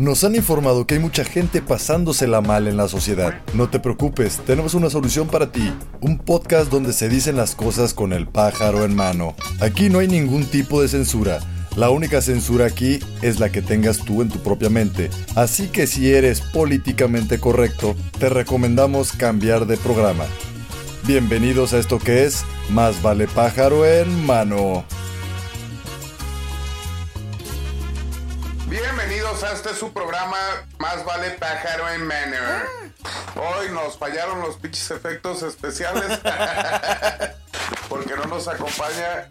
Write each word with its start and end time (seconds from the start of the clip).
Nos 0.00 0.24
han 0.24 0.34
informado 0.34 0.86
que 0.86 0.94
hay 0.94 1.00
mucha 1.00 1.24
gente 1.24 1.60
pasándosela 1.60 2.40
mal 2.40 2.68
en 2.68 2.78
la 2.78 2.88
sociedad. 2.88 3.42
No 3.52 3.68
te 3.68 3.80
preocupes, 3.80 4.40
tenemos 4.46 4.72
una 4.72 4.88
solución 4.88 5.28
para 5.28 5.52
ti. 5.52 5.74
Un 6.00 6.16
podcast 6.16 6.70
donde 6.70 6.94
se 6.94 7.10
dicen 7.10 7.36
las 7.36 7.54
cosas 7.54 7.92
con 7.92 8.14
el 8.14 8.26
pájaro 8.26 8.86
en 8.86 8.96
mano. 8.96 9.34
Aquí 9.60 9.90
no 9.90 9.98
hay 9.98 10.08
ningún 10.08 10.46
tipo 10.46 10.80
de 10.80 10.88
censura. 10.88 11.40
La 11.76 11.90
única 11.90 12.22
censura 12.22 12.64
aquí 12.64 12.98
es 13.20 13.40
la 13.40 13.52
que 13.52 13.60
tengas 13.60 13.98
tú 13.98 14.22
en 14.22 14.30
tu 14.30 14.38
propia 14.38 14.70
mente. 14.70 15.10
Así 15.34 15.68
que 15.68 15.86
si 15.86 16.10
eres 16.10 16.40
políticamente 16.40 17.38
correcto, 17.38 17.94
te 18.18 18.30
recomendamos 18.30 19.12
cambiar 19.12 19.66
de 19.66 19.76
programa. 19.76 20.24
Bienvenidos 21.06 21.74
a 21.74 21.78
esto 21.78 21.98
que 21.98 22.24
es 22.24 22.42
Más 22.70 23.02
vale 23.02 23.28
pájaro 23.28 23.84
en 23.84 24.24
mano. 24.24 24.82
Bienvenidos 29.40 29.64
a 29.64 29.70
este 29.70 29.80
su 29.80 29.92
programa 29.94 30.36
Más 30.78 31.02
vale 31.04 31.30
pájaro 31.30 31.88
en 31.88 32.06
manner. 32.06 32.66
Hoy 33.36 33.70
nos 33.70 33.96
fallaron 33.96 34.40
los 34.40 34.56
pinches 34.58 34.90
efectos 34.90 35.42
especiales 35.42 36.18
porque 37.88 38.16
no 38.16 38.26
nos 38.26 38.48
acompaña 38.48 39.30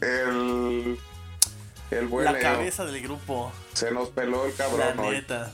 el 0.00 1.00
el 1.90 2.06
buen 2.06 2.26
La 2.26 2.32
Leo. 2.32 2.42
cabeza 2.42 2.84
del 2.84 3.02
grupo. 3.02 3.50
Se 3.72 3.90
nos 3.90 4.10
peló 4.10 4.44
el 4.44 4.52
La 4.52 4.56
cabrón 4.56 4.98
hoy. 5.00 5.16
neta. 5.16 5.52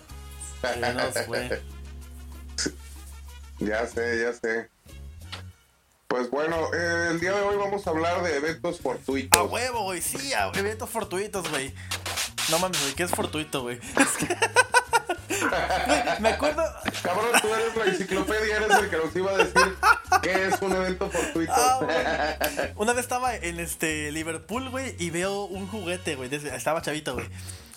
Se 0.60 0.92
nos 0.92 1.26
fue. 1.26 1.62
Ya 3.60 3.86
sé, 3.86 4.20
ya 4.24 4.32
sé. 4.34 4.68
Pues 6.08 6.28
bueno, 6.28 6.68
eh, 6.74 7.08
el 7.12 7.20
día 7.20 7.32
de 7.32 7.40
hoy 7.40 7.56
vamos 7.56 7.86
a 7.86 7.90
hablar 7.90 8.22
de 8.22 8.36
eventos 8.36 8.80
fortuitos. 8.80 9.40
A 9.40 9.44
huevo, 9.44 9.84
güey. 9.84 10.02
Sí, 10.02 10.34
a 10.34 10.50
eventos 10.54 10.90
fortuitos, 10.90 11.48
güey. 11.48 11.74
No 12.50 12.58
mames, 12.58 12.80
güey. 12.80 12.94
¿Qué 12.94 13.04
es 13.04 13.10
fortuito, 13.10 13.62
güey? 13.62 13.78
Es 13.78 14.16
que... 14.18 14.36
Me 16.20 16.30
acuerdo. 16.30 16.62
Cabrón, 17.02 17.26
tú 17.40 17.54
eres 17.54 17.76
la 17.76 17.84
enciclopedia, 17.84 18.56
eres 18.56 18.78
el 18.78 18.90
que 18.90 18.96
nos 18.96 19.16
iba 19.16 19.32
a 19.32 19.36
decir 19.36 19.76
qué 20.22 20.46
es 20.46 20.62
un 20.62 20.72
evento 20.72 21.10
fortuito. 21.10 21.52
Ah. 21.54 22.36
Una 22.76 22.92
vez 22.92 23.02
estaba 23.02 23.34
en 23.34 23.60
este 23.60 24.10
Liverpool, 24.12 24.70
güey, 24.70 24.96
y 24.98 25.10
veo 25.10 25.44
un 25.44 25.68
juguete, 25.68 26.16
güey. 26.16 26.34
Estaba 26.34 26.82
chavito, 26.82 27.14
güey. 27.14 27.28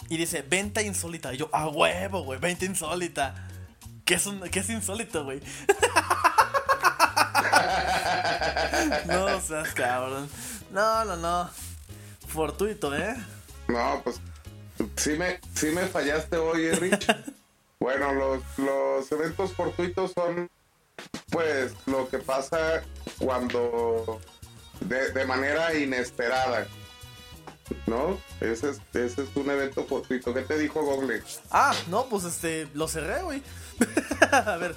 Y 0.10 0.18
dice, 0.18 0.42
venta 0.42 0.82
insólita. 0.82 1.34
Y 1.34 1.38
yo, 1.38 1.50
a 1.52 1.68
huevo, 1.68 2.24
güey, 2.24 2.40
venta 2.40 2.66
insólita. 2.66 3.36
¿Qué 4.06 4.16
es, 4.16 4.26
un, 4.26 4.40
qué 4.50 4.60
es 4.60 4.70
insólito, 4.70 5.26
güey? 5.26 5.42
no 9.06 9.42
seas 9.42 9.74
cabrón. 9.74 10.30
No, 10.72 11.04
no, 11.04 11.18
no. 11.18 11.50
Fortuito, 12.28 12.96
¿eh? 12.96 13.16
No, 13.68 14.02
pues 14.04 14.22
sí 14.96 15.12
me, 15.12 15.40
sí 15.56 15.68
me 15.68 15.86
fallaste 15.88 16.38
hoy, 16.38 16.72
Rich. 16.72 17.08
bueno, 17.80 18.14
los, 18.14 18.42
los 18.58 19.12
eventos 19.12 19.54
fortuitos 19.54 20.12
son 20.14 20.50
pues 21.30 21.74
lo 21.86 22.10
que 22.10 22.18
pasa 22.20 22.84
cuando 23.20 24.20
de, 24.82 25.12
de 25.12 25.26
manera 25.26 25.74
inesperada. 25.74 26.68
¿No? 27.86 28.18
Ese 28.40 28.70
es, 28.70 28.82
ese 28.94 29.24
es 29.24 29.30
un 29.36 29.50
evento 29.50 29.86
fortuito. 29.86 30.34
¿Qué 30.34 30.42
te 30.42 30.58
dijo 30.58 30.82
Google? 30.84 31.22
Ah, 31.52 31.76
no, 31.88 32.06
pues 32.06 32.24
este, 32.24 32.70
lo 32.74 32.88
cerré, 32.88 33.22
güey. 33.24 33.44
a 34.32 34.56
ver. 34.56 34.76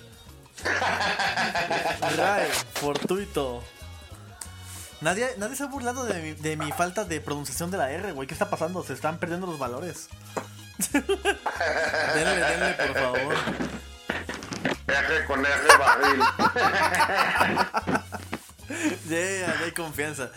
Ray, 2.16 2.48
fortuito. 2.74 3.62
Nadie, 5.00 5.30
nadie 5.38 5.56
se 5.56 5.62
ha 5.62 5.66
burlado 5.66 6.04
de 6.04 6.20
mi, 6.20 6.32
de 6.32 6.56
mi 6.56 6.70
falta 6.72 7.04
de 7.04 7.20
pronunciación 7.20 7.70
de 7.70 7.78
la 7.78 7.90
R, 7.90 8.12
güey. 8.12 8.28
¿Qué 8.28 8.34
está 8.34 8.50
pasando? 8.50 8.82
Se 8.82 8.92
están 8.92 9.18
perdiendo 9.18 9.46
los 9.46 9.58
valores. 9.58 10.08
denle, 10.92 12.36
denle, 12.36 12.74
por 12.74 12.94
favor. 12.94 13.34
R 14.86 15.24
con 15.26 15.46
R 15.46 15.76
barril. 15.78 16.20
Ya, 19.08 19.18
ya 19.18 19.58
hay 19.64 19.72
confianza. 19.72 20.30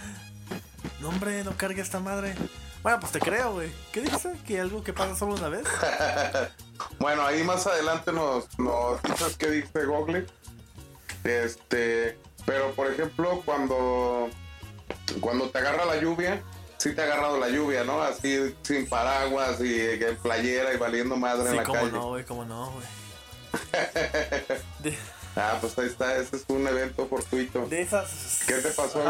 No, 1.00 1.10
hombre, 1.10 1.44
no 1.44 1.56
cargue 1.56 1.82
esta 1.82 2.00
madre. 2.00 2.34
Bueno, 2.82 3.00
pues 3.00 3.12
te 3.12 3.20
creo, 3.20 3.54
güey. 3.54 3.72
¿Qué 3.92 4.02
dice? 4.02 4.34
¿Que 4.46 4.60
algo 4.60 4.84
que 4.84 4.92
pasa 4.92 5.16
solo 5.16 5.36
una 5.36 5.50
vez? 5.50 5.64
Bueno, 7.00 7.24
ahí 7.24 7.44
más 7.44 7.66
adelante 7.66 8.12
nos, 8.12 8.48
nos 8.60 9.02
dices 9.04 9.38
qué 9.38 9.50
dice 9.50 9.86
Google. 9.86 10.26
Este, 11.24 12.18
pero 12.46 12.72
por 12.72 12.92
ejemplo, 12.92 13.42
cuando, 13.46 14.30
cuando 15.22 15.50
te 15.50 15.58
agarra 15.60 15.86
la 15.86 15.98
lluvia, 16.02 16.42
sí 16.78 16.94
te 16.94 17.02
ha 17.02 17.06
agarrado 17.06 17.40
la 17.40 17.50
lluvia, 17.50 17.84
¿no? 17.84 18.02
Así 18.02 18.56
sin 18.62 18.88
paraguas 18.88 19.60
y 19.62 19.80
en 19.80 20.18
playera 20.18 20.74
y 20.74 20.78
valiendo 20.78 21.16
madre 21.16 21.46
en 21.46 21.52
Sí, 21.52 21.56
la 21.58 21.64
cómo 21.64 21.80
calle. 21.80 21.92
no, 21.92 22.08
güey, 22.10 22.26
cómo 22.26 22.46
no, 22.46 22.72
güey. 22.72 22.86
De, 24.80 24.98
Ah, 25.36 25.58
pues 25.60 25.76
ahí 25.80 25.88
está, 25.88 26.16
ese 26.18 26.36
es 26.36 26.44
un 26.48 26.68
evento 26.68 27.08
fortuito. 27.08 27.66
de 27.66 27.82
esas. 27.82 28.42
¿Qué 28.46 28.54
te 28.54 28.70
pasó? 28.70 29.02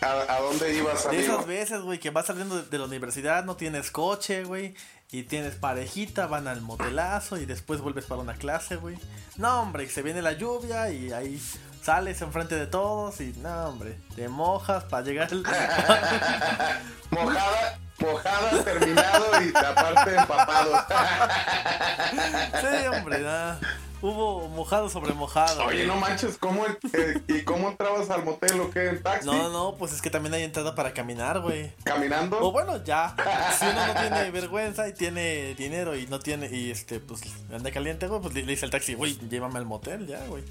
¿A, 0.00 0.34
a 0.34 0.40
dónde 0.40 0.74
ibas, 0.74 1.04
De 1.04 1.10
amigo? 1.10 1.34
esas 1.34 1.46
veces, 1.46 1.80
güey, 1.82 2.00
que 2.00 2.10
vas 2.10 2.26
saliendo 2.26 2.56
de, 2.60 2.68
de 2.68 2.78
la 2.78 2.86
universidad, 2.86 3.44
no 3.44 3.54
tienes 3.54 3.92
coche, 3.92 4.42
güey, 4.42 4.74
y 5.12 5.22
tienes 5.22 5.54
parejita, 5.54 6.26
van 6.26 6.48
al 6.48 6.62
motelazo 6.62 7.38
y 7.38 7.46
después 7.46 7.80
vuelves 7.80 8.06
para 8.06 8.20
una 8.20 8.34
clase, 8.34 8.74
güey. 8.74 8.98
No, 9.36 9.62
hombre, 9.62 9.88
se 9.88 10.02
viene 10.02 10.20
la 10.20 10.32
lluvia 10.32 10.90
y 10.90 11.12
ahí 11.12 11.40
sales 11.82 12.22
enfrente 12.22 12.54
de 12.54 12.66
todos 12.66 13.20
y, 13.20 13.32
no, 13.38 13.68
hombre, 13.68 13.98
te 14.14 14.28
mojas 14.28 14.84
para 14.84 15.04
llegar 15.04 15.28
al... 15.32 15.42
Mojada, 17.10 17.78
mojada, 17.98 18.64
terminado 18.64 19.26
y 19.42 19.48
aparte 19.56 20.16
empapado. 20.16 20.72
sí, 22.60 22.86
hombre, 22.86 23.18
nada. 23.18 23.58
Hubo 24.00 24.48
mojado 24.48 24.88
sobre 24.88 25.12
mojado. 25.14 25.64
Oye, 25.64 25.86
no 25.86 25.94
manches, 25.96 26.36
¿cómo, 26.38 26.66
eh, 26.66 27.22
¿y 27.28 27.42
cómo 27.42 27.68
entrabas 27.68 28.10
al 28.10 28.24
motel 28.24 28.60
o 28.60 28.70
qué? 28.70 28.88
¿En 28.88 29.02
taxi? 29.02 29.26
No, 29.26 29.50
no, 29.50 29.76
pues 29.76 29.92
es 29.92 30.02
que 30.02 30.10
también 30.10 30.34
hay 30.34 30.42
entrada 30.42 30.74
para 30.74 30.92
caminar, 30.92 31.40
güey. 31.40 31.72
¿Caminando? 31.84 32.40
O 32.40 32.50
bueno, 32.50 32.82
ya. 32.82 33.14
Si 33.56 33.64
uno 33.64 33.86
no 33.86 33.94
tiene 33.94 34.30
vergüenza 34.32 34.88
y 34.88 34.92
tiene 34.94 35.54
dinero 35.54 35.94
y 35.96 36.06
no 36.06 36.18
tiene, 36.18 36.48
y 36.50 36.72
este, 36.72 36.98
pues 36.98 37.20
anda 37.52 37.70
caliente, 37.70 38.08
güey, 38.08 38.20
pues 38.20 38.34
le, 38.34 38.42
le 38.42 38.52
dice 38.52 38.64
al 38.64 38.72
taxi, 38.72 38.94
güey, 38.94 39.16
llévame 39.28 39.58
al 39.58 39.66
motel, 39.66 40.06
ya, 40.06 40.24
güey. 40.26 40.42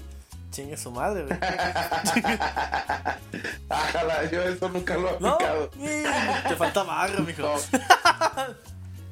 Chingue 0.52 0.76
su 0.76 0.92
madre, 0.92 1.24
güey. 1.24 1.38
Ájala, 3.68 4.30
yo 4.30 4.42
eso 4.42 4.68
nunca 4.68 4.96
lo 4.96 5.08
he 5.08 5.14
aplicado. 5.14 5.70
Te 5.70 6.56
falta 6.56 6.82
barro, 6.84 7.22
mijo. 7.26 7.42
No. 7.42 7.56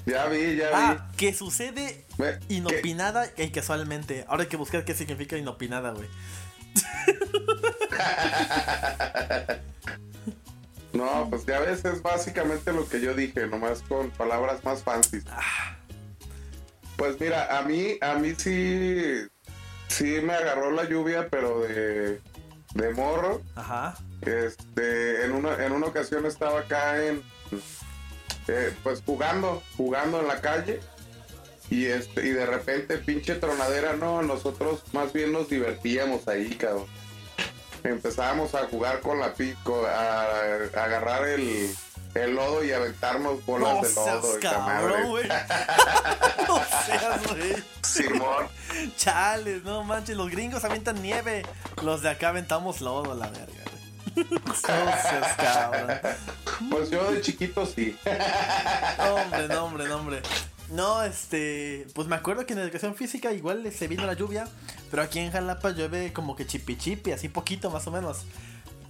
Ya 0.06 0.26
vi, 0.26 0.56
ya 0.56 0.70
Ah, 0.72 1.08
que 1.16 1.32
sucede 1.32 2.04
vi. 2.18 2.56
Inopinada 2.56 3.26
y 3.36 3.50
casualmente. 3.50 4.24
Ahora 4.28 4.42
hay 4.42 4.48
que 4.48 4.56
buscar 4.56 4.84
qué 4.84 4.94
significa 4.94 5.36
inopinada, 5.36 5.92
güey. 5.92 6.08
No, 10.92 11.28
pues 11.30 11.46
ya 11.46 11.60
ves, 11.60 11.84
es 11.84 12.02
básicamente 12.02 12.72
lo 12.72 12.88
que 12.88 13.00
yo 13.00 13.14
dije, 13.14 13.46
nomás 13.46 13.80
con 13.82 14.10
palabras 14.10 14.64
más 14.64 14.82
fancy. 14.82 15.20
Ah. 15.30 15.76
Pues 16.96 17.18
mira, 17.20 17.56
a 17.56 17.62
mí, 17.62 17.96
a 18.00 18.14
mí 18.16 18.34
sí, 18.36 19.20
sí 19.90 20.20
me 20.22 20.32
agarró 20.32 20.70
la 20.70 20.84
lluvia, 20.84 21.28
pero 21.28 21.60
de, 21.60 22.20
de 22.74 22.90
morro. 22.94 23.42
Ajá. 23.54 23.96
Este, 24.22 25.24
en 25.24 25.32
una, 25.32 25.64
en 25.64 25.72
una 25.72 25.86
ocasión 25.86 26.26
estaba 26.26 26.60
acá 26.60 27.04
en, 27.04 27.22
eh, 28.48 28.72
pues 28.82 29.02
jugando, 29.04 29.62
jugando 29.76 30.20
en 30.20 30.28
la 30.28 30.40
calle 30.40 30.80
y 31.68 31.86
este, 31.86 32.26
y 32.26 32.30
de 32.30 32.46
repente 32.46 32.98
pinche 32.98 33.34
tronadera, 33.34 33.94
no, 33.94 34.22
nosotros 34.22 34.82
más 34.92 35.12
bien 35.12 35.32
nos 35.32 35.48
divertíamos 35.48 36.28
ahí, 36.28 36.50
cabrón. 36.56 36.86
Empezábamos 37.82 38.54
a 38.54 38.66
jugar 38.66 39.00
con 39.00 39.20
la 39.20 39.32
pico, 39.32 39.86
a, 39.86 40.22
a 40.24 40.84
agarrar 40.84 41.26
el, 41.26 41.70
el 42.14 42.34
lodo 42.34 42.64
y 42.64 42.72
aventarnos 42.72 43.44
bolas 43.46 43.74
No 43.76 43.82
de 43.82 43.88
seas 43.88 44.06
lodo. 44.06 44.28
madre. 44.28 44.40
cabrón, 44.40 45.08
güey. 45.08 45.28
no 46.48 46.60
seas, 46.86 47.26
güey. 47.28 47.54
Simón. 47.82 48.48
Chales, 48.96 49.62
no 49.64 49.84
manches, 49.84 50.16
los 50.16 50.30
gringos 50.30 50.64
avientan 50.64 51.00
nieve. 51.02 51.44
Los 51.82 52.02
de 52.02 52.10
acá 52.10 52.28
aventamos 52.30 52.80
lodo, 52.80 53.14
la 53.14 53.28
verga. 53.28 53.54
No 54.16 54.54
seas 54.54 55.36
cabrón. 55.36 55.98
Pues 56.70 56.90
yo 56.90 57.10
de 57.12 57.20
chiquito 57.20 57.64
sí. 57.66 57.96
Hombre, 58.98 59.48
no, 59.48 59.64
hombre, 59.64 59.88
no, 59.88 59.96
hombre. 59.96 60.22
No, 60.70 61.02
este, 61.02 61.86
pues 61.94 62.06
me 62.06 62.14
acuerdo 62.16 62.46
que 62.46 62.52
en 62.52 62.60
educación 62.60 62.94
física 62.94 63.32
igual 63.32 63.70
se 63.72 63.88
vino 63.88 64.06
la 64.06 64.14
lluvia, 64.14 64.46
pero 64.90 65.02
aquí 65.02 65.18
en 65.18 65.32
Jalapa 65.32 65.70
llueve 65.70 66.12
como 66.12 66.36
que 66.36 66.46
chipi 66.46 66.76
chipi, 66.76 67.10
así 67.12 67.28
poquito 67.28 67.70
más 67.70 67.86
o 67.88 67.90
menos. 67.90 68.18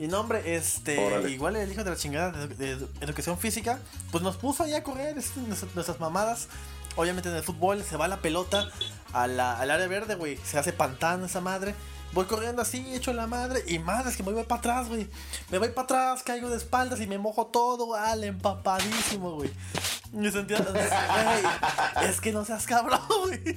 Y 0.00 0.08
no, 0.08 0.20
hombre, 0.20 0.56
este, 0.56 0.98
Órale. 0.98 1.30
igual 1.30 1.54
el 1.56 1.70
hijo 1.70 1.84
de 1.84 1.90
la 1.90 1.96
chingada 1.96 2.32
de, 2.32 2.48
de 2.48 2.76
edu- 2.78 2.88
educación 3.02 3.38
física, 3.38 3.78
pues 4.10 4.24
nos 4.24 4.36
puso 4.36 4.64
ahí 4.64 4.72
a 4.74 4.82
correr 4.82 5.16
este, 5.18 5.40
nuestras, 5.40 5.74
nuestras 5.74 6.00
mamadas. 6.00 6.48
Obviamente 6.96 7.28
en 7.28 7.36
el 7.36 7.42
fútbol 7.42 7.84
se 7.84 7.96
va 7.96 8.08
la 8.08 8.16
pelota 8.16 8.68
a 9.12 9.26
la- 9.26 9.60
al 9.60 9.70
área 9.70 9.86
verde, 9.86 10.14
güey, 10.14 10.38
se 10.38 10.58
hace 10.58 10.72
pantano 10.72 11.26
esa 11.26 11.40
madre. 11.42 11.74
Voy 12.12 12.24
corriendo 12.24 12.60
así, 12.62 12.92
hecho 12.94 13.12
la 13.12 13.28
madre. 13.28 13.62
Y 13.68 13.78
madre, 13.78 14.10
es 14.10 14.16
que 14.16 14.24
me 14.24 14.32
voy 14.32 14.42
para 14.42 14.58
atrás, 14.58 14.88
güey. 14.88 15.06
Me 15.50 15.58
voy 15.58 15.68
para 15.68 15.84
atrás, 15.84 16.22
caigo 16.24 16.48
de 16.48 16.56
espaldas 16.56 17.00
y 17.00 17.06
me 17.06 17.18
mojo 17.18 17.46
todo, 17.46 17.94
al 17.94 18.24
empapadísimo, 18.24 19.32
güey. 19.34 19.50
Me 20.12 20.28
sentía. 20.32 20.58
Güey, 21.94 22.10
es 22.10 22.20
que 22.20 22.32
no 22.32 22.44
seas 22.44 22.66
cabrón, 22.66 23.00
güey. 23.26 23.56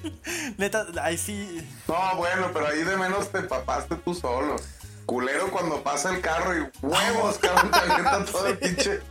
Neta, 0.57 0.85
ahí 1.01 1.17
sí. 1.17 1.67
No, 1.87 2.17
bueno, 2.17 2.51
pero 2.53 2.67
ahí 2.67 2.83
de 2.83 2.95
menos 2.97 3.31
te 3.31 3.41
papaste 3.41 3.95
tú 3.95 4.13
solo. 4.13 4.57
Culero 5.05 5.51
cuando 5.51 5.81
pasa 5.83 6.09
el 6.13 6.21
carro 6.21 6.55
y 6.57 6.69
huevos, 6.81 7.37
cabrón, 7.41 7.71
te 7.71 7.79
avienta 7.79 8.25
todo 8.25 8.47
el 8.47 8.57
pinche. 8.57 9.01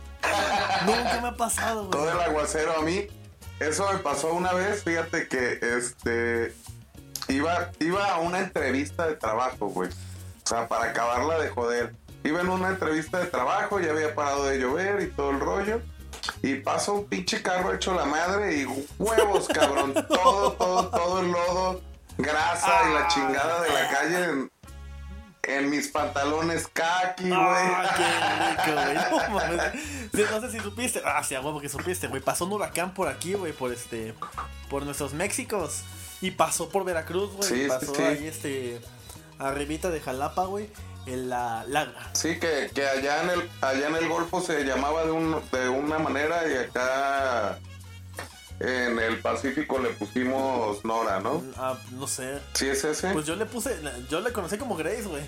Nunca 0.85 1.19
me 1.21 1.27
ha 1.27 1.35
pasado, 1.35 1.89
Todo 1.89 2.03
güey. 2.03 2.15
el 2.15 2.21
aguacero 2.21 2.77
a 2.77 2.81
mí. 2.81 3.07
Eso 3.59 3.91
me 3.91 3.99
pasó 3.99 4.33
una 4.33 4.53
vez, 4.53 4.83
fíjate 4.83 5.27
que 5.27 5.59
este 5.61 6.53
iba, 7.27 7.71
iba 7.79 8.05
a 8.13 8.19
una 8.19 8.39
entrevista 8.39 9.07
de 9.07 9.15
trabajo, 9.15 9.67
güey. 9.67 9.89
O 9.89 10.47
sea, 10.47 10.67
para 10.67 10.85
acabarla 10.91 11.39
de 11.39 11.49
joder. 11.49 11.95
Iba 12.23 12.41
en 12.41 12.49
una 12.49 12.69
entrevista 12.69 13.19
de 13.19 13.25
trabajo, 13.25 13.79
ya 13.79 13.91
había 13.91 14.15
parado 14.15 14.45
de 14.45 14.57
llover 14.59 15.01
y 15.01 15.07
todo 15.07 15.31
el 15.31 15.39
rollo. 15.39 15.81
Y 16.41 16.55
pasa 16.55 16.93
un 16.93 17.05
pinche 17.05 17.41
carro 17.41 17.73
hecho 17.73 17.93
la 17.93 18.05
madre 18.05 18.55
y 18.57 18.65
huevos, 18.97 19.47
cabrón. 19.49 19.93
Todo, 20.07 20.53
todo, 20.53 20.89
todo 20.89 21.19
el 21.19 21.31
lodo, 21.31 21.81
grasa 22.17 22.89
y 22.89 22.93
la 22.93 23.07
chingada 23.07 23.61
de 23.61 23.69
la 23.69 23.89
calle 23.89 24.23
en, 24.25 24.51
en 25.43 25.69
mis 25.69 25.89
pantalones 25.89 26.67
kaki, 26.67 27.27
güey. 27.27 27.39
Ah, 27.39 28.57
qué 28.65 28.75
rico, 28.75 29.11
güey. 29.31 29.55
No 29.55 29.55
mames. 29.57 30.31
No 30.31 30.41
sé 30.41 30.51
si 30.51 30.59
supiste. 30.59 31.01
Ah, 31.05 31.23
sí, 31.23 31.35
huevo 31.35 31.59
que 31.59 31.69
supiste, 31.69 32.07
güey. 32.07 32.21
Pasó 32.21 32.45
un 32.45 32.53
huracán 32.53 32.93
por 32.93 33.07
aquí, 33.07 33.33
güey, 33.33 33.53
por 33.53 33.71
este. 33.71 34.13
Por 34.69 34.83
nuestros 34.83 35.13
Méxicos. 35.13 35.83
Y 36.21 36.31
pasó 36.31 36.69
por 36.69 36.85
Veracruz, 36.85 37.33
güey. 37.33 37.49
Sí, 37.49 37.63
sí, 37.63 37.67
pasó 37.67 37.93
sí. 37.93 38.01
ahí, 38.01 38.27
este. 38.27 38.81
Arribita 39.37 39.89
de 39.89 39.99
Jalapa, 39.99 40.45
güey. 40.45 40.69
En 41.05 41.29
la. 41.29 41.65
la 41.67 41.93
Sí, 42.13 42.39
que, 42.39 42.71
que 42.73 42.87
allá 42.87 43.23
en 43.23 43.29
el 43.31 43.49
allá 43.59 43.87
en 43.87 43.95
el 43.97 44.07
Golfo 44.07 44.39
se 44.39 44.63
llamaba 44.63 45.03
de, 45.03 45.11
un, 45.11 45.41
de 45.51 45.67
una 45.67 45.99
manera 45.99 46.47
y 46.47 46.55
acá 46.55 47.59
en 48.63 48.97
el 48.97 49.19
Pacífico 49.19 49.77
le 49.77 49.89
pusimos 49.89 50.83
Nora, 50.85 51.19
¿no? 51.19 51.43
ah, 51.57 51.77
no 51.91 52.07
sé. 52.07 52.39
Sí, 52.53 52.69
es 52.69 52.83
ese. 52.85 53.11
Pues 53.11 53.25
yo 53.25 53.35
le 53.35 53.45
puse. 53.45 53.77
Yo 54.09 54.21
le 54.21 54.31
conocí 54.31 54.57
como 54.57 54.77
Grace, 54.77 55.03
güey. 55.03 55.23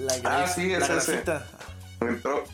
La 0.00 0.18
Grace. 0.18 0.22
Ah, 0.26 0.46
sí, 0.48 0.72
es 0.72 0.88
la 0.88 0.96
ese. 0.96 1.22
Entró, 2.00 2.44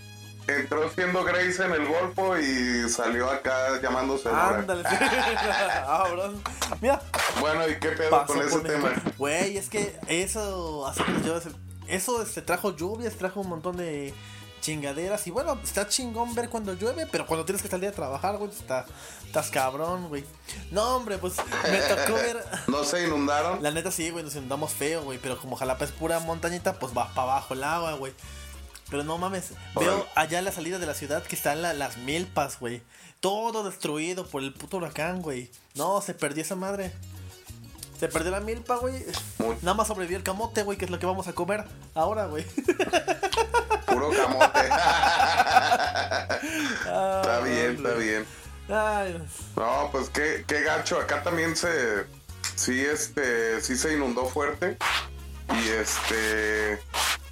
entró 0.46 0.90
siendo 0.90 1.25
Grace 1.25 1.64
en 1.64 1.72
el 1.72 1.87
Golfo 1.87 2.38
y 2.38 2.90
salió 2.90 3.31
acá 3.31 3.81
llamándose 3.81 4.28
Nora. 4.28 4.58
Ándale, 4.58 4.82
ah, 4.87 6.04
bro. 6.12 6.34
Mira, 6.82 7.00
Bueno, 7.40 7.66
¿y 7.66 7.76
qué 7.81 7.88
pedo 7.93 8.26
con 8.26 8.38
ese 8.38 8.60
tema? 8.60 8.93
Güey, 9.16 9.56
es 9.56 9.70
que 9.70 9.99
eso, 10.08 10.87
así 10.87 11.02
como 11.02 11.20
yo, 11.25 11.40
eso 11.88 12.22
este, 12.22 12.43
trajo 12.43 12.76
lluvias, 12.76 13.16
trajo 13.16 13.40
un 13.40 13.49
montón 13.49 13.78
de 13.78 14.12
chingaderas. 14.62 15.26
Y 15.26 15.31
bueno, 15.31 15.59
está 15.62 15.87
chingón 15.87 16.35
ver 16.35 16.49
cuando 16.49 16.73
llueve, 16.73 17.06
pero 17.06 17.26
cuando 17.26 17.44
tienes 17.44 17.61
que 17.61 17.69
salir 17.69 17.91
a 17.91 17.93
trabajar, 17.93 18.38
güey, 18.38 18.50
está, 18.50 18.87
estás 19.26 19.50
cabrón, 19.50 20.09
güey. 20.09 20.25
No, 20.70 20.97
hombre, 20.97 21.19
pues 21.19 21.35
me 21.70 21.79
tocó 21.82 22.14
ver. 22.14 22.43
¿No 22.69 22.82
se 22.85 23.05
inundaron? 23.06 23.62
La 23.62 23.70
neta 23.70 23.91
sí, 23.91 24.09
güey, 24.09 24.25
nos 24.25 24.35
inundamos 24.35 24.73
feo, 24.73 25.03
güey, 25.03 25.19
pero 25.19 25.38
como 25.38 25.56
Jalapa 25.56 25.85
es 25.85 25.91
pura 25.93 26.19
montañita, 26.20 26.79
pues 26.79 26.97
va 26.97 27.09
para 27.12 27.32
abajo 27.32 27.53
el 27.53 27.62
agua, 27.64 27.93
güey. 27.94 28.14
Pero 28.88 29.05
no 29.05 29.19
mames, 29.19 29.50
veo 29.75 30.06
allá 30.14 30.41
la 30.43 30.53
salida 30.53 30.79
de 30.79 30.87
la 30.87 30.94
ciudad 30.94 31.23
que 31.23 31.35
están 31.37 31.61
la- 31.62 31.75
las 31.75 31.97
milpas, 31.99 32.59
güey. 32.61 32.82
Todo 33.20 33.62
destruido 33.64 34.26
por 34.26 34.43
el 34.43 34.53
puto 34.53 34.79
huracán, 34.79 35.23
güey. 35.23 35.50
No, 35.75 36.00
se 36.00 36.12
perdió 36.14 36.43
esa 36.43 36.56
madre. 36.56 36.93
Se 37.99 38.09
perdió 38.09 38.32
la 38.32 38.41
milpa, 38.41 38.76
güey. 38.76 39.05
Nada 39.62 39.75
más 39.75 39.87
sobrevivió 39.87 40.19
el 40.19 40.25
camote, 40.25 40.62
güey, 40.64 40.76
que 40.76 40.85
es 40.87 40.91
lo 40.91 40.99
que 40.99 41.06
vamos 41.06 41.29
a 41.29 41.32
comer 41.35 41.64
ahora, 41.94 42.26
güey. 42.26 42.44
Puro 43.92 44.10
camote. 44.10 44.60
está 46.84 47.20
está 47.20 47.40
bien, 47.40 47.70
está 47.76 47.94
bien. 47.94 48.26
No, 49.56 49.88
pues 49.92 50.08
qué, 50.10 50.44
qué 50.46 50.62
gacho. 50.62 50.98
Acá 50.98 51.22
también 51.22 51.56
se. 51.56 52.04
Sí, 52.56 52.80
este. 52.84 53.60
Sí 53.60 53.76
se 53.76 53.94
inundó 53.94 54.26
fuerte. 54.26 54.76
Y 55.62 55.68
este. 55.68 56.80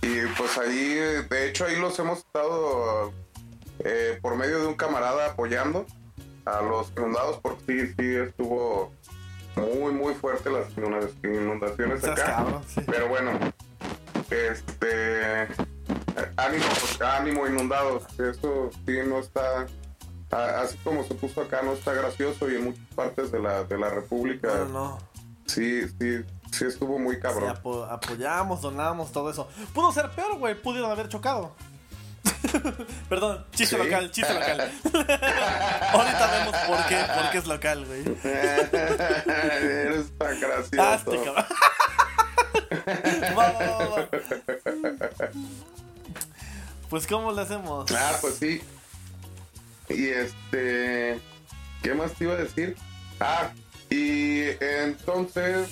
Y 0.03 0.27
pues 0.37 0.59
ahí. 0.59 0.95
De 1.31 1.49
hecho, 1.49 1.65
ahí 1.65 1.77
los 1.77 1.99
hemos 1.99 2.19
estado. 2.19 3.13
eh, 3.85 4.19
por 4.21 4.37
medio 4.37 4.59
de 4.61 4.67
un 4.67 4.75
camarada 4.75 5.27
apoyando 5.27 5.87
a 6.45 6.61
los 6.63 6.91
inundados. 6.97 7.39
Porque 7.43 7.65
sí, 7.67 7.95
sí 7.99 8.17
estuvo. 8.17 8.93
Muy, 9.57 9.93
muy 9.93 10.15
fuerte 10.15 10.49
las 10.51 10.69
inunda- 10.77 11.11
inundaciones 11.25 12.05
acá. 12.05 12.25
cabrón, 12.25 12.63
sí. 12.69 12.81
Pero 12.87 13.09
bueno. 13.09 13.33
Este. 14.31 15.49
Ánimo, 16.37 16.65
pues, 16.81 17.01
ánimo 17.01 17.47
inundados. 17.47 18.05
Eso 18.19 18.71
sí 18.87 18.99
no 19.07 19.19
está. 19.21 19.67
Así 20.31 20.77
como 20.85 21.03
se 21.05 21.15
puso 21.15 21.41
acá, 21.43 21.61
no 21.63 21.73
está 21.73 21.93
gracioso 21.93 22.49
y 22.51 22.55
en 22.57 22.65
muchas 22.67 22.87
partes 22.95 23.33
de 23.33 23.41
la, 23.41 23.65
de 23.65 23.77
la 23.77 23.89
República 23.91 24.47
No, 24.59 24.65
no, 24.67 24.99
sí, 25.47 25.83
sí, 25.99 26.25
sí 26.53 26.65
estuvo 26.67 27.01
muy 27.01 27.17
Sí, 27.17 27.21
cabrón. 27.23 27.51
apo- 27.51 27.85
apoyamos, 27.91 28.61
donamos, 28.63 29.11
todo 29.11 29.29
eso. 29.31 29.49
Pudo 29.75 29.91
ser 29.93 30.09
peor, 30.11 30.39
güey. 30.39 30.55
Pudieron 30.55 30.89
haber 30.91 31.09
chocado. 31.09 31.53
Perdón, 33.09 33.45
chiste 33.53 33.77
Sí. 33.77 33.83
local, 33.83 34.11
chiste 34.13 34.33
local. 34.33 34.61
Ahorita 35.93 36.31
vemos 36.33 36.57
por 36.69 36.87
qué, 36.87 36.97
por 37.17 37.31
qué 37.33 37.39
es 37.39 37.47
local, 37.49 37.85
güey. 37.87 38.05
Eres 38.25 40.17
tan 40.17 40.41
gracioso. 40.41 40.83
Hazte, 40.83 41.17
cabrón. 41.25 41.45
Va, 43.37 43.53
va, 43.53 43.79
va, 43.79 43.87
va. 43.97 44.09
Pues, 46.91 47.07
¿cómo 47.07 47.33
le 47.33 47.43
hacemos? 47.43 47.91
Ah, 47.93 48.19
pues 48.21 48.35
sí. 48.35 48.61
Y 49.89 50.09
este. 50.09 51.21
¿Qué 51.83 51.95
más 51.95 52.13
te 52.13 52.25
iba 52.25 52.35
a 52.35 52.37
decir? 52.37 52.77
Ah, 53.21 53.51
y 53.89 54.43
entonces. 54.61 55.69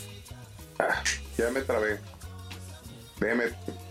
ah, 0.78 1.02
ya 1.36 1.50
me 1.50 1.60
trabé. 1.62 1.98
Déjame. 3.18 3.46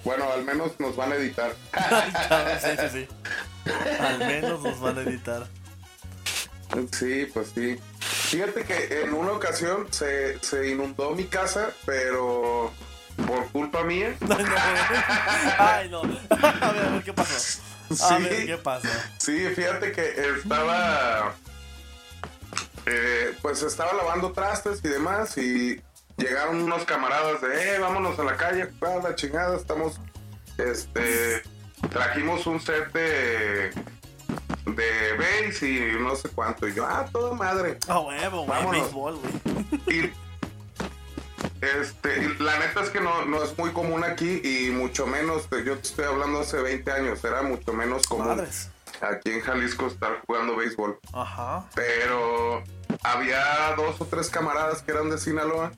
Bueno, 0.06 0.32
al 0.32 0.46
menos 0.46 0.80
nos 0.80 0.96
van 0.96 1.12
a 1.12 1.16
editar. 1.16 1.54
Sí, 2.62 2.70
sí, 2.80 2.88
sí. 2.92 3.72
Al 4.00 4.20
menos 4.20 4.62
nos 4.62 4.80
van 4.80 4.98
a 4.98 5.02
editar. 5.02 5.48
Sí, 6.98 7.28
pues 7.34 7.52
sí. 7.54 7.78
Fíjate 8.00 8.64
que 8.64 9.02
en 9.02 9.14
una 9.14 9.34
ocasión 9.34 9.88
se, 9.92 10.40
se 10.40 10.70
inundó 10.70 11.12
mi 11.12 11.26
casa, 11.26 11.72
pero 11.86 12.72
por 13.26 13.48
culpa 13.52 13.84
mía. 13.84 14.16
Ay, 15.58 15.90
no, 15.90 16.02
güey. 16.02 16.20
Ay, 16.30 16.40
no. 16.40 16.48
A 16.68 16.72
ver, 16.72 16.86
a 16.86 16.90
ver, 16.92 17.04
¿qué 17.04 17.14
pasó? 17.14 17.62
A 17.90 17.96
Sí. 17.96 18.24
ver, 18.24 18.46
¿qué 18.46 18.58
pasó? 18.58 18.88
Sí, 19.18 19.48
fíjate 19.56 19.92
que 19.92 20.14
estaba. 20.38 21.34
eh, 22.86 23.34
pues 23.42 23.62
estaba 23.64 23.94
lavando 23.94 24.32
trastes 24.34 24.82
y 24.84 24.88
demás. 24.90 25.38
Y 25.38 25.82
llegaron 26.18 26.62
unos 26.62 26.84
camaradas 26.86 27.42
de, 27.42 27.76
eh, 27.76 27.80
vámonos 27.80 28.18
a 28.20 28.24
la 28.24 28.36
calle, 28.38 28.70
ah, 28.82 29.00
la 29.04 29.16
chingada, 29.16 29.56
estamos. 29.58 30.00
Este. 30.58 31.42
Trajimos 31.90 32.46
un 32.48 32.60
set 32.60 32.92
de. 32.92 33.72
de 34.66 35.14
base 35.18 35.70
y 35.70 35.96
no 36.00 36.16
sé 36.16 36.30
cuánto. 36.30 36.68
Y 36.68 36.74
yo, 36.74 36.86
ah, 36.86 37.06
toda 37.12 37.34
madre. 37.36 37.78
A 37.88 38.00
huevo, 38.00 38.46
güey. 38.46 38.82
Béisbol, 38.82 39.20
güey. 39.20 39.98
Y. 40.00 40.14
Este, 41.62 42.30
la 42.40 42.60
neta 42.60 42.82
es 42.82 42.90
que 42.90 43.02
no, 43.02 43.26
no 43.26 43.44
es 43.44 43.58
muy 43.58 43.72
común 43.72 44.04
aquí 44.04 44.42
y 44.44 44.70
mucho 44.72 45.08
menos, 45.08 45.50
yo 45.50 45.76
te 45.78 45.88
estoy 45.88 46.06
hablando 46.06 46.42
hace 46.42 46.58
20 46.62 46.92
años, 46.92 47.24
era 47.24 47.42
mucho 47.42 47.74
menos 47.74 48.06
común 48.08 48.28
Madres. 48.28 48.70
aquí 49.02 49.32
en 49.32 49.42
Jalisco 49.42 49.88
estar 49.88 50.22
jugando 50.28 50.56
béisbol. 50.56 51.00
Ajá. 51.14 51.66
Pero 51.74 52.64
había 53.04 53.74
dos 53.76 54.00
o 54.00 54.06
tres 54.06 54.30
camaradas 54.30 54.82
que 54.84 54.92
eran 54.92 55.10
de 55.10 55.18
Sinaloa 55.18 55.72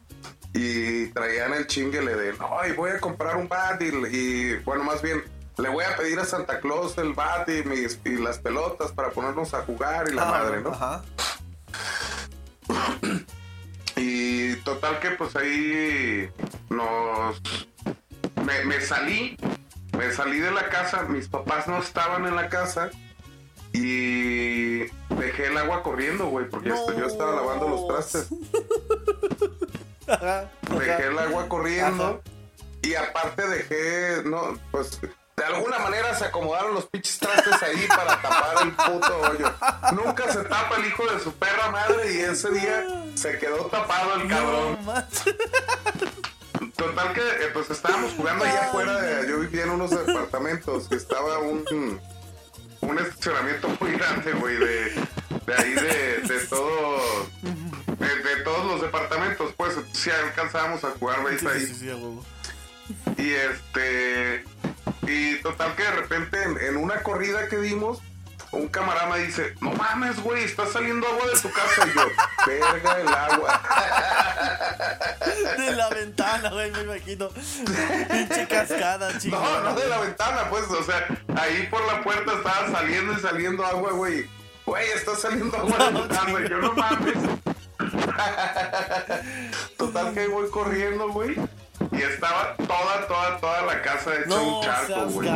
y 0.54 1.08
traían 1.08 1.54
el 1.54 1.68
chinguele 1.68 2.16
de, 2.16 2.34
no, 2.34 2.50
y 2.68 2.74
voy 2.74 2.92
a 2.92 3.00
comprar 3.00 3.38
un 3.38 3.48
bat 3.48 3.82
y, 3.82 3.86
y, 3.86 4.56
bueno, 4.66 4.84
más 4.84 5.02
bien, 5.02 5.24
le 5.58 5.70
voy 5.70 5.84
a 5.86 5.96
pedir 5.96 6.20
a 6.20 6.26
Santa 6.26 6.60
Claus 6.60 6.98
el 6.98 7.14
bat 7.14 7.48
y, 7.50 7.64
mis, 7.64 8.00
y 8.04 8.18
las 8.18 8.40
pelotas 8.40 8.92
para 8.92 9.12
ponernos 9.12 9.54
a 9.54 9.62
jugar 9.62 10.10
y 10.10 10.14
la 10.16 10.24
Ah, 10.28 10.32
madre, 10.32 10.62
¿no? 10.62 10.72
Ajá. 10.72 11.04
Total 14.74 15.00
que 15.00 15.12
pues 15.12 15.36
ahí 15.36 16.30
nos... 16.70 17.42
Me, 18.46 18.64
me 18.66 18.80
salí, 18.82 19.38
me 19.98 20.12
salí 20.12 20.40
de 20.40 20.52
la 20.52 20.70
casa, 20.70 21.04
mis 21.04 21.28
papás 21.28 21.68
no 21.68 21.80
estaban 21.80 22.26
en 22.26 22.36
la 22.36 22.50
casa 22.50 22.90
y 23.74 24.80
dejé 25.16 25.48
el 25.48 25.58
agua 25.58 25.84
corriendo, 25.84 26.28
güey, 26.28 26.48
porque 26.50 26.70
No. 26.70 26.98
yo 26.98 27.06
estaba 27.06 27.36
lavando 27.36 27.68
los 27.70 27.88
trastes. 27.88 28.28
Ajá. 30.08 30.50
Dejé 30.72 31.08
el 31.08 31.20
agua 31.20 31.48
corriendo 31.48 32.04
Ajá. 32.04 32.20
y 32.82 32.96
aparte 32.96 33.48
dejé, 33.48 34.24
no, 34.26 34.58
pues 34.72 35.00
de 35.40 35.46
alguna 35.46 35.80
manera 35.80 36.14
se 36.18 36.26
acomodaron 36.26 36.74
los 36.76 36.86
pinches 36.88 37.18
trastes 37.18 37.64
ahí 37.64 37.88
para 37.88 38.22
tapar 38.22 38.56
el 38.64 38.72
puto 38.74 39.22
hoyo. 39.22 39.52
Nunca 39.94 40.32
se 40.32 40.44
tapa 40.44 40.76
el 40.78 40.86
hijo 40.88 41.06
de 41.12 41.20
su 41.20 41.34
perra 41.34 41.72
madre 41.72 42.14
y 42.14 42.18
ese 42.20 42.52
día 42.52 42.86
se 43.16 43.38
quedó 43.40 43.66
tapado 43.68 44.16
el 44.16 44.28
cabrón. 44.28 44.78
Total 46.76 47.14
que 47.14 47.22
eh, 47.22 47.50
pues 47.54 47.70
estábamos 47.70 48.14
jugando 48.14 48.46
allá 48.46 48.68
afuera, 48.68 49.02
de- 49.02 49.28
yo 49.30 49.40
vivía 49.40 49.64
en 49.64 49.72
unos 49.72 49.90
departamentos, 49.92 50.88
que 50.88 50.96
estaba 50.96 51.40
un, 51.40 52.00
un 52.82 53.00
estacionamiento 53.00 53.68
muy 53.80 53.92
grande, 53.94 54.32
güey, 54.34 54.56
de, 54.58 54.92
de 55.46 55.56
ahí 55.58 55.74
de, 55.74 56.18
de 56.28 56.40
todo, 56.48 57.00
de, 57.98 58.08
de 58.24 58.36
todos 58.44 58.66
los 58.66 58.82
departamentos, 58.82 59.54
pues, 59.58 59.76
sí 59.94 60.10
alcanzábamos 60.10 60.84
a 60.84 60.92
jugar 60.92 61.20
sí, 61.40 61.48
ahí. 61.48 62.20
Y 63.18 63.32
este. 63.34 64.44
Y 65.10 65.42
total 65.42 65.76
que 65.76 65.84
de 65.84 65.92
repente 65.92 66.42
en, 66.44 66.58
en 66.60 66.78
una 66.78 67.02
corrida 67.02 67.48
que 67.48 67.58
dimos, 67.58 68.00
un 68.52 68.68
camarada 68.68 69.08
me 69.10 69.20
dice, 69.20 69.54
no 69.62 69.72
mames, 69.74 70.20
güey, 70.22 70.44
está 70.44 70.66
saliendo 70.68 71.08
agua 71.08 71.26
de 71.28 71.40
tu 71.40 71.52
casa. 71.52 71.88
Y 71.88 71.94
yo, 71.96 72.02
verga 72.48 73.00
el 73.00 73.08
agua. 73.08 73.62
De 75.58 75.72
la 75.76 75.90
ventana, 75.90 76.50
güey, 76.50 76.72
me 76.72 76.82
imagino. 76.82 77.30
Pinche 77.30 78.48
cascada, 78.48 79.12
No, 79.14 79.20
chingada. 79.20 79.62
no 79.62 79.76
de 79.80 79.88
la 79.88 80.00
ventana, 80.00 80.50
pues, 80.50 80.66
o 80.66 80.84
sea, 80.84 81.08
ahí 81.38 81.68
por 81.72 81.86
la 81.86 82.02
puerta 82.04 82.34
estaba 82.34 82.72
saliendo 82.72 83.14
y 83.14 83.20
saliendo 83.20 83.66
agua, 83.66 83.92
güey. 83.94 84.28
Güey, 84.66 84.88
está 84.92 85.16
saliendo 85.16 85.58
agua 85.58 85.78
de 85.78 86.00
tu 86.00 86.08
casa. 86.10 86.30
Y 86.46 86.50
yo, 86.50 86.58
no 86.60 86.74
mames. 86.74 87.16
Total 89.78 90.14
que 90.14 90.28
voy 90.28 90.50
corriendo, 90.50 91.10
güey. 91.10 91.36
Y 92.00 92.02
estaba 92.04 92.56
toda, 92.56 93.08
toda, 93.08 93.38
toda 93.40 93.62
la 93.64 93.82
casa 93.82 94.16
hecha 94.16 94.28
No 94.28 94.58
un 94.60 94.64
charco, 94.64 95.06
güey. 95.08 95.28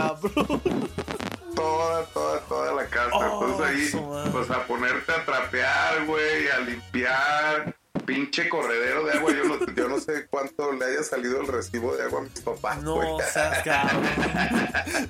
toda, 1.55 2.05
toda, 2.05 2.39
toda 2.39 2.73
la 2.73 2.85
casa. 2.85 3.09
Oh, 3.13 3.45
Entonces 3.51 3.91
su 3.91 3.97
ahí, 3.97 4.29
pues 4.31 4.49
a 4.49 4.63
ponerte 4.65 5.11
a 5.11 5.25
trapear, 5.25 6.05
güey, 6.05 6.47
a 6.49 6.59
limpiar. 6.59 7.75
Pinche 8.05 8.49
corredero 8.49 9.05
de 9.05 9.13
agua. 9.13 9.31
Yo 9.31 9.43
no, 9.45 9.73
yo 9.73 9.87
no 9.89 9.99
sé 9.99 10.27
cuánto 10.29 10.71
le 10.73 10.85
haya 10.85 11.03
salido 11.03 11.39
el 11.41 11.47
recibo 11.47 11.95
de 11.95 12.03
agua 12.03 12.19
a 12.19 12.23
mis 12.23 12.41
papás, 12.41 12.81
No 12.83 12.95
güey. 12.95 13.09
seas 13.31 13.63
cabrón. 13.63 14.03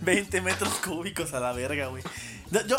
20 0.02 0.42
metros 0.42 0.74
cúbicos 0.76 1.34
a 1.34 1.40
la 1.40 1.54
verga, 1.54 1.88
güey. 1.88 2.04
No, 2.52 2.62
Yo, 2.68 2.78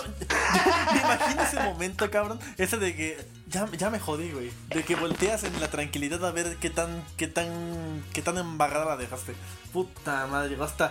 me 0.93 1.01
imagino 1.01 1.43
ese 1.43 1.59
momento, 1.61 2.09
cabrón. 2.11 2.39
Ese 2.59 2.77
de 2.79 2.95
que 2.95 3.25
ya, 3.49 3.67
ya 3.77 3.91
me 3.91 3.99
jodí, 3.99 4.31
güey. 4.31 4.53
De 4.69 4.85
que 4.85 4.95
volteas 4.95 5.43
en 5.45 5.59
la 5.61 5.69
tranquilidad 5.69 6.25
a 6.25 6.31
ver 6.31 6.57
qué 6.61 6.71
tan, 6.71 7.05
qué 7.17 7.27
tan, 7.27 8.05
qué 8.13 8.23
tan 8.23 8.39
embarrada 8.39 8.85
la 8.85 8.97
dejaste. 8.97 9.35
Puta 9.73 10.27
madre, 10.29 10.51
llegó 10.51 10.65
hasta, 10.65 10.91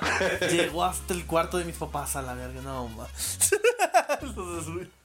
llegó 0.49 0.83
hasta 0.83 1.13
el 1.13 1.25
cuarto 1.25 1.57
de 1.57 1.65
mis 1.65 1.75
papás 1.77 2.17
a 2.17 2.21
la 2.21 2.33
verga. 2.33 2.61
No, 2.61 2.89
ma. 2.89 3.07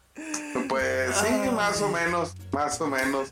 Pues 0.68 1.16
sí, 1.16 1.50
más 1.50 1.80
o 1.82 1.88
menos, 1.88 2.34
más 2.52 2.80
o 2.80 2.86
menos. 2.86 3.28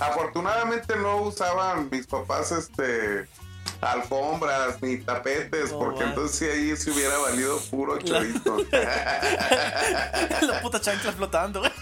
Afortunadamente 0.00 0.96
no 0.96 1.16
usaban 1.22 1.88
mis 1.90 2.06
papás 2.06 2.52
este 2.52 3.28
alfombras 3.80 4.82
ni 4.82 4.98
tapetes, 4.98 5.72
porque 5.72 6.04
va. 6.04 6.10
entonces 6.10 6.52
ahí 6.52 6.76
se 6.76 6.90
hubiera 6.90 7.16
valido 7.18 7.58
puro 7.70 7.98
chorito. 7.98 8.58
La 10.42 10.60
puta 10.62 10.80
chancla 10.80 11.12
flotando, 11.12 11.60
güey. 11.60 11.72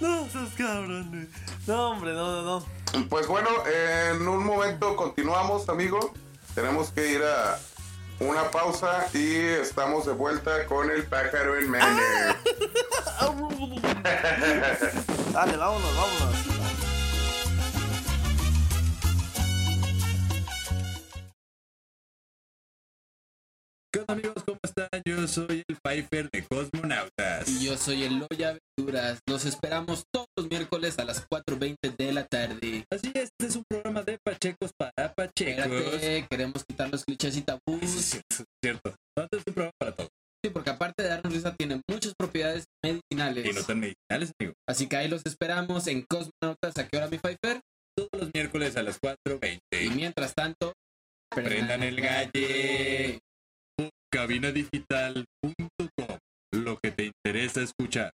No, 0.00 0.28
seas 0.30 0.50
cabrón. 0.56 1.28
No, 1.66 1.90
hombre, 1.90 2.12
no, 2.12 2.42
no, 2.42 2.60
no. 2.60 2.66
Pues 3.08 3.26
bueno, 3.26 3.48
en 3.66 4.26
un 4.26 4.44
momento 4.44 4.96
continuamos, 4.96 5.68
amigo. 5.68 6.14
Tenemos 6.54 6.90
que 6.90 7.12
ir 7.12 7.22
a 7.22 7.58
una 8.20 8.50
pausa 8.50 9.08
y 9.14 9.36
estamos 9.36 10.06
de 10.06 10.12
vuelta 10.12 10.66
con 10.66 10.90
el 10.90 11.04
pájaro 11.04 11.56
en 11.58 11.70
Manor. 11.70 12.00
Dale, 15.32 15.56
vámonos, 15.56 15.96
vámonos. 15.96 16.36
¿Qué 23.92 23.98
onda 24.00 24.14
amigos? 24.14 24.44
¿Cómo 24.46 24.58
están? 24.62 24.88
Yo 25.04 25.26
soy 25.26 25.64
el 25.66 25.76
Pfeiffer 25.82 26.30
de 26.30 26.44
Cosmonautas. 26.46 27.48
Y 27.48 27.64
yo 27.66 27.76
soy 27.76 28.04
el 28.04 28.18
Loya 28.20 28.50
Aventuras. 28.50 29.18
Los 29.28 29.44
esperamos 29.46 30.04
todos 30.12 30.28
los 30.36 30.48
miércoles 30.48 30.96
a 31.00 31.04
las 31.04 31.28
4.20 31.28 31.96
de 31.98 32.12
la 32.12 32.24
tarde. 32.24 32.84
Así 32.92 33.10
es, 33.14 33.24
este 33.24 33.46
es 33.46 33.56
un 33.56 33.64
programa 33.68 34.02
de 34.02 34.18
Pachecos 34.24 34.70
para 34.78 35.12
Pachecos. 35.12 35.66
Espérate, 35.66 36.26
queremos 36.30 36.64
quitar 36.64 36.88
los 36.90 37.04
clichés 37.04 37.36
y 37.36 37.40
Eso 37.40 37.58
es 37.58 37.64
tabús. 37.66 37.90
cierto, 37.90 38.26
eso 38.30 38.42
es 38.42 38.48
cierto. 38.62 38.94
No, 39.18 39.24
este 39.24 39.36
es 39.38 39.42
un 39.48 39.54
programa 39.54 39.72
para 39.80 39.92
todos. 39.92 40.10
Sí, 40.42 40.50
porque 40.50 40.70
aparte 40.70 41.02
de 41.02 41.08
darnos 41.10 41.34
risa, 41.34 41.54
tiene 41.54 41.82
muchas 41.86 42.14
propiedades 42.16 42.64
medicinales. 42.82 43.44
Y 43.44 43.52
no 43.52 43.62
tan 43.62 43.80
medicinales, 43.80 44.32
amigo. 44.38 44.54
Así 44.68 44.78
que 44.90 44.96
ahí 44.96 45.08
los 45.08 45.24
esperamos 45.24 45.86
en 45.86 46.02
Cosmonautas. 46.02 46.76
¿A 46.76 46.88
qué 46.88 46.98
hora, 46.98 47.08
mi 47.08 47.18
Pfeiffer? 47.18 47.60
Todos 47.96 48.10
los 48.12 48.30
miércoles 48.34 48.76
a 48.76 48.82
las 48.82 49.00
4.20. 49.00 49.86
Y 49.86 49.90
mientras 49.90 50.34
tanto, 50.34 50.74
Prendan 51.32 51.84
el 51.84 52.00
galle. 52.00 53.20
Cabinadigital.com. 54.12 56.18
Lo 56.52 56.76
que 56.80 56.90
te 56.90 57.04
interesa 57.04 57.62
escuchar. 57.62 58.10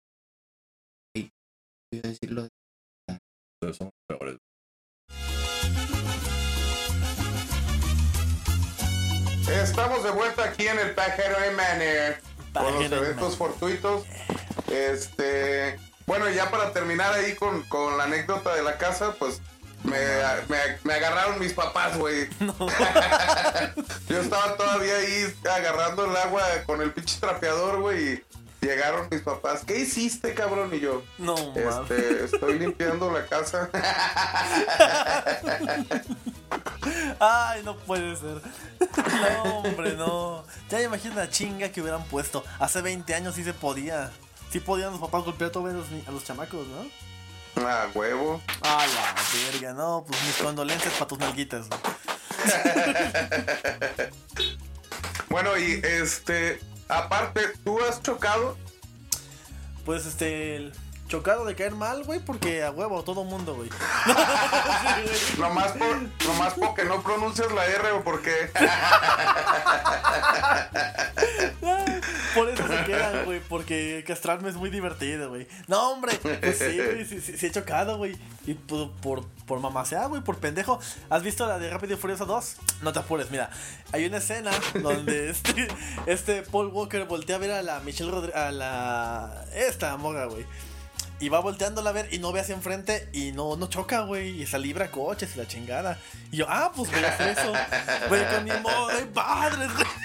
Voy 1.15 1.31
a 2.03 2.07
decirlo. 2.09 2.49
Todos 3.61 3.77
somos 3.77 3.93
peores. 4.05 4.37
Estamos 9.47 10.03
de 10.03 10.11
vuelta 10.11 10.43
aquí 10.43 10.67
en 10.67 10.79
el 10.79 10.93
pájaro 10.93 11.41
en 11.41 11.55
Manor 11.55 12.19
con 12.51 12.73
los 12.73 12.91
eventos 12.91 13.37
fortuitos. 13.37 14.05
Este, 14.69 15.79
bueno, 16.05 16.29
ya 16.29 16.49
para 16.51 16.71
terminar 16.71 17.13
ahí 17.13 17.35
con, 17.35 17.63
con 17.63 17.97
la 17.97 18.03
anécdota 18.05 18.55
de 18.55 18.63
la 18.63 18.77
casa, 18.77 19.13
pues 19.17 19.41
me, 19.83 19.99
me, 20.49 20.57
me 20.83 20.93
agarraron 20.93 21.39
mis 21.39 21.53
papás, 21.53 21.97
güey. 21.97 22.29
Yo 24.09 24.19
estaba 24.19 24.55
todavía 24.55 24.97
ahí 24.97 25.33
agarrando 25.51 26.05
el 26.05 26.15
agua 26.17 26.43
con 26.65 26.81
el 26.81 26.91
pinche 26.91 27.19
trapeador, 27.19 27.81
güey. 27.81 28.13
Y 28.13 28.23
llegaron 28.61 29.07
mis 29.11 29.21
papás. 29.21 29.63
¿Qué 29.65 29.79
hiciste, 29.79 30.33
cabrón? 30.33 30.73
Y 30.73 30.79
yo, 30.79 31.03
No, 31.19 31.35
este, 31.55 32.25
estoy 32.25 32.57
limpiando 32.57 33.11
la 33.11 33.25
casa. 33.27 33.69
Ay, 37.19 37.61
no 37.63 37.77
puede 37.77 38.15
ser. 38.15 38.41
No, 39.43 39.43
hombre, 39.59 39.93
no. 39.95 40.43
Ya 40.69 40.79
me 40.79 40.85
imagino 40.85 41.15
la 41.15 41.29
chinga 41.29 41.69
que 41.69 41.81
hubieran 41.81 42.03
puesto. 42.05 42.43
Hace 42.59 42.81
20 42.81 43.13
años 43.13 43.35
sí 43.35 43.43
se 43.43 43.53
podía. 43.53 44.11
Sí 44.51 44.59
podían 44.59 44.91
los 44.91 44.99
papás 44.99 45.23
golpear 45.23 45.51
a 45.53 45.59
los, 45.59 45.85
a 46.07 46.11
los 46.11 46.23
chamacos, 46.23 46.65
¿no? 46.67 47.65
Ah, 47.65 47.87
huevo. 47.93 48.41
A 48.61 48.85
la 48.85 49.15
verga, 49.51 49.73
no. 49.73 50.05
Pues 50.07 50.21
mis 50.23 50.35
condolencias 50.37 50.93
para 50.93 51.07
tus 51.07 51.19
nalguitas. 51.19 51.67
Bueno, 55.27 55.57
y 55.57 55.81
este, 55.83 56.61
aparte, 56.87 57.41
¿tú 57.65 57.77
has 57.83 58.01
chocado? 58.01 58.55
Pues 59.83 60.05
este. 60.05 60.55
el 60.55 60.73
chocado 61.07 61.45
de 61.45 61.55
caer 61.55 61.73
mal, 61.75 62.03
güey, 62.03 62.19
porque 62.19 62.63
a 62.63 62.71
huevo, 62.71 63.03
todo 63.03 63.23
mundo, 63.23 63.55
güey. 63.55 63.69
Sí, 64.05 65.01
güey. 65.03 65.39
Nomás, 65.39 65.71
por, 65.73 66.01
nomás 66.25 66.53
porque 66.53 66.85
no 66.85 67.03
pronuncias 67.03 67.51
la 67.51 67.65
R 67.65 67.91
o 67.91 68.03
porque... 68.03 68.51
Por 72.35 72.49
eso 72.49 72.67
se 72.67 72.83
quedan, 72.85 73.25
güey, 73.25 73.39
porque 73.47 74.03
castrarme 74.05 74.49
es 74.49 74.55
muy 74.55 74.69
divertido, 74.69 75.29
güey. 75.29 75.47
No, 75.67 75.91
hombre, 75.91 76.13
pues 76.21 76.57
sí, 76.57 76.77
güey, 76.77 77.05
sí, 77.05 77.21
sí, 77.21 77.37
sí 77.37 77.45
he 77.45 77.51
chocado, 77.51 77.97
güey. 77.97 78.17
Y 78.45 78.53
por, 78.53 78.91
por, 78.91 79.25
por 79.47 79.59
mamasear, 79.59 80.09
güey, 80.09 80.21
por 80.21 80.37
pendejo. 80.37 80.79
¿Has 81.09 81.23
visto 81.23 81.47
la 81.47 81.57
de 81.57 81.69
Rápido 81.69 81.93
y 81.93 81.97
Furioso 81.97 82.25
2? 82.25 82.57
No 82.81 82.93
te 82.93 82.99
apures, 82.99 83.31
mira. 83.31 83.49
Hay 83.91 84.05
una 84.05 84.17
escena 84.17 84.51
donde 84.81 85.29
este, 85.31 85.67
este 86.05 86.41
Paul 86.43 86.67
Walker 86.67 87.05
voltea 87.05 87.37
a 87.37 87.39
ver 87.39 87.51
a 87.51 87.61
la 87.63 87.79
Michelle 87.79 88.11
Rodríguez, 88.11 88.35
a 88.35 88.51
la... 88.51 89.45
Esta 89.53 89.95
morra, 89.97 90.25
güey. 90.25 90.45
Y 91.19 91.29
va 91.29 91.39
volteándola 91.39 91.91
a 91.91 91.93
ver 91.93 92.13
y 92.13 92.19
no 92.19 92.33
ve 92.33 92.41
hacia 92.41 92.55
enfrente 92.55 93.07
y 93.13 93.31
no, 93.31 93.55
no 93.55 93.67
choca, 93.67 94.01
güey. 94.01 94.41
Y 94.41 94.45
se 94.45 94.59
libra 94.59 94.91
coches 94.91 95.31
y 95.35 95.39
la 95.39 95.47
chingada. 95.47 95.97
Y 96.31 96.37
yo, 96.37 96.45
ah, 96.49 96.71
pues 96.75 96.91
voy 96.91 97.03
a 97.03 97.07
hacer 97.07 97.29
eso. 97.37 97.53
Güey, 98.09 98.27
con 98.33 98.43
mi 98.43 98.51
modo 98.61 98.87
de 98.89 99.05
padres, 99.05 99.71
güey. 99.73 99.85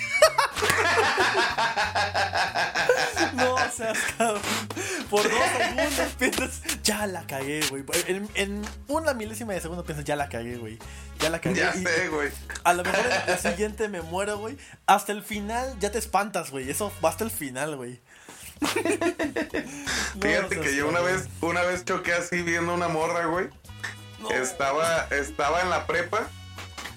No 3.35 3.57
seas 3.71 3.99
cabrón. 4.17 4.43
Por 5.09 5.23
dos 5.23 5.40
segundos 5.57 6.12
piensas, 6.19 6.61
ya 6.83 7.07
la 7.07 7.26
cagué, 7.26 7.61
güey. 7.69 7.85
En, 8.07 8.29
en 8.35 8.62
una 8.88 9.14
milésima 9.14 9.52
de 9.52 9.61
segundo 9.61 9.85
piensas, 9.85 10.05
ya 10.05 10.17
la 10.17 10.29
cagué, 10.29 10.57
güey. 10.57 10.79
Ya 11.21 11.31
la 11.31 11.40
cagué. 11.40 11.61
Ya 11.61 11.73
Y 11.75 11.85
sé, 11.85 12.09
güey. 12.09 12.31
A 12.64 12.73
lo 12.73 12.83
mejor 12.83 13.07
en 13.07 13.26
la 13.26 13.38
siguiente 13.38 13.88
me 13.88 14.02
muero, 14.02 14.38
güey. 14.38 14.57
Hasta 14.87 15.12
el 15.12 15.23
final 15.23 15.76
ya 15.81 15.90
te 15.90 15.99
espantas, 15.99 16.50
güey. 16.50 16.71
Eso 16.71 16.93
va 17.05 17.11
hasta 17.11 17.25
el 17.25 17.31
final, 17.31 17.76
güey. 17.76 18.00
Fíjate 20.21 20.61
que 20.61 20.76
yo 20.76 20.88
una 20.88 21.00
vez, 21.00 21.29
una 21.40 21.62
vez 21.62 21.85
choqué 21.85 22.12
así 22.12 22.43
viendo 22.43 22.75
una 22.75 22.88
morra, 22.88 23.26
güey. 23.26 23.49
No. 24.21 24.31
Estaba, 24.31 25.07
estaba 25.11 25.62
en 25.62 25.71
la 25.71 25.87
prepa 25.87 26.29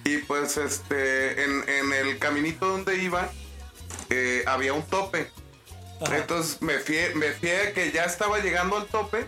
y 0.03 0.17
pues 0.17 0.57
este, 0.57 1.43
en, 1.43 1.69
en 1.69 1.93
el 1.93 2.19
caminito 2.19 2.67
donde 2.67 2.97
iba 2.97 3.29
eh, 4.09 4.43
había 4.45 4.73
un 4.73 4.83
tope. 4.83 5.31
Ajá. 6.05 6.17
Entonces 6.17 6.61
me 6.61 6.79
fié, 6.79 7.15
me 7.15 7.31
fié 7.31 7.71
que 7.73 7.91
ya 7.91 8.03
estaba 8.03 8.39
llegando 8.39 8.75
al 8.77 8.87
tope 8.87 9.25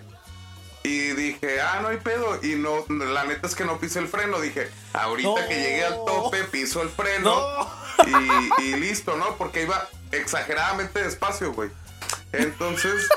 y 0.84 1.12
dije, 1.14 1.62
ah, 1.62 1.80
no 1.82 1.88
hay 1.88 1.98
pedo. 1.98 2.40
Y 2.44 2.56
no, 2.56 2.86
la 2.90 3.24
neta 3.24 3.48
es 3.48 3.56
que 3.56 3.64
no 3.64 3.80
pisé 3.80 4.00
el 4.00 4.08
freno. 4.10 4.40
Dije, 4.42 4.70
ahorita 4.94 5.30
No. 5.30 5.36
que 5.48 5.56
llegué 5.56 5.86
al 5.86 5.94
tope, 6.06 6.44
piso 6.44 6.82
el 6.82 6.90
freno 6.90 7.34
No. 7.34 8.60
y, 8.60 8.64
y 8.64 8.76
listo, 8.76 9.16
¿no? 9.16 9.38
Porque 9.38 9.64
iba, 9.64 9.88
exageradamente 10.12 11.02
despacio, 11.02 11.54
güey. 11.54 11.70
Entonces, 12.32 13.08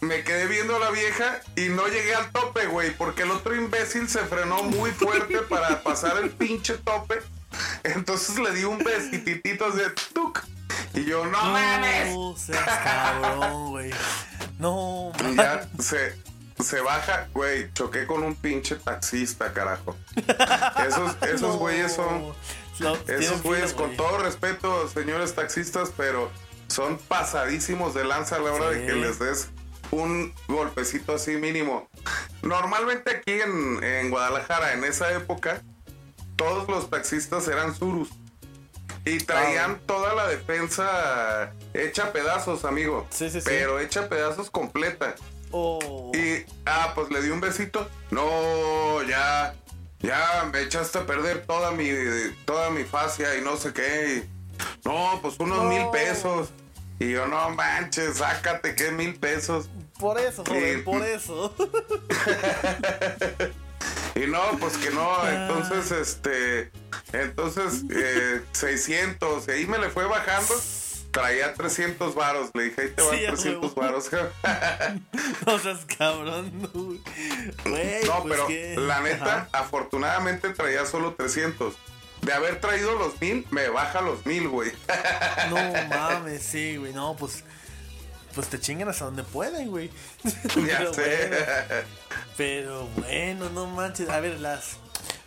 me 0.00 0.22
quedé 0.24 0.46
viendo 0.46 0.76
a 0.76 0.78
la 0.78 0.90
vieja 0.90 1.40
y 1.56 1.68
no 1.68 1.86
llegué 1.88 2.14
al 2.14 2.30
tope, 2.30 2.66
güey, 2.66 2.94
porque 2.96 3.22
el 3.22 3.30
otro 3.30 3.54
imbécil 3.54 4.08
se 4.08 4.20
frenó 4.20 4.62
muy 4.62 4.90
fuerte 4.90 5.38
para 5.42 5.82
pasar 5.82 6.18
el 6.18 6.30
pinche 6.30 6.74
tope. 6.78 7.20
Entonces 7.84 8.38
le 8.38 8.52
di 8.52 8.64
un 8.64 8.78
besititito 8.78 9.70
de 9.70 9.90
tuc. 10.12 10.44
Y 10.94 11.04
yo, 11.04 11.24
no 11.26 11.42
mames. 11.42 12.14
No 12.14 12.36
seas 12.36 12.64
cabrón, 12.64 13.70
güey. 13.70 13.90
No, 14.58 15.12
Y 15.30 15.36
ya 15.36 15.68
se, 15.78 16.16
se 16.62 16.80
baja, 16.80 17.28
güey, 17.34 17.72
choqué 17.74 18.06
con 18.06 18.22
un 18.22 18.34
pinche 18.34 18.76
taxista, 18.76 19.52
carajo. 19.52 19.96
Esos, 20.86 21.16
esos 21.22 21.40
no. 21.40 21.58
güeyes 21.58 21.94
son... 21.94 22.34
Esos 23.08 23.42
güeyes, 23.42 23.72
con 23.72 23.96
todo 23.96 24.18
respeto, 24.18 24.86
señores 24.88 25.34
taxistas, 25.34 25.92
pero 25.96 26.30
son 26.68 26.98
pasadísimos 26.98 27.94
de 27.94 28.04
lanza 28.04 28.36
a 28.36 28.38
la 28.40 28.52
hora 28.52 28.72
Sí. 28.72 28.78
de 28.80 28.86
que 28.86 28.92
les 28.94 29.18
des 29.18 29.48
un 29.92 30.34
golpecito 30.48 31.14
así 31.14 31.36
mínimo. 31.36 31.88
Normalmente 32.42 33.16
aquí 33.16 33.40
en, 33.40 33.82
en 33.84 34.10
Guadalajara, 34.10 34.72
en 34.72 34.84
esa 34.84 35.12
época, 35.12 35.62
todos 36.36 36.68
los 36.68 36.90
taxistas 36.90 37.46
eran 37.48 37.74
surus. 37.74 38.08
Y 39.04 39.18
traían 39.18 39.78
toda 39.86 40.14
la 40.14 40.26
defensa 40.26 41.52
hecha 41.74 42.06
a 42.06 42.12
pedazos, 42.12 42.64
amigo. 42.64 43.06
Sí, 43.10 43.30
sí, 43.30 43.40
sí. 43.40 43.46
Pero 43.48 43.78
hecha 43.78 44.08
pedazos 44.08 44.50
completa. 44.50 45.14
Oh. 45.52 46.10
Y, 46.12 46.44
ah, 46.66 46.90
pues 46.96 47.08
le 47.10 47.22
di 47.22 47.30
un 47.30 47.40
besito. 47.40 47.88
No, 48.10 49.00
ya, 49.04 49.54
ya 50.00 50.48
me 50.52 50.62
echaste 50.62 50.98
a 50.98 51.06
perder 51.06 51.46
toda 51.46 51.70
mi, 51.70 51.88
toda 52.44 52.70
mi 52.70 52.82
fascia 52.82 53.36
y 53.36 53.42
no 53.42 53.56
sé 53.56 53.72
qué. 53.72 54.16
Y, 54.16 54.35
no, 54.84 55.18
pues 55.22 55.36
unos 55.38 55.58
No. 55.58 55.64
mil 55.64 55.88
pesos. 55.90 56.48
Y 56.98 57.10
yo, 57.12 57.26
no 57.26 57.50
manches, 57.50 58.16
sácate 58.16 58.74
que 58.74 58.90
mil 58.90 59.14
pesos. 59.16 59.68
Por 59.98 60.18
eso, 60.18 60.44
joven, 60.46 60.82
por 60.84 61.02
eso. 61.06 61.54
Y 64.14 64.20
no, 64.26 64.40
pues 64.58 64.78
que 64.78 64.90
no, 64.90 65.28
entonces, 65.28 65.90
este, 65.90 66.70
entonces, 67.12 67.84
eh, 67.94 68.40
600, 68.52 69.46
y 69.48 69.50
ahí 69.50 69.66
me 69.66 69.78
le 69.78 69.90
fue 69.90 70.06
bajando. 70.06 70.54
Traía 71.10 71.54
300 71.54 72.14
varos, 72.14 72.50
le 72.54 72.64
dije, 72.64 72.80
ahí 72.82 72.88
te 72.90 73.02
van 73.02 73.16
Sí, 73.18 73.24
a 73.24 73.28
300 73.28 73.62
huevo. 73.76 73.80
varos. 73.80 74.10
No 75.46 75.58
seas 75.58 75.84
cabrón, 75.98 76.52
no, 76.62 76.72
pues 78.22 78.40
pero 78.46 78.80
la 78.86 79.00
neta, 79.00 79.24
Ajá. 79.24 79.48
afortunadamente 79.52 80.50
traía 80.50 80.84
solo 80.86 81.14
300. 81.14 81.74
De 82.26 82.32
haber 82.32 82.60
traído 82.60 82.94
los 82.98 83.20
mil, 83.20 83.46
me 83.50 83.68
baja 83.68 84.00
los 84.00 84.26
mil, 84.26 84.48
güey. 84.48 84.72
No 85.48 85.56
mames, 85.90 86.42
sí, 86.42 86.76
güey. 86.76 86.92
No, 86.92 87.14
pues. 87.16 87.44
Pues 88.34 88.48
te 88.48 88.58
chingan 88.60 88.88
hasta 88.88 89.04
donde 89.06 89.22
pueden, 89.22 89.68
güey. 89.70 89.90
ya 90.24 90.78
Pero 90.78 90.92
sé. 90.94 91.28
bueno, 91.28 91.86
pero 92.36 92.86
bueno, 92.96 93.48
no 93.50 93.66
manches. 93.68 94.08
A 94.10 94.20
ver, 94.20 94.40
las. 94.40 94.76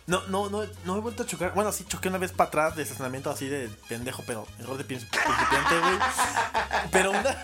No, 0.06 0.26
no, 0.26 0.50
no, 0.50 0.64
no 0.84 0.96
he 0.96 1.00
vuelto 1.00 1.22
a 1.22 1.26
chocar. 1.26 1.54
Bueno, 1.54 1.72
sí 1.72 1.84
choqué 1.88 2.08
una 2.08 2.18
vez 2.18 2.32
para 2.32 2.48
atrás 2.48 2.76
de 2.76 2.82
estacionamiento 2.82 3.30
así 3.30 3.48
de 3.48 3.68
pendejo, 3.88 4.22
pero 4.26 4.46
error 4.58 4.76
de 4.76 4.84
prin- 4.84 5.08
principiante, 5.08 5.78
güey. 5.80 5.98
Pero 6.92 7.10
una, 7.12 7.36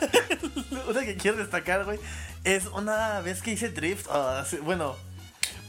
una 0.88 1.00
que 1.04 1.16
quiero 1.16 1.36
destacar, 1.38 1.84
güey, 1.84 1.98
es 2.44 2.66
una 2.66 3.20
vez 3.20 3.40
que 3.42 3.52
hice 3.52 3.70
drift. 3.70 4.06
ah, 4.10 4.44
bueno, 4.62 4.96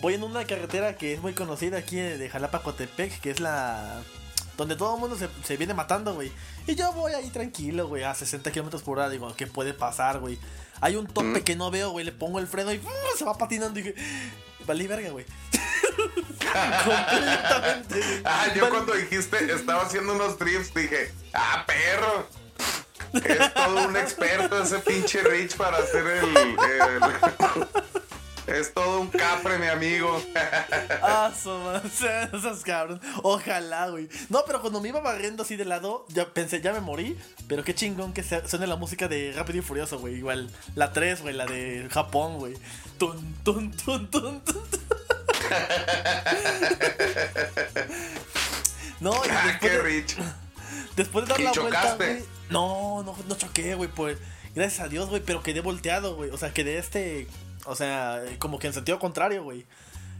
voy 0.02 0.14
en 0.16 0.24
una 0.24 0.46
carretera 0.46 0.96
que 0.96 1.14
es 1.14 1.22
muy 1.22 1.34
conocida 1.34 1.78
aquí 1.78 1.98
de 1.98 2.30
Jalapa 2.30 2.62
Cotepec, 2.62 3.20
que 3.20 3.32
es 3.32 3.40
la. 3.40 4.02
Donde 4.58 4.76
todo 4.76 4.96
el 4.96 5.00
mundo 5.00 5.16
se, 5.16 5.30
se 5.44 5.56
viene 5.58 5.74
matando, 5.76 6.16
güey. 6.16 6.32
Y 6.66 6.74
yo 6.76 6.92
voy 6.94 7.14
ahí 7.14 7.30
tranquilo, 7.30 7.88
güey, 7.88 8.04
a 8.04 8.16
60 8.16 8.52
kilómetros 8.52 8.82
por 8.82 8.98
hora. 8.98 9.10
Digo, 9.10 9.34
¿qué 9.36 9.46
puede 9.46 9.74
pasar, 9.74 10.20
güey? 10.20 10.40
Hay 10.82 10.96
un 10.96 11.06
tope 11.08 11.44
que 11.44 11.56
no 11.56 11.70
veo, 11.70 11.92
güey. 11.92 12.06
Le 12.06 12.12
pongo 12.12 12.40
el 12.40 12.48
freno 12.48 12.74
y 12.74 12.78
¡uh! 12.78 13.18
se 13.18 13.24
va 13.26 13.38
patinando. 13.38 13.80
Y 13.80 13.84
dije, 13.84 13.96
valí 14.66 14.88
verga, 14.88 15.10
güey. 15.12 15.26
Completamente. 16.84 18.22
Ah, 18.26 18.48
yo 18.56 18.70
cuando 18.70 18.94
dijiste, 18.94 19.52
estaba 19.54 19.84
haciendo 19.84 20.14
unos 20.14 20.40
drifts, 20.40 20.74
dije, 20.74 21.12
ah, 21.34 21.64
perro. 21.68 22.28
Es 23.14 23.54
todo 23.54 23.88
un 23.88 23.96
experto 23.96 24.62
ese 24.62 24.80
pinche 24.80 25.22
Rich 25.24 25.56
para 25.56 25.78
hacer 25.78 26.06
el... 26.06 26.38
el- 26.38 26.58
es 28.48 28.74
todo 28.74 29.02
un 29.02 29.08
capre, 29.10 29.58
mi 29.60 29.68
amigo. 29.68 30.22
Ah, 31.02 31.32
esas 31.34 32.64
cabrón. 32.64 33.00
Ojalá, 33.24 33.88
güey. 33.90 34.10
No, 34.30 34.44
pero 34.46 34.62
cuando 34.62 34.82
me 34.82 34.90
iba 34.90 35.00
barriendo 35.00 35.44
así 35.44 35.56
de 35.56 35.66
lado, 35.66 36.06
ya 36.10 36.26
pensé, 36.34 36.62
ya 36.62 36.74
me 36.74 36.80
morí. 36.82 37.18
Pero 37.48 37.64
qué 37.64 37.74
chingón 37.76 38.14
que 38.14 38.24
suene 38.24 38.68
la 38.68 38.76
música 38.76 39.08
de 39.08 39.32
Rápido 39.36 39.60
y 39.60 39.62
Furioso, 39.62 40.00
güey. 40.00 40.16
Igual 40.16 40.50
la 40.76 40.92
3, 40.92 41.22
güey, 41.22 41.34
la 41.36 41.46
de 41.46 41.88
Japón, 41.92 42.38
güey. 42.40 42.56
Tun, 42.98 43.36
tun, 43.44 43.72
tun, 43.72 44.10
tun, 44.10 44.42
tun. 44.42 44.62
No, 49.00 49.12
y 49.14 49.30
Ah, 49.30 49.44
después, 49.46 49.58
qué 49.60 49.70
de, 49.70 49.82
Rich. 49.84 50.16
después 50.96 51.26
de 51.26 51.30
dar 51.32 51.40
¿Y 51.40 51.44
la 51.44 51.52
chocaste? 51.52 51.88
vuelta, 51.96 51.96
güey. 52.24 52.24
No, 52.50 53.04
no, 53.04 53.16
no 53.28 53.36
choqué, 53.38 53.76
güey. 53.76 53.90
Pues, 53.90 54.18
gracias 54.56 54.80
a 54.86 54.88
Dios, 54.90 55.10
güey. 55.10 55.22
Pero 55.24 55.44
quedé 55.44 55.62
volteado, 55.62 56.16
güey. 56.16 56.32
O 56.32 56.38
sea, 56.38 56.52
quedé 56.54 56.78
este. 56.80 57.28
O 57.68 57.76
sea, 57.76 58.22
como 58.40 58.58
que 58.60 58.68
en 58.68 58.74
sentido 58.74 58.98
contrario, 59.00 59.44
güey. 59.44 59.66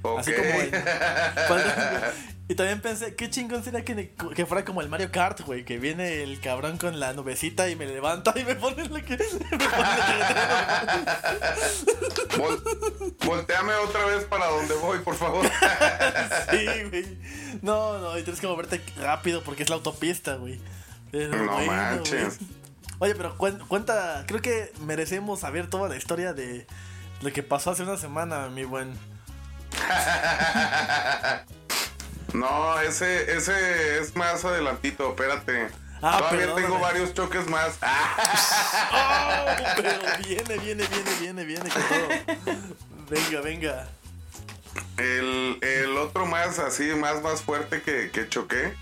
Ok. 0.04 0.20
Así 0.20 0.32
como 0.32 0.48
el- 0.48 0.72
y 2.50 2.56
también 2.56 2.80
pensé, 2.82 3.16
qué 3.16 3.30
chingón 3.32 3.64
sería 3.64 3.84
que, 3.84 4.14
que 4.36 4.46
fuera 4.46 4.64
como 4.64 4.82
el 4.82 4.90
Mario 4.90 5.12
Kart, 5.12 5.42
güey, 5.42 5.66
que 5.66 5.80
viene 5.80 6.22
el 6.22 6.40
cabrón 6.40 6.78
con 6.78 7.00
la 7.00 7.14
nubecita 7.14 7.68
y 7.68 7.76
me 7.76 7.88
levanta 7.88 8.32
y 8.38 8.44
me 8.46 8.56
pone 8.56 8.88
la 8.90 9.02
que 9.02 9.18
me 9.52 9.58
pone. 9.58 9.58
Vol- 12.38 13.16
volteame 13.26 13.74
otra 13.76 14.06
vez 14.06 14.24
para 14.26 14.48
donde 14.48 14.76
voy, 14.76 15.00
por 15.00 15.16
favor. 15.16 15.46
Sí, 16.52 16.66
güey. 16.90 17.18
No, 17.62 17.98
no, 17.98 18.18
y 18.18 18.24
tienes 18.24 18.40
que 18.40 18.48
moverte 18.48 18.82
rápido 19.02 19.42
porque 19.44 19.64
es 19.64 19.70
la 19.70 19.76
autopista, 19.76 20.36
güey. 20.36 20.60
Pero 21.12 21.36
No 21.46 21.54
bueno, 21.56 21.66
manches. 21.72 22.38
Oye, 23.00 23.16
pero 23.16 23.38
cuen- 23.38 23.60
cuenta, 23.68 24.24
creo 24.28 24.42
que 24.42 24.72
merecemos 24.82 25.42
saber 25.42 25.70
toda 25.70 25.90
la 25.90 25.98
historia 25.98 26.34
de 26.34 26.66
lo 27.22 27.32
que 27.34 27.44
pasó 27.44 27.72
hace 27.72 27.84
una 27.84 27.98
semana, 27.98 28.48
mi 28.50 28.64
buen. 28.66 28.94
No, 32.34 32.80
ese, 32.82 33.36
ese 33.38 34.00
es 34.00 34.16
más 34.16 34.44
adelantito, 34.44 35.10
espérate. 35.10 35.70
Ah, 36.02 36.18
Todavía 36.20 36.40
perdóname. 36.42 36.62
tengo 36.68 36.80
varios 36.80 37.14
choques 37.14 37.48
más. 37.48 37.78
Oh, 38.92 39.46
pero 39.76 39.90
viene, 40.28 40.58
viene, 40.58 40.88
viene, 40.88 41.16
viene, 41.20 41.44
viene 41.46 41.70
con 41.70 41.82
todo. 41.84 42.08
Venga, 43.10 43.42
venga. 43.42 43.88
el, 44.98 45.58
el 45.62 45.98
otro 45.98 46.26
más 46.26 46.60
así, 46.60 46.84
más, 46.96 47.22
más 47.22 47.42
fuerte 47.42 47.82
que, 47.82 48.12
que 48.12 48.28
choqué. 48.30 48.74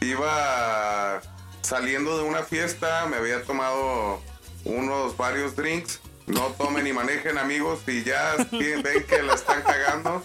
Iba 0.00 1.20
saliendo 1.62 2.16
de 2.18 2.24
una 2.24 2.42
fiesta, 2.42 3.06
me 3.06 3.16
había 3.16 3.42
tomado 3.44 4.22
unos 4.64 5.16
varios 5.16 5.54
drinks. 5.56 6.00
No 6.32 6.46
tomen 6.58 6.84
ni 6.84 6.92
manejen 6.92 7.38
amigos 7.38 7.80
y 7.86 8.02
ya 8.04 8.36
ven 8.50 9.04
que 9.04 9.22
la 9.22 9.34
están 9.34 9.62
cagando. 9.62 10.22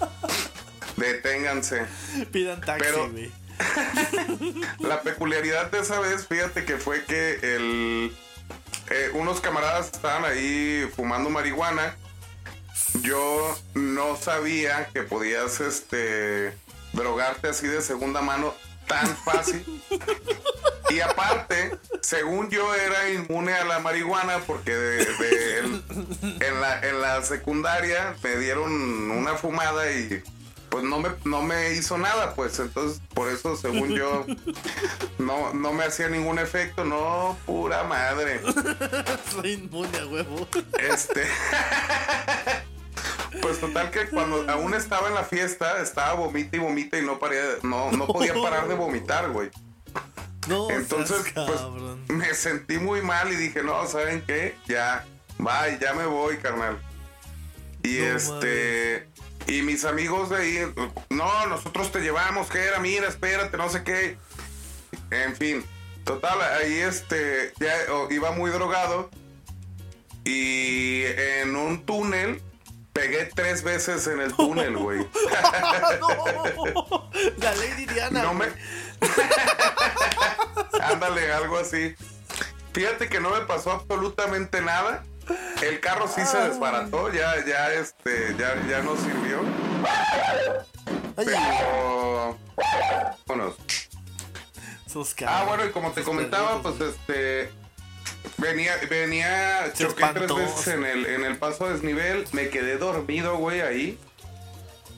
Deténganse. 0.98 1.86
Pidan 2.32 2.62
taxi, 2.62 2.86
Pero-. 2.86 3.12
La 4.80 5.02
peculiaridad 5.02 5.72
de 5.72 5.80
esa 5.80 6.00
vez, 6.00 6.28
fíjate 6.28 6.66
que 6.66 6.78
fue 6.78 7.06
que 7.06 7.36
el, 7.56 8.16
eh, 8.90 9.12
unos 9.14 9.40
camaradas 9.40 9.92
estaban 9.94 10.26
ahí 10.26 10.90
fumando 10.96 11.30
marihuana. 11.30 11.96
Yo 13.02 13.58
no 13.74 14.18
sabía 14.18 14.90
que 14.94 15.04
podías 15.04 15.62
este, 15.62 16.54
drogarte 16.94 17.48
así 17.48 17.68
de 17.68 17.82
segunda 17.82 18.22
mano 18.22 18.54
tan 18.88 19.16
fácil. 19.18 19.82
Y 20.90 21.00
aparte, 21.00 21.78
según 22.02 22.50
yo 22.50 22.74
era 22.76 23.10
inmune 23.10 23.54
a 23.54 23.66
la 23.66 23.80
marihuana 23.80 24.40
porque 24.46 24.72
de- 24.76 25.06
de- 25.06 25.60
en, 25.60 25.84
en 26.42 26.62
la, 26.62 26.80
en 26.82 27.02
la 27.02 27.22
secundaria 27.24 28.16
me 28.24 28.38
dieron 28.38 28.72
una 29.12 29.34
fumada 29.36 29.92
y 29.92 30.22
pues 30.70 30.84
no 30.84 31.00
me, 31.00 31.10
no 31.24 31.42
me 31.42 31.74
hizo 31.74 31.98
nada, 31.98 32.36
pues 32.36 32.60
entonces 32.60 33.02
por 33.14 33.30
eso 33.32 33.56
según 33.56 33.90
yo 33.96 34.26
no, 35.18 35.54
no 35.54 35.72
me 35.74 35.86
hacía 35.86 36.10
ningún 36.10 36.38
efecto, 36.38 36.84
no, 36.84 37.38
pura 37.46 37.84
madre. 37.84 38.42
Soy 39.32 39.54
inmune 39.54 39.98
a 39.98 40.06
huevo. 40.06 40.48
Este. 40.78 41.24
Pues 43.42 43.60
total 43.60 43.92
que 43.92 44.08
cuando 44.08 44.50
aún 44.50 44.74
estaba 44.74 45.08
en 45.08 45.14
la 45.14 45.24
fiesta, 45.24 45.82
estaba 45.82 46.14
vomita 46.14 46.56
y 46.58 46.60
vomita 46.60 46.98
y 46.98 47.02
no 47.04 47.20
paría, 47.20 47.42
no, 47.64 47.92
no 47.92 48.08
podía 48.14 48.34
parar 48.34 48.68
de 48.68 48.76
vomitar, 48.76 49.30
güey. 49.32 49.50
No, 50.48 50.70
Entonces, 50.70 51.24
seas 51.24 51.50
pues, 51.50 51.62
me 52.08 52.34
sentí 52.34 52.78
muy 52.78 53.02
mal 53.02 53.32
y 53.32 53.36
dije, 53.36 53.64
no, 53.64 53.86
¿saben 53.88 54.24
qué? 54.28 54.56
Ya, 54.68 55.06
bye, 55.40 55.80
ya 55.82 55.94
me 55.94 56.06
voy, 56.06 56.38
carnal. 56.38 56.78
Y 57.84 57.98
No 57.98 58.16
este, 58.16 59.10
y 59.48 59.64
mis 59.64 59.86
amigos 59.86 60.30
de 60.30 60.36
ahí, 60.38 60.74
no, 61.10 61.48
nosotros 61.48 61.92
te 61.92 62.02
llevamos, 62.02 62.48
que 62.50 62.60
era, 62.60 62.80
mira, 62.80 63.08
espérate, 63.08 63.58
no 63.58 63.70
sé 63.70 63.84
qué. 63.84 64.18
En 65.10 65.36
fin, 65.36 65.66
Total, 66.06 66.40
ahí 66.62 66.76
este, 66.82 67.52
ya 67.60 67.74
oh, 67.92 68.08
iba 68.12 68.32
muy 68.32 68.52
drogado 68.52 69.10
y 70.24 71.02
en 71.04 71.56
un 71.56 71.84
túnel 71.84 72.44
pegué 72.96 73.26
tres 73.26 73.62
veces 73.62 74.08
en 74.08 74.22
el 74.22 74.34
túnel, 74.38 74.78
güey. 74.78 75.06
no, 76.00 77.10
la 77.38 77.56
Lady 77.56 77.86
Diana. 77.86 78.24
No 78.24 78.34
me... 78.34 78.46
Ándale, 80.82 81.32
algo 81.34 81.58
así. 81.58 81.96
Fíjate 82.74 83.10
que 83.10 83.20
no 83.20 83.30
me 83.32 83.42
pasó 83.42 83.72
absolutamente 83.74 84.62
nada. 84.62 85.04
El 85.62 85.80
carro 85.80 86.08
sí 86.08 86.22
se 86.26 86.38
desbarató, 86.38 87.12
ya, 87.12 87.44
ya, 87.46 87.74
este, 87.74 88.36
ya, 88.38 88.56
ya 88.68 88.82
no 88.82 88.96
sirvió. 88.96 89.42
Pero, 91.16 92.38
vámonos. 93.28 93.56
Ah, 95.28 95.44
bueno, 95.48 95.66
y 95.66 95.72
como 95.72 95.92
te 95.92 96.04
comentaba, 96.04 96.62
pues 96.62 96.80
este. 96.80 97.52
Venía, 98.38 98.74
venía, 98.90 99.72
Se 99.74 99.86
choqué 99.86 100.06
tres 100.14 100.34
veces 100.36 100.68
en 100.68 100.86
el, 100.86 101.06
en 101.06 101.24
el 101.26 101.38
paso 101.38 101.66
a 101.66 101.70
desnivel, 101.74 102.26
me 102.32 102.50
quedé 102.50 102.78
dormido, 102.78 103.38
güey, 103.38 103.62
ahí. 103.62 104.00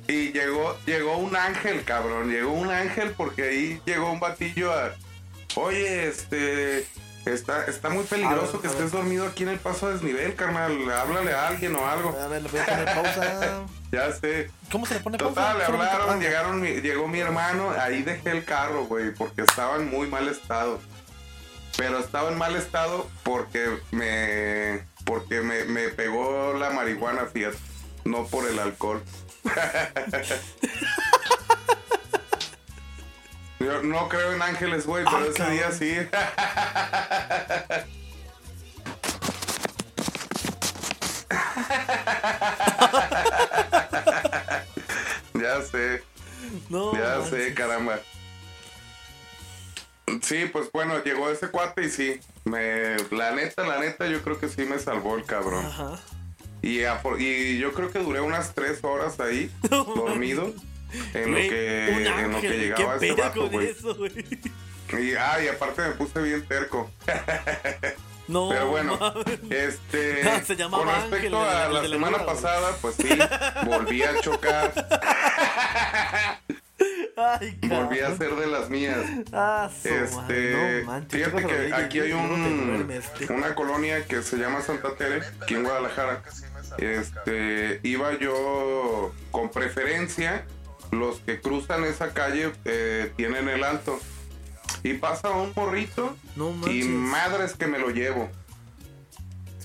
Y 0.08 0.32
llegó, 0.32 0.78
llegó 0.86 1.18
un 1.18 1.36
ángel, 1.36 1.84
cabrón, 1.84 2.30
llegó 2.32 2.52
un 2.54 2.72
ángel 2.72 3.12
porque 3.18 3.44
ahí 3.44 3.82
llegó 3.86 4.12
un 4.12 4.20
batillo 4.20 4.72
a. 4.74 4.94
Oye, 5.56 6.08
este. 6.08 6.86
Está, 7.26 7.66
está 7.66 7.90
muy 7.90 8.06
peligroso 8.06 8.54
ver, 8.54 8.62
que 8.62 8.68
estés 8.68 8.92
dormido 8.94 9.26
aquí 9.28 9.44
en 9.44 9.50
el 9.50 9.60
paso 9.60 9.88
a 9.88 9.90
desnivel, 9.92 10.34
carnal. 10.36 10.90
Háblale 10.90 11.34
a 11.34 11.48
alguien 11.50 11.76
o 11.76 11.86
algo. 11.86 12.18
A 12.18 12.28
ver, 12.28 12.42
le 12.42 12.48
voy 12.50 12.60
a 12.62 12.66
poner 12.66 12.86
pausa. 12.94 13.64
Ya 13.92 14.12
sé. 14.12 14.50
¿Cómo 14.70 14.86
se 14.86 14.96
le 14.96 15.00
pone 15.00 15.18
pausa? 15.18 15.34
Total, 15.34 15.58
le 15.60 15.64
hablaron, 15.64 16.20
llegaron, 16.20 16.60
mi- 16.62 16.82
llegó 16.82 17.08
mi 17.08 17.20
hermano, 17.22 17.72
ahí 17.80 18.02
dejé 18.04 18.32
el 18.32 18.44
carro, 18.44 18.84
güey, 18.86 19.14
porque 19.14 19.44
estaba 19.44 19.78
en 19.78 19.90
muy 19.90 20.08
mal 20.08 20.28
estado. 20.28 20.82
Pero 21.78 22.00
estaba 22.00 22.30
en 22.32 22.38
mal 22.38 22.56
estado 22.56 23.08
porque 23.24 23.80
me 23.92 24.84
porque 25.06 25.42
me, 25.42 25.64
me 25.66 25.88
pegó 25.90 26.54
la 26.54 26.72
marihuana, 26.72 27.26
fíjate, 27.28 27.58
no 28.04 28.26
por 28.26 28.46
el 28.50 28.60
alcohol. 28.60 29.02
Yo 33.60 33.82
no 33.84 34.08
creo 34.10 34.34
en 34.34 34.42
ángeles, 34.42 34.86
güey, 34.86 35.04
pero 35.06 35.18
Ah, 35.18 35.26
ese 35.30 35.50
día 35.50 35.72
sí. 35.72 35.96
ya 45.34 45.62
sé. 45.62 46.04
No, 46.70 46.94
Ya 46.94 47.22
sé, 47.26 47.54
caramba. 47.54 48.00
Sí, 50.28 50.46
pues 50.52 50.70
bueno, 50.74 51.02
llegó 51.04 51.30
ese 51.30 51.48
cuate 51.50 51.86
y 51.86 51.90
sí, 51.90 52.20
me, 52.44 52.98
la 53.12 53.32
neta, 53.32 53.66
la 53.66 53.80
neta, 53.80 54.08
yo 54.08 54.22
creo 54.22 54.40
que 54.40 54.50
sí 54.50 54.64
me 54.64 54.78
salvó 54.80 55.16
el 55.16 55.24
cabrón. 55.24 55.66
Ajá. 55.66 56.00
Y, 56.62 56.80
afor- 56.80 57.20
y 57.22 57.58
yo 57.60 57.74
creo 57.74 57.92
que 57.92 58.00
duré 58.00 58.20
unas 58.20 58.54
tres 58.54 58.84
horas 58.84 59.20
ahí, 59.20 59.50
dormido, 59.70 60.54
en 61.14 61.32
lo 61.32 61.38
que, 61.38 61.88
en 62.08 62.32
lo 62.32 62.42
que 62.42 62.50
llegaba 62.50 63.00
¿Qué 63.00 63.10
ese 63.12 63.22
vato, 63.22 63.48
güey. 63.50 63.74
Y, 65.00 65.14
ah, 65.16 65.38
y 65.44 65.48
aparte 65.48 65.82
me 65.82 65.92
puse 65.92 66.22
bien 66.22 66.46
terco. 66.48 66.90
No, 68.28 68.50
Pero 68.50 68.68
bueno, 68.68 68.98
mames. 69.00 69.40
este, 69.50 70.22
se 70.46 70.58
con 70.70 70.86
respecto 70.86 71.40
a 71.40 71.70
la 71.70 71.82
la 71.82 71.88
semana 71.88 72.26
pasada, 72.26 72.76
pues 72.82 72.96
sí, 72.96 73.08
volví 73.66 74.04
a 74.04 74.20
chocar, 74.20 74.74
Ay, 77.40 77.60
volví 77.68 78.00
a 78.00 78.16
ser 78.16 78.36
de 78.36 78.48
las 78.48 78.70
mías. 78.70 78.98
Ah, 79.34 79.70
Este, 79.84 80.82
no 80.82 80.86
manches. 80.88 81.12
fíjate 81.26 81.46
que 81.46 81.58
rodilla, 81.58 81.78
aquí 81.78 82.00
hay 82.00 82.08
y 82.08 82.12
luego 82.12 82.28
te 82.28 82.34
un, 82.36 82.68
duermes, 82.68 83.14
tío. 83.14 83.28
una 83.36 83.56
colonia 83.56 84.06
que 84.06 84.22
se 84.22 84.38
llama 84.38 84.62
Santa 84.62 84.96
Tere, 84.96 85.22
aquí 85.42 85.56
en 85.56 85.64
Guadalajara. 85.64 86.24
Este, 86.78 87.80
iba 87.84 88.18
yo 88.20 89.14
con 89.32 89.50
preferencia, 89.50 90.46
los 90.92 91.20
que 91.20 91.40
cruzan 91.42 91.84
esa 91.86 92.14
calle 92.14 92.52
eh, 92.66 93.12
tienen 93.16 93.50
el 93.50 93.64
alto. 93.64 94.00
Y 94.84 94.94
pasa 94.94 95.32
un 95.32 95.52
morrito 95.56 96.16
No 96.36 96.54
y 96.70 96.84
madres 96.84 97.56
que 97.56 97.68
me 97.68 97.80
lo 97.80 97.90
llevo. 97.90 98.30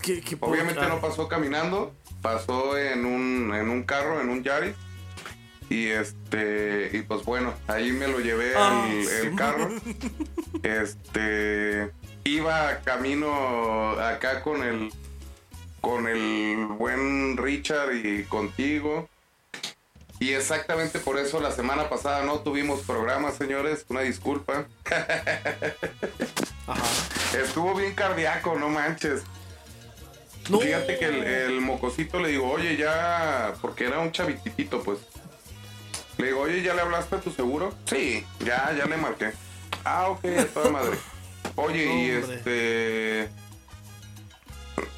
¿Qué, 0.01 0.21
qué 0.21 0.37
Obviamente 0.41 0.81
no 0.89 1.01
pasó 1.01 1.29
caminando, 1.29 1.95
pasó 2.23 2.77
en 2.79 3.05
un, 3.05 3.55
en 3.55 3.69
un 3.69 3.85
carro, 3.85 4.21
en 4.21 4.31
un 4.31 4.43
Yaris. 4.43 4.75
Y 5.73 5.89
este, 5.89 6.91
y 6.93 7.01
pues 7.01 7.25
bueno, 7.25 7.55
ahí 7.67 7.93
me 7.93 8.07
lo 8.07 8.21
llevé 8.21 8.53
Ah, 8.55 8.87
el, 9.23 9.35
carro. 9.35 9.71
Este, 10.63 11.91
iba 12.25 12.81
camino 12.81 13.93
acá 13.93 14.43
con 14.43 14.63
el, 14.63 14.93
con 15.81 16.09
el 16.09 16.67
buen 16.67 17.39
Richard 17.39 17.95
y 17.95 18.25
contigo. 18.25 19.09
Y 20.21 20.35
exactamente 20.35 20.99
por 20.99 21.19
eso 21.19 21.41
la 21.41 21.53
semana 21.53 21.89
pasada 21.89 22.23
no 22.23 22.41
tuvimos 22.41 22.83
programa, 22.83 23.31
señores. 23.31 23.87
Una 23.89 24.03
disculpa. 24.03 24.67
Ajá. 26.67 26.85
Estuvo 27.43 27.75
bien 27.75 27.95
cardíaco, 27.95 28.57
no 28.59 28.69
manches. 28.69 29.23
No. 30.51 30.61
Fíjate 30.61 30.99
que 30.99 31.07
el, 31.07 31.25
el 31.25 31.61
mocosito 31.63 32.21
le 32.21 32.29
digo, 32.29 32.51
oye, 32.51 32.77
ya, 32.77 33.55
porque 33.63 33.87
era 33.87 34.01
un 34.01 34.13
chavititito, 34.13 34.83
pues. 34.83 34.99
Le 36.23 36.29
digo, 36.29 36.41
oye, 36.43 36.63
¿ya 36.63 36.73
le 36.75 36.83
hablaste 36.83 37.17
a 37.17 37.21
tu 37.21 37.33
seguro? 37.33 37.75
Sí, 37.87 38.25
ya, 38.45 38.73
ya 38.79 38.87
le 38.87 38.97
marqué. 38.97 39.33
Ah, 39.85 40.07
ok, 40.09 40.25
a 40.39 40.45
toda 40.47 40.71
madre. 40.71 40.97
Oye, 41.57 41.85
y 41.85 42.11
este. 42.11 43.29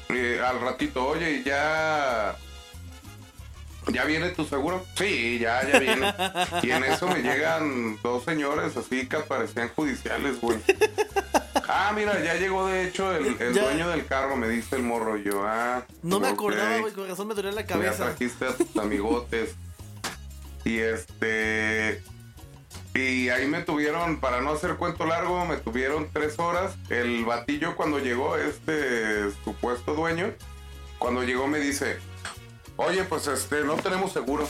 eh, 0.09 0.41
al 0.47 0.61
ratito, 0.61 1.03
oye, 1.05 1.31
¿y 1.39 1.43
ya. 1.43 2.35
¿Ya 3.87 4.05
viene 4.05 4.29
tu 4.29 4.45
seguro? 4.45 4.85
Sí, 4.95 5.39
ya, 5.39 5.67
ya 5.67 5.79
viene. 5.79 6.13
Y 6.61 6.69
en 6.71 6.83
eso 6.83 7.07
me 7.07 7.21
llegan 7.23 7.97
dos 8.03 8.23
señores 8.23 8.77
así 8.77 9.07
que 9.07 9.17
parecían 9.17 9.69
judiciales, 9.75 10.39
güey. 10.39 10.59
Ah, 11.67 11.91
mira, 11.95 12.23
ya 12.23 12.35
llegó 12.35 12.67
de 12.67 12.87
hecho 12.87 13.11
el, 13.15 13.35
el 13.41 13.53
Ya. 13.55 13.63
dueño 13.63 13.89
del 13.89 14.05
carro, 14.05 14.35
me 14.37 14.47
dice 14.47 14.75
el 14.75 14.83
morro. 14.83 15.17
Yo, 15.17 15.43
ah. 15.47 15.83
No 16.03 16.19
me 16.19 16.27
acordaba, 16.27 16.77
güey. 16.77 16.93
Con 16.93 17.07
razón 17.07 17.27
me 17.27 17.33
dolía 17.33 17.51
la 17.51 17.61
Ya 17.61 17.67
cabeza. 17.67 18.05
trajiste 18.05 18.45
a 18.45 18.55
tus 18.55 18.77
amigotes. 18.77 19.55
Y 20.65 20.79
este. 20.79 22.03
Y 22.95 23.29
ahí 23.29 23.45
me 23.45 23.61
tuvieron, 23.61 24.19
para 24.19 24.41
no 24.41 24.51
hacer 24.51 24.77
cuento 24.77 25.05
largo, 25.05 25.45
me 25.45 25.57
tuvieron 25.57 26.09
tres 26.11 26.39
horas. 26.39 26.75
El 26.89 27.23
batillo 27.25 27.75
cuando 27.75 27.99
llegó, 27.99 28.37
este 28.37 29.31
supuesto 29.43 29.93
dueño, 29.93 30.33
cuando 30.97 31.23
llegó 31.23 31.47
me 31.47 31.59
dice, 31.59 31.97
oye, 32.77 33.03
pues 33.03 33.27
este, 33.27 33.63
no 33.63 33.75
tenemos 33.75 34.13
seguro. 34.13 34.47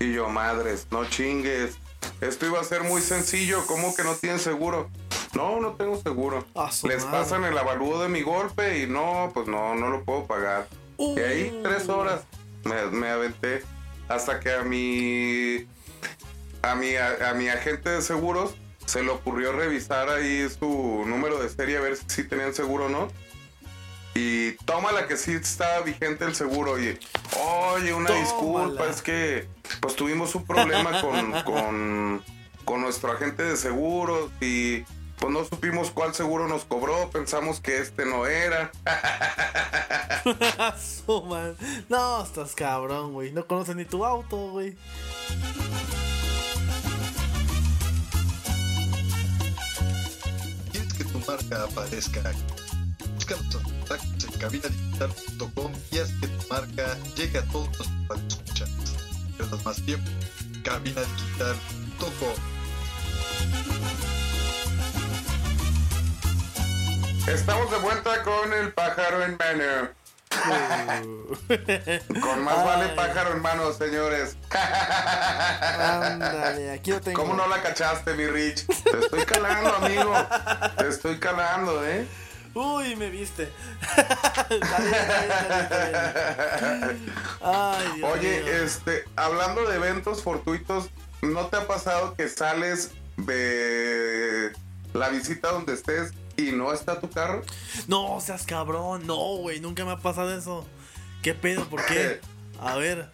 Y 0.00 0.14
yo, 0.14 0.28
madres, 0.30 0.86
no 0.90 1.04
chingues. 1.04 1.76
Esto 2.22 2.46
iba 2.46 2.58
a 2.60 2.64
ser 2.64 2.82
muy 2.84 3.02
sencillo, 3.02 3.66
¿cómo 3.66 3.94
que 3.94 4.02
no 4.02 4.14
tienen 4.14 4.38
seguro? 4.38 4.90
No, 5.34 5.60
no 5.60 5.74
tengo 5.74 6.00
seguro. 6.00 6.46
Les 6.84 7.04
madre. 7.04 7.18
pasan 7.18 7.44
el 7.44 7.56
avalúo 7.56 8.00
de 8.00 8.08
mi 8.08 8.22
golpe 8.22 8.82
y 8.82 8.86
no, 8.86 9.30
pues 9.34 9.46
no, 9.46 9.74
no 9.74 9.90
lo 9.90 10.04
puedo 10.04 10.26
pagar. 10.26 10.66
Y 10.96 11.18
ahí 11.20 11.60
tres 11.62 11.88
horas 11.90 12.22
me, 12.64 12.86
me 12.86 13.10
aventé 13.10 13.62
hasta 14.08 14.40
que 14.40 14.52
a 14.52 14.62
mi 14.62 15.66
a 16.62 16.74
mi 16.74 16.94
a, 16.96 17.30
a 17.30 17.34
mi 17.34 17.48
agente 17.48 17.90
de 17.90 18.02
seguros 18.02 18.54
se 18.86 19.02
le 19.02 19.10
ocurrió 19.10 19.52
revisar 19.52 20.08
ahí 20.08 20.48
su 20.48 21.04
número 21.06 21.38
de 21.42 21.48
serie 21.50 21.76
a 21.76 21.80
ver 21.80 21.96
si 22.06 22.24
tenían 22.24 22.54
seguro 22.54 22.86
o 22.86 22.88
no. 22.88 23.08
Y 24.14 24.52
toma 24.64 24.90
la 24.92 25.06
que 25.06 25.16
sí 25.16 25.32
estaba 25.32 25.80
vigente 25.82 26.24
el 26.24 26.34
seguro. 26.34 26.78
Y 26.82 26.98
oye, 27.72 27.92
una 27.92 28.06
Tómala. 28.08 28.24
disculpa, 28.24 28.86
es 28.86 29.02
que 29.02 29.46
pues 29.80 29.94
tuvimos 29.94 30.34
un 30.34 30.44
problema 30.44 31.00
con, 31.02 31.32
con, 31.44 32.24
con 32.64 32.80
nuestro 32.80 33.12
agente 33.12 33.42
de 33.44 33.56
seguros 33.56 34.30
y 34.40 34.84
pues 35.18 35.32
no 35.32 35.44
supimos 35.44 35.90
cuál 35.90 36.14
seguro 36.14 36.48
nos 36.48 36.64
cobró, 36.64 37.10
pensamos 37.10 37.60
que 37.60 37.78
este 37.78 38.04
no 38.06 38.26
era. 38.26 38.70
No, 41.88 42.22
estás 42.22 42.54
cabrón, 42.54 43.12
güey. 43.14 43.32
No 43.32 43.46
conoces 43.46 43.74
ni 43.76 43.84
tu 43.84 44.04
auto, 44.04 44.50
güey. 44.50 44.76
¿Quieres 50.70 50.92
que 50.92 51.04
tu 51.04 51.18
marca 51.20 51.64
aparezca 51.64 52.20
aquí? 52.28 52.42
Búscanos 53.14 53.54
en 53.54 53.62
contactos 53.62 54.24
en 54.24 54.32
cabinadigital.com 54.38 55.72
y 55.90 55.98
haz 55.98 56.12
que 56.20 56.28
tu 56.28 56.48
marca 56.48 56.98
llegue 57.16 57.38
a 57.38 57.44
todos 57.46 57.68
los 57.78 58.20
escuchas. 58.20 58.70
Pierdas 59.36 59.64
más 59.64 59.82
tiempo. 59.84 60.10
Cabinadigital.com 60.62 62.58
Estamos 67.32 67.70
de 67.70 67.76
vuelta 67.78 68.22
con 68.22 68.52
el 68.54 68.72
pájaro 68.72 69.22
en 69.22 69.36
mano. 69.36 69.90
Con 72.22 72.42
más 72.42 72.58
Ay. 72.58 72.64
vale 72.64 72.88
pájaro 72.94 73.32
en 73.32 73.42
mano, 73.42 73.70
señores. 73.72 74.36
Ándale, 75.78 76.70
aquí 76.70 76.90
lo 76.90 77.02
tengo. 77.02 77.20
¿Cómo 77.20 77.34
no 77.34 77.46
la 77.46 77.60
cachaste, 77.60 78.14
mi 78.14 78.26
Rich? 78.26 78.66
Te 78.66 78.98
estoy 78.98 79.26
calando, 79.26 79.74
amigo. 79.76 80.14
Te 80.78 80.88
estoy 80.88 81.18
calando, 81.18 81.86
¿eh? 81.86 82.06
Uy, 82.54 82.96
me 82.96 83.10
viste. 83.10 83.52
Ay, 87.42 87.92
Dios 87.96 88.10
Oye, 88.10 88.64
este, 88.64 89.04
hablando 89.16 89.68
de 89.68 89.76
eventos 89.76 90.22
fortuitos, 90.22 90.88
¿no 91.20 91.48
te 91.48 91.58
ha 91.58 91.66
pasado 91.66 92.14
que 92.14 92.26
sales 92.28 92.92
de 93.18 94.50
la 94.94 95.10
visita 95.10 95.52
donde 95.52 95.74
estés 95.74 96.12
y 96.38 96.52
no 96.52 96.72
está 96.72 97.00
tu 97.00 97.10
carro? 97.10 97.42
No, 97.88 98.20
seas 98.20 98.44
cabrón. 98.44 99.06
No, 99.06 99.16
güey, 99.38 99.60
nunca 99.60 99.84
me 99.84 99.92
ha 99.92 99.96
pasado 99.98 100.32
eso. 100.36 100.66
¿Qué 101.22 101.34
pedo? 101.34 101.64
¿Por 101.68 101.84
qué? 101.86 102.20
A 102.60 102.76
ver. 102.76 103.10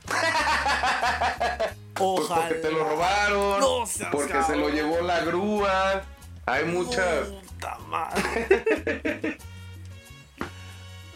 Pues 1.95 2.21
Ojalá. 2.21 2.49
porque 2.49 2.55
te 2.61 2.71
lo 2.71 2.85
robaron, 2.89 3.61
No 3.61 3.87
seas 3.87 4.09
porque 4.11 4.43
se 4.43 4.57
lo 4.57 4.69
llevó 4.69 5.01
la 5.03 5.21
grúa. 5.21 6.03
Hay 6.47 6.65
muchas, 6.67 7.29
Puta 7.29 7.79
madre. 7.89 9.39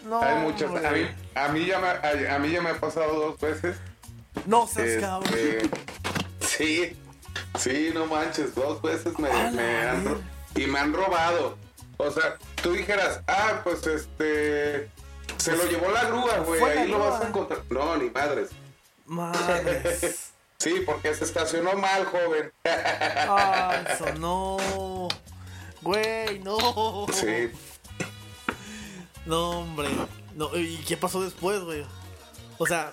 No, 0.05 0.23
hay 0.23 0.35
muchas. 0.37 0.71
A 0.83 0.91
mí, 0.91 1.01
a 1.35 1.47
mí 1.49 1.65
ya 1.67 1.77
me, 1.77 1.87
a, 1.87 2.35
a 2.35 2.39
mí 2.39 2.49
ya 2.49 2.61
me 2.61 2.71
ha 2.71 2.79
pasado 2.79 3.13
dos 3.13 3.39
veces. 3.39 3.77
No 4.47 4.65
seas 4.65 4.87
Este, 4.87 5.01
cabrón. 5.01 5.31
sí, 6.41 6.97
sí, 7.59 7.91
no 7.93 8.07
manches, 8.07 8.55
dos 8.55 8.81
veces 8.81 9.19
me, 9.19 9.29
me 9.51 9.87
han 9.87 10.17
y 10.55 10.65
me 10.65 10.79
han 10.79 10.93
robado. 10.93 11.57
O 12.01 12.09
sea, 12.09 12.37
tú 12.63 12.71
dijeras, 12.71 13.21
ah, 13.27 13.59
pues 13.61 13.85
este, 13.85 14.89
se 15.35 15.55
lo 15.55 15.65
llevó 15.65 15.91
la 15.91 16.05
grúa, 16.05 16.37
güey, 16.39 16.61
ahí 16.63 16.87
lo 16.87 16.99
vas 16.99 17.21
a 17.21 17.27
encontrar. 17.27 17.61
No, 17.69 17.97
ni 17.97 18.09
madres. 18.09 18.49
Madres. 19.05 20.31
Sí, 20.61 20.83
porque 20.85 21.15
se 21.15 21.23
estacionó 21.23 21.71
mal, 21.77 22.03
joven. 22.03 22.51
Ay, 22.65 23.85
eso 23.93 24.13
no. 24.15 25.07
Güey, 25.81 26.39
no. 26.39 27.05
Sí, 27.13 27.49
No, 29.25 29.51
hombre. 29.61 29.87
No, 30.35 30.53
¿Y 30.57 30.83
qué 30.85 30.97
pasó 30.97 31.21
después, 31.23 31.61
güey? 31.61 31.85
O 32.57 32.67
sea, 32.67 32.91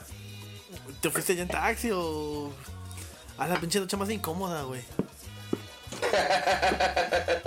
¿te 1.01 1.11
fuiste 1.11 1.35
ya 1.35 1.43
en 1.43 1.49
taxi 1.49 1.91
o.? 1.93 2.53
A 3.37 3.49
la 3.49 3.59
pinche 3.59 3.81
noche 3.81 3.97
más 3.97 4.11
incómoda, 4.11 4.63
güey. 4.63 4.85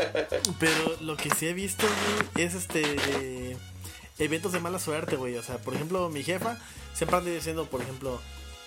Pero 0.59 0.97
lo 1.01 1.17
que 1.17 1.29
sí 1.31 1.47
he 1.47 1.53
visto, 1.53 1.85
güey, 2.33 2.45
es 2.45 2.53
este. 2.53 2.81
de 2.81 3.57
eventos 4.19 4.51
de 4.51 4.59
mala 4.59 4.79
suerte, 4.79 5.15
güey. 5.15 5.37
O 5.37 5.43
sea, 5.43 5.57
por 5.57 5.73
ejemplo, 5.73 6.09
mi 6.09 6.23
jefa 6.23 6.57
siempre 6.93 7.17
anda 7.17 7.31
diciendo, 7.31 7.65
por 7.65 7.81
ejemplo. 7.81 8.19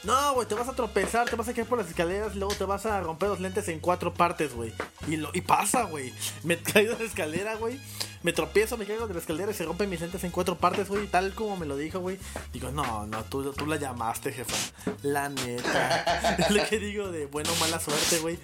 No, 0.04 0.34
güey, 0.34 0.48
te 0.48 0.56
vas 0.56 0.68
a 0.68 0.72
tropezar, 0.72 1.30
te 1.30 1.36
vas 1.36 1.46
a 1.48 1.54
caer 1.54 1.66
por 1.66 1.78
las 1.78 1.88
escaleras 1.88 2.34
y 2.34 2.38
luego 2.38 2.52
te 2.56 2.64
vas 2.64 2.86
a 2.86 3.00
romper 3.00 3.28
los 3.28 3.38
lentes 3.38 3.68
en 3.68 3.78
cuatro 3.78 4.12
partes, 4.12 4.52
güey. 4.52 4.72
Y, 5.06 5.22
y 5.32 5.40
pasa, 5.42 5.84
güey. 5.84 6.12
Me 6.42 6.58
caigo 6.58 6.94
de 6.94 7.04
la 7.04 7.04
escalera, 7.04 7.54
güey. 7.54 7.78
Me 8.24 8.32
tropiezo, 8.32 8.76
me 8.76 8.84
caigo 8.84 9.08
de 9.08 9.14
la 9.14 9.20
escalera 9.20 9.50
y 9.50 9.54
se 9.54 9.64
rompen 9.64 9.90
mis 9.90 10.00
lentes 10.00 10.22
en 10.24 10.30
cuatro 10.30 10.56
partes, 10.56 10.88
güey. 10.88 11.06
Tal 11.08 11.34
como 11.34 11.56
me 11.56 11.66
lo 11.66 11.76
dijo, 11.76 11.98
güey. 11.98 12.18
Digo, 12.52 12.70
no, 12.70 13.04
no, 13.06 13.24
tú, 13.24 13.52
tú 13.52 13.66
la 13.66 13.76
llamaste, 13.76 14.32
jefa. 14.32 14.54
La 15.02 15.28
neta. 15.28 16.36
es 16.38 16.50
lo 16.52 16.64
que 16.68 16.78
digo 16.78 17.10
de 17.10 17.26
bueno 17.26 17.50
o 17.52 17.56
mala 17.56 17.80
suerte, 17.80 18.20
güey. 18.20 18.38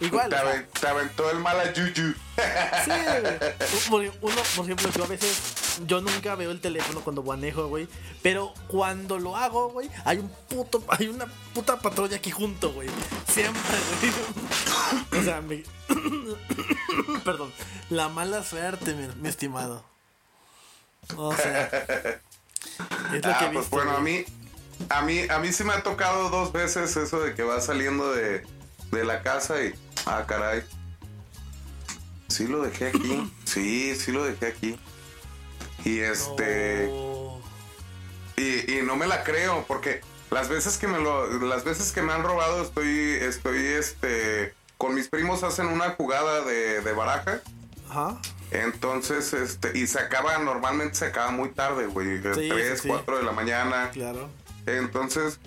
Igual. 0.00 0.28
te, 0.28 0.36
aven- 0.36 0.66
aventó 0.88 1.30
el 1.30 1.38
mala 1.38 1.72
yuyu. 1.72 2.14
Sí, 2.84 2.90
güey. 3.90 4.10
Uno, 4.20 4.42
por 4.56 4.64
ejemplo, 4.64 4.90
yo 4.90 5.04
a 5.04 5.06
veces, 5.06 5.38
yo 5.86 6.00
nunca 6.00 6.34
veo 6.34 6.50
el 6.50 6.60
teléfono 6.60 7.00
cuando 7.00 7.22
manejo, 7.22 7.68
güey. 7.68 7.88
Pero 8.22 8.52
cuando 8.68 9.18
lo 9.18 9.36
hago, 9.36 9.70
güey, 9.70 9.88
hay 10.04 10.18
un 10.18 10.28
puto, 10.48 10.82
hay 10.88 11.08
una 11.08 11.26
puta 11.54 11.78
patrulla 11.78 12.16
aquí 12.16 12.30
junto, 12.30 12.72
güey. 12.72 12.88
Siempre, 13.32 13.76
güey. 15.10 15.20
O 15.20 15.24
sea, 15.24 15.40
me... 15.40 15.62
Perdón. 17.24 17.52
La 17.90 18.08
mala 18.08 18.42
suerte, 18.42 18.94
mi, 18.94 19.06
mi 19.20 19.28
estimado. 19.28 19.84
O 21.16 21.34
sea. 21.36 21.66
Es 23.12 23.14
lo 23.14 23.20
que 23.20 23.28
Ah, 23.28 23.38
he 23.44 23.52
pues 23.52 23.64
visto. 23.64 23.76
bueno, 23.76 23.92
a 23.96 24.00
mí, 24.00 24.24
a 24.88 25.02
mí, 25.02 25.20
a 25.28 25.38
mí 25.38 25.52
sí 25.52 25.62
me 25.64 25.74
ha 25.74 25.82
tocado 25.82 26.30
dos 26.30 26.52
veces 26.52 26.96
eso 26.96 27.20
de 27.20 27.34
que 27.34 27.42
vas 27.42 27.66
saliendo 27.66 28.12
de, 28.12 28.44
de 28.94 29.04
la 29.04 29.22
casa 29.22 29.62
y, 29.62 29.74
ah, 30.06 30.24
caray, 30.26 30.62
sí 32.28 32.46
lo 32.46 32.62
dejé 32.62 32.88
aquí, 32.88 33.32
sí, 33.44 33.94
sí 33.96 34.12
lo 34.12 34.24
dejé 34.24 34.46
aquí. 34.46 34.78
Y 35.84 35.98
este, 36.00 36.86
No. 36.88 37.40
y, 38.36 38.78
y 38.78 38.82
no 38.82 38.96
me 38.96 39.06
la 39.06 39.22
creo 39.24 39.64
porque 39.68 40.00
las 40.30 40.48
veces 40.48 40.78
que 40.78 40.88
me 40.88 40.98
lo, 40.98 41.28
las 41.46 41.64
veces 41.64 41.92
que 41.92 42.02
me 42.02 42.12
han 42.12 42.22
robado 42.22 42.62
estoy, 42.62 42.88
estoy, 43.20 43.58
este, 43.66 44.54
con 44.78 44.94
mis 44.94 45.08
primos 45.08 45.42
hacen 45.42 45.66
una 45.66 45.90
jugada 45.90 46.42
de, 46.42 46.80
de 46.80 46.92
baraja. 46.92 47.40
Ajá. 47.90 48.18
Entonces, 48.50 49.32
este, 49.34 49.76
y 49.78 49.86
se 49.86 49.98
acaba, 49.98 50.38
normalmente 50.38 50.96
se 50.96 51.06
acaba 51.06 51.30
muy 51.30 51.50
tarde, 51.50 51.86
güey, 51.86 52.16
Sí, 52.18 52.48
3, 52.48 52.76
sí, 52.76 52.82
sí. 52.82 52.88
4 52.88 53.18
de 53.18 53.22
la 53.24 53.32
mañana. 53.32 53.90
Claro. 53.92 54.28
Entonces, 54.66 55.38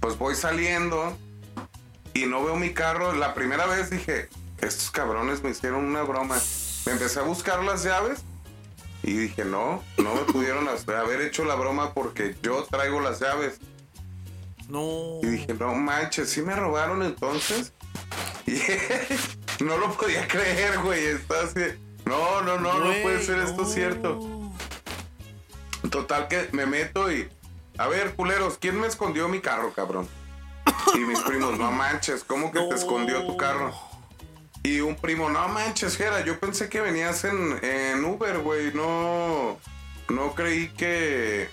pues 0.00 0.18
voy 0.18 0.34
saliendo 0.34 1.16
y 2.14 2.26
no 2.26 2.44
veo 2.44 2.56
mi 2.56 2.72
carro. 2.72 3.12
La 3.12 3.34
primera 3.34 3.66
vez 3.66 3.90
dije, 3.90 4.28
estos 4.60 4.90
cabrones 4.90 5.42
me 5.42 5.50
hicieron 5.50 5.84
una 5.84 6.02
broma. 6.02 6.38
Me 6.86 6.92
empecé 6.92 7.20
a 7.20 7.22
buscar 7.22 7.62
las 7.64 7.84
llaves 7.84 8.20
y 9.02 9.12
dije, 9.12 9.44
no, 9.44 9.82
no 9.98 10.14
me 10.14 10.22
pudieron 10.22 10.68
haber 10.88 11.20
hecho 11.22 11.44
la 11.44 11.54
broma 11.54 11.94
porque 11.94 12.36
yo 12.42 12.64
traigo 12.64 13.00
las 13.00 13.20
llaves. 13.20 13.58
No. 14.68 15.20
Y 15.22 15.26
dije, 15.26 15.54
no 15.54 15.74
manches, 15.74 16.28
¿sí 16.30 16.42
me 16.42 16.54
robaron 16.54 17.02
entonces? 17.02 17.72
Y 19.60 19.64
no 19.64 19.76
lo 19.76 19.92
podía 19.92 20.26
creer, 20.28 20.78
güey. 20.78 21.04
Estaba 21.04 21.42
así, 21.42 21.60
no, 22.04 22.42
no, 22.42 22.58
no, 22.58 22.78
no 22.78 23.02
puede 23.02 23.22
ser 23.22 23.38
esto 23.38 23.62
no. 23.62 23.68
cierto. 23.68 24.52
Total 25.90 26.28
que 26.28 26.48
me 26.52 26.64
meto 26.64 27.10
y. 27.10 27.28
A 27.76 27.88
ver, 27.88 28.14
culeros, 28.14 28.56
¿quién 28.58 28.80
me 28.80 28.86
escondió 28.86 29.28
mi 29.28 29.40
carro, 29.40 29.72
cabrón? 29.72 30.08
Y 30.94 30.98
mis 31.00 31.20
primos, 31.20 31.58
no 31.58 31.70
manches, 31.70 32.24
¿cómo 32.24 32.50
que 32.52 32.60
No. 32.60 32.68
te 32.68 32.74
escondió 32.76 33.26
tu 33.26 33.36
carro? 33.36 33.74
Y 34.62 34.80
un 34.80 34.96
primo, 34.96 35.30
no 35.30 35.48
manches, 35.48 35.96
Jera, 35.96 36.24
yo 36.24 36.38
pensé 36.40 36.68
que 36.68 36.80
venías 36.80 37.24
en, 37.24 37.58
en 37.64 38.04
Uber, 38.04 38.38
güey. 38.38 38.72
No. 38.74 39.58
No 40.08 40.34
creí 40.34 40.68
que. 40.70 41.48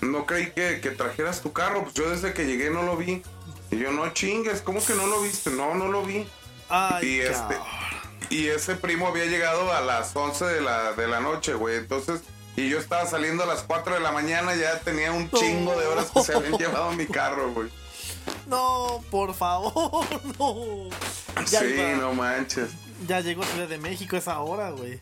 No 0.00 0.26
creí 0.26 0.50
que, 0.50 0.80
que 0.80 0.90
trajeras 0.90 1.40
tu 1.42 1.52
carro. 1.52 1.82
Pues 1.82 1.94
yo 1.94 2.10
desde 2.10 2.32
que 2.32 2.46
llegué 2.46 2.70
no 2.70 2.82
lo 2.82 2.96
vi. 2.96 3.22
Y 3.70 3.78
yo, 3.78 3.90
no 3.90 4.08
chingues, 4.12 4.60
¿cómo 4.60 4.84
que 4.84 4.94
no 4.94 5.06
lo 5.06 5.22
viste? 5.22 5.50
No, 5.50 5.74
no 5.74 5.88
lo 5.88 6.02
vi. 6.02 6.26
Ay, 6.68 7.06
Y 7.06 7.20
este, 7.20 7.56
y 8.30 8.48
ese 8.48 8.76
primo 8.76 9.08
había 9.08 9.24
llegado 9.26 9.72
a 9.72 9.80
las 9.80 10.14
11 10.14 10.44
de 10.44 10.60
la, 10.60 10.92
de 10.92 11.08
la 11.08 11.20
noche, 11.20 11.54
güey. 11.54 11.76
Entonces, 11.76 12.20
y 12.56 12.68
yo 12.68 12.78
estaba 12.78 13.06
saliendo 13.06 13.42
a 13.42 13.46
las 13.46 13.62
4 13.62 13.94
de 13.94 14.00
la 14.00 14.12
mañana, 14.12 14.54
ya 14.54 14.78
tenía 14.80 15.12
un 15.12 15.30
chingo 15.30 15.78
de 15.78 15.86
horas 15.86 16.10
que 16.12 16.22
se 16.22 16.34
habían 16.34 16.52
llevado 16.58 16.92
mi 16.92 17.06
carro, 17.06 17.52
güey. 17.52 17.68
No, 18.46 19.02
por 19.10 19.34
favor, 19.34 20.06
no. 20.38 20.88
Ya, 21.50 21.60
Sí, 21.60 21.66
iba- 21.66 21.96
no 21.96 22.14
manches. 22.14 22.70
ya 23.06 23.20
llegó 23.20 23.42
a 23.42 23.46
Ciudad 23.46 23.68
de 23.68 23.78
México 23.78 24.16
esa 24.16 24.38
hora, 24.40 24.70
güey. 24.70 25.00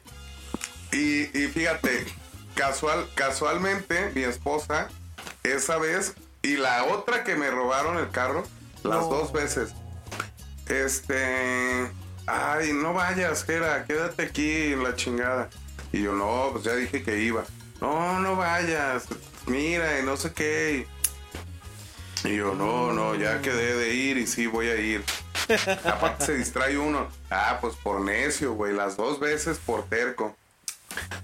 Y, 0.93 1.23
y 1.39 1.49
fíjate, 1.49 2.05
casual, 2.55 3.09
casualmente, 3.15 4.11
mi 4.15 4.23
esposa, 4.23 4.89
esa 5.43 5.79
vez, 5.79 6.15
y 6.43 6.57
la 6.57 6.85
otra 6.85 7.25
que 7.25 7.35
me 7.35 7.51
robaron 7.51 7.99
el 7.99 8.11
carro, 8.11 8.43
las 8.83 9.03
No. 9.03 9.09
dos 9.09 9.33
veces. 9.33 9.71
Este. 10.69 11.91
Ay, 12.27 12.73
no 12.73 12.95
vayas, 12.95 13.45
Jera, 13.45 13.85
quédate 13.85 14.23
aquí 14.23 14.73
en 14.73 14.83
la 14.85 14.95
chingada. 14.95 15.51
Y 15.93 16.03
yo, 16.03 16.13
no, 16.13 16.51
pues 16.53 16.65
ya 16.65 16.75
dije 16.75 17.03
que 17.03 17.19
iba. 17.21 17.45
No, 17.81 18.21
no 18.21 18.37
vayas, 18.37 19.05
mira, 19.47 19.99
y 19.99 20.05
no 20.05 20.17
sé 20.17 20.33
qué. 20.33 20.87
Y, 20.87 21.02
y 22.25 22.37
yo, 22.37 22.55
no, 22.55 22.93
no, 22.93 23.15
ya 23.15 23.41
quedé 23.43 23.75
de 23.77 23.95
ir 23.95 24.17
y 24.19 24.27
sí 24.27 24.47
voy 24.47 24.69
a 24.69 24.77
ir. 24.77 25.05
Aparte 25.85 26.27
se 26.27 26.35
distrae 26.37 26.79
uno. 26.79 27.09
Ah, 27.31 27.59
pues 27.61 27.75
por 27.77 28.01
necio, 28.01 28.55
güey, 28.55 28.73
las 28.75 28.97
dos 28.97 29.19
veces 29.21 29.59
por 29.59 29.85
terco. 29.89 30.37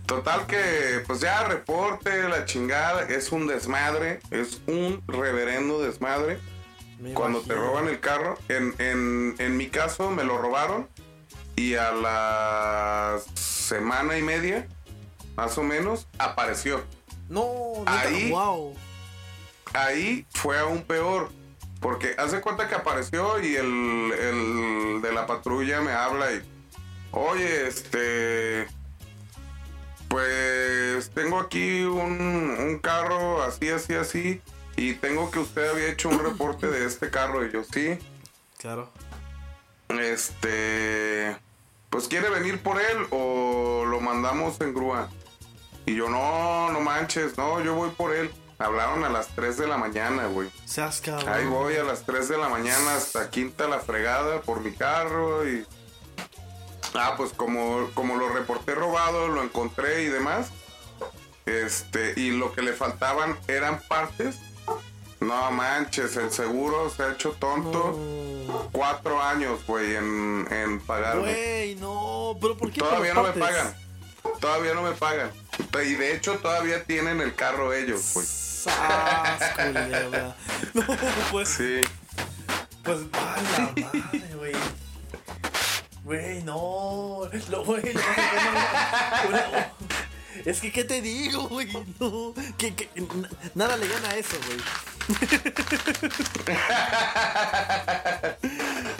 Total 0.07 0.47
que, 0.47 1.03
pues 1.07 1.21
ya 1.21 1.45
reporte, 1.45 2.29
la 2.29 2.45
chingada, 2.47 3.03
es 3.03 3.31
un 3.33 3.47
desmadre, 3.47 4.21
es 4.31 4.61
un 4.67 5.03
reverendo 5.07 5.81
desmadre. 5.81 6.39
Me 6.99 7.13
Cuando 7.15 7.43
te 7.43 7.55
roban 7.55 7.87
el 7.87 8.01
carro, 8.01 8.39
en, 8.49 8.75
en, 8.79 9.37
en 9.39 9.57
mi 9.57 9.69
caso 9.69 10.11
me 10.11 10.25
lo 10.25 10.39
robaron 10.39 10.89
y 11.55 11.75
a 11.75 11.93
la 11.93 13.19
semana 13.35 14.19
y 14.19 14.23
media, 14.23 14.67
más 15.37 15.57
o 15.59 15.63
menos, 15.63 16.09
apareció. 16.19 16.83
No, 17.29 17.75
neta, 17.81 18.01
Ahí- 18.01 18.31
wow. 18.31 18.75
Ahí 19.75 20.27
fue 20.31 20.59
aún 20.59 20.83
peor, 20.83 21.31
porque 21.81 22.15
hace 22.19 22.41
cuenta 22.41 22.69
que 22.69 22.75
apareció 22.75 23.39
y 23.41 23.57
el, 23.57 24.13
el 24.13 25.03
de 25.03 25.13
la 25.13 25.27
patrulla 25.27 25.81
me 25.81 25.93
habla 25.93 26.33
y, 26.33 26.43
oye, 27.13 27.69
este, 27.69 28.67
pues 30.09 31.11
tengo 31.11 31.39
aquí 31.39 31.83
un, 31.83 32.57
un 32.59 32.79
carro 32.79 33.43
así, 33.43 33.69
así, 33.69 33.95
así. 33.95 34.43
Y 34.77 34.95
tengo 34.95 35.31
que 35.31 35.41
usted 35.41 35.71
había 35.71 35.89
hecho 35.89 36.09
un 36.09 36.21
reporte 36.21 36.69
de 36.69 36.87
este 36.87 37.11
carro. 37.11 37.45
Y 37.45 37.51
yo, 37.51 37.65
sí. 37.65 37.99
Claro. 38.59 38.91
Este. 39.89 41.37
Pues 41.91 42.07
quiere 42.07 42.31
venir 42.31 42.63
por 42.63 42.81
él 42.81 43.07
o 43.11 43.85
lo 43.87 44.01
mandamos 44.01 44.61
en 44.61 44.73
grúa. 44.75 45.09
Y 45.85 45.95
yo, 45.95 46.09
no, 46.09 46.71
no 46.71 46.81
manches, 46.81 47.37
no, 47.37 47.61
yo 47.63 47.75
voy 47.75 47.91
por 47.91 48.15
él. 48.15 48.31
Hablaron 48.59 49.05
a 49.05 49.09
las 49.09 49.29
3 49.29 49.57
de 49.57 49.67
la 49.69 49.77
mañana, 49.77 50.27
güey. 50.27 50.51
Seas 50.65 51.01
cabrón. 51.01 51.29
Ahí 51.29 51.47
voy 51.47 51.77
a 51.77 51.85
las 51.85 52.05
3 52.05 52.29
de 52.29 52.39
la 52.39 52.49
mañana 52.49 52.97
hasta 52.97 53.31
Quinta 53.31 53.69
la 53.69 53.79
fregada 53.79 54.41
por 54.43 54.61
mi 54.61 54.73
carro 54.73 55.49
y... 55.49 55.65
Ah, 56.95 57.15
pues 57.17 57.33
como, 57.33 57.89
como 57.95 58.17
lo 58.17 58.31
reporté 58.31 58.75
robado, 58.75 59.29
lo 59.29 59.43
encontré 59.43 60.03
y 60.03 60.07
demás. 60.07 60.49
Este, 61.47 62.15
y 62.17 62.33
lo 62.33 62.53
que 62.53 62.63
le 62.63 62.73
faltaban 62.73 63.39
eran 63.47 63.81
partes. 63.89 64.39
No 65.21 65.51
manches, 65.51 66.17
el 66.17 66.31
seguro 66.31 66.91
se 66.91 67.03
ha 67.03 67.13
hecho 67.13 67.33
tonto. 67.39 67.95
No. 68.47 68.69
Cuatro 68.73 69.21
años, 69.21 69.61
güey, 69.67 69.97
en, 69.97 70.47
en 70.51 70.81
pagarme. 70.81 71.23
Güey, 71.23 71.75
no. 71.77 72.37
¿Pero 72.41 72.57
por 72.57 72.71
qué? 72.71 72.81
Todavía 72.81 73.15
no 73.15 73.23
me 73.23 73.33
pagan. 73.33 73.75
Todavía 74.41 74.75
no 74.75 74.83
me 74.83 74.93
pagan. 74.93 75.31
Y 75.85 75.95
de 75.95 76.15
hecho 76.17 76.39
todavía 76.39 76.85
tienen 76.85 77.21
el 77.21 77.35
carro 77.35 77.73
ellos, 77.73 78.13
güey. 78.15 78.27
No, 80.75 80.85
pues. 81.31 81.49
Sí. 81.49 81.81
Pues, 82.83 82.99
a 83.13 83.43
la 83.43 83.73
madre, 83.93 84.35
güey. 84.37 84.53
Güey, 86.05 86.43
no. 86.43 87.21
Lo, 87.51 87.65
güey, 87.65 87.93
lo 87.93 88.01
es 88.01 88.07
que 88.07 88.41
no- 88.43 89.29
una- 89.29 89.73
Es 90.45 90.61
que, 90.61 90.73
¿qué 90.73 90.85
te 90.85 91.01
digo, 91.01 91.49
güey? 91.49 91.69
No. 92.01 92.35
Que, 92.59 92.75
nada 93.55 93.77
le 93.77 93.87
gana 93.89 94.11
a 94.11 94.17
eso, 94.17 94.37
güey. 94.47 94.59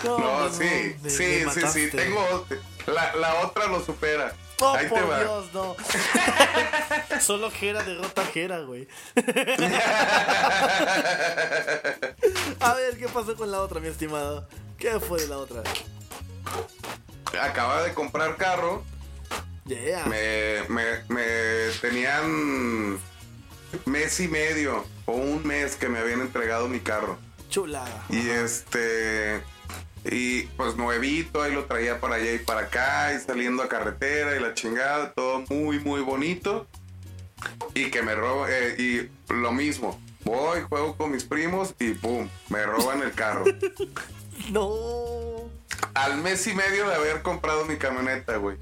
No, 0.05 0.49
sí, 0.51 0.97
me- 1.03 1.11
sí, 1.11 1.11
me 1.11 1.11
sí, 1.11 1.41
sí. 1.41 1.45
mataste. 1.45 1.89
Tengo. 1.89 2.47
La, 2.87 3.15
la 3.17 3.35
otra 3.47 3.67
lo 3.67 3.85
supera. 3.85 4.33
Oh, 4.61 4.75
Ahí 4.75 4.89
por. 4.89 4.99
Dios, 5.19 5.53
no. 5.53 5.77
Solo 7.21 7.51
Jera 7.51 7.83
derrota 7.83 8.23
a 8.23 8.27
Jera, 8.27 8.61
güey. 8.61 8.89
A 12.61 12.75
ver, 12.75 12.97
¿qué 12.99 13.09
pasó 13.09 13.37
con 13.37 13.51
la 13.51 13.61
otra, 13.61 13.81
mi 13.81 13.89
estimado? 13.89 14.49
¿Qué 14.79 14.99
fue 15.01 15.21
de 15.21 15.29
la 15.29 15.39
otra? 15.39 15.63
Acaba 17.41 17.83
de 17.83 17.95
comprar 17.95 18.37
carro. 18.37 18.83
Yeah. 19.67 20.07
Me, 20.07 20.63
me, 20.69 21.05
me 21.09 21.25
tenían 21.81 22.99
mes 23.85 24.21
y 24.21 24.29
medio 24.29 24.85
o 25.07 25.13
un 25.13 25.47
mes 25.47 25.77
que 25.77 25.89
me 25.89 25.99
habían 25.99 26.21
entregado 26.21 26.69
mi 26.69 26.81
carro. 26.81 27.19
Chulada. 27.51 28.05
Y 28.09 28.29
este. 28.31 29.43
Y 30.11 30.43
pues 30.57 30.77
nuevito, 30.77 31.43
ahí 31.43 31.53
lo 31.53 31.67
traía 31.67 32.01
para 32.01 32.17
allá 32.17 32.33
y 32.33 32.39
para 32.39 32.63
acá, 32.63 33.13
y 33.15 33.21
saliendo 33.21 33.63
a 33.63 33.69
carretera 33.69 34.37
y 34.37 34.41
la 34.41 34.55
chingada, 34.55 35.13
todo 35.13 35.45
muy, 35.51 35.81
muy 35.81 36.01
bonito. 36.01 36.67
Y 37.75 37.91
que 37.91 38.03
me 38.03 38.15
roban, 38.15 38.51
eh, 38.53 38.75
y 38.79 39.33
lo 39.33 39.53
mismo, 39.53 40.01
voy, 40.25 40.63
juego 40.63 40.97
con 40.97 41.11
mis 41.11 41.25
primos 41.25 41.75
y 41.79 41.93
pum, 41.93 42.29
me 42.49 42.65
roban 42.65 43.03
el 43.03 43.13
carro. 43.13 43.45
No. 44.51 45.51
Al 45.95 46.19
mes 46.19 46.47
y 46.47 46.55
medio 46.55 46.89
de 46.89 46.95
haber 46.95 47.23
comprado 47.23 47.67
mi 47.67 47.77
camioneta, 47.77 48.37
güey. 48.37 48.57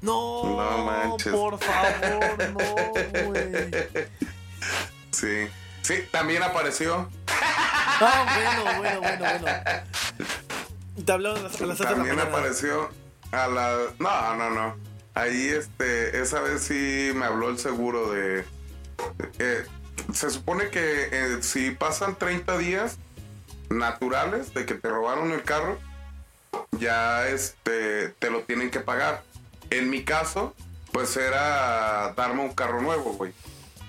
No. 0.00 0.44
No 0.44 0.84
manches. 0.84 1.30
Por 1.30 1.58
favor, 1.58 2.50
no, 2.50 3.26
güey. 3.26 3.70
Sí. 5.12 5.48
Sí, 5.82 6.04
también 6.10 6.42
apareció. 6.42 7.08
Ah, 7.28 8.26
bueno, 8.34 8.78
bueno, 8.80 9.00
bueno, 9.00 9.40
bueno. 9.40 9.58
Te 11.10 11.14
hablaron 11.14 11.38
a 11.40 11.42
las, 11.42 11.60
a 11.60 11.66
las 11.66 11.76
seis 11.76 11.88
de 11.90 11.96
la 11.96 12.04
También 12.04 12.20
apareció 12.20 12.88
a 13.32 13.48
la... 13.48 13.76
No, 13.98 14.36
no, 14.36 14.50
no. 14.50 14.76
Ahí, 15.14 15.48
este, 15.48 16.20
esa 16.22 16.40
vez 16.40 16.62
sí 16.62 17.10
me 17.16 17.24
habló 17.24 17.48
el 17.48 17.58
seguro 17.58 18.12
de... 18.12 18.44
eh, 19.40 19.64
se 20.14 20.30
supone 20.30 20.68
que 20.68 21.08
eh, 21.10 21.38
si 21.42 21.72
pasan 21.72 22.14
30 22.14 22.56
días 22.58 22.96
naturales 23.70 24.54
de 24.54 24.64
que 24.66 24.74
te 24.74 24.88
robaron 24.88 25.32
el 25.32 25.42
carro, 25.42 25.78
ya 26.78 27.26
este, 27.26 28.10
te 28.20 28.30
lo 28.30 28.42
tienen 28.42 28.70
que 28.70 28.78
pagar. 28.78 29.24
En 29.70 29.90
mi 29.90 30.04
caso, 30.04 30.54
pues 30.92 31.16
era 31.16 32.12
darme 32.16 32.42
un 32.42 32.54
carro 32.54 32.80
nuevo, 32.82 33.14
güey. 33.14 33.32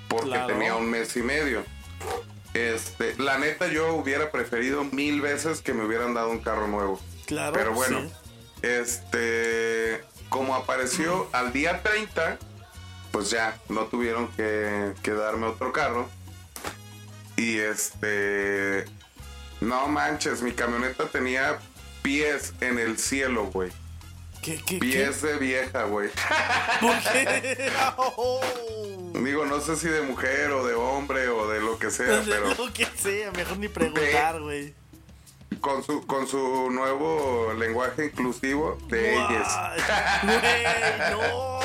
Porque 0.07 0.29
Claro. 0.29 0.47
tenía 0.47 0.75
un 0.75 0.89
mes 0.89 1.15
y 1.17 1.21
medio. 1.21 1.63
Este, 2.55 3.15
la 3.17 3.38
neta, 3.38 3.67
yo 3.67 3.93
hubiera 3.93 4.31
preferido 4.31 4.84
mil 4.86 5.21
veces 5.21 5.62
que 5.62 5.73
me 5.75 5.86
hubieran 5.86 6.15
dado 6.15 6.31
un 6.31 6.39
carro 6.39 6.67
nuevo. 6.67 6.99
Claro. 7.32 7.54
Pero 7.54 7.74
bueno, 7.74 8.02
sí. 8.02 8.10
este, 8.62 10.04
como 10.28 10.54
apareció 10.54 11.30
al 11.32 11.54
día 11.54 11.82
30, 11.82 12.38
pues 13.13 13.30
ya 13.30 13.58
no 13.70 13.86
tuvieron 13.86 14.28
que, 14.34 14.91
que 15.02 15.12
darme 15.12 15.48
otro 15.48 15.72
carro. 15.72 16.10
Y 17.38 17.58
este, 17.60 18.84
no 19.62 19.88
manches, 19.88 20.41
mi 20.41 20.52
camioneta 20.52 21.06
tenía 21.08 21.58
pies 22.02 22.54
en 22.60 22.80
el 22.80 22.98
cielo, 22.98 23.46
güey. 23.46 23.72
¿Qué, 24.41 24.58
qué, 24.58 24.78
qué? 24.78 24.80
Pies 24.80 25.22
de 25.22 25.38
vieja, 25.38 25.84
güey. 25.84 26.10
¿Por 26.82 27.00
qué? 27.13 27.72
Oh. 27.96 28.41
Digo, 29.13 29.46
no 29.46 29.62
sé 29.62 29.78
si 29.78 29.88
de 29.88 30.02
mujer 30.02 30.52
o 30.52 30.67
de 30.67 30.74
hombre 30.74 31.30
o 31.30 31.48
de 31.48 31.62
lo 31.62 31.80
que 31.80 31.91
sea, 31.91 32.24
pero 32.28 32.54
Lo 32.56 32.74
que 32.74 32.86
sea, 32.98 33.32
mejor 33.32 33.58
ni 33.58 33.70
preguntar, 33.70 34.41
güey. 34.41 34.81
Con 35.62 35.84
su, 35.84 36.06
con 36.06 36.28
su 36.28 36.69
nuevo 36.71 37.54
lenguaje 37.54 38.08
inclusivo 38.08 38.78
de 38.89 39.13
ellas. 39.15 39.47
Guay, 40.24 40.39
Güey, 40.39 40.63
no. 41.12 41.60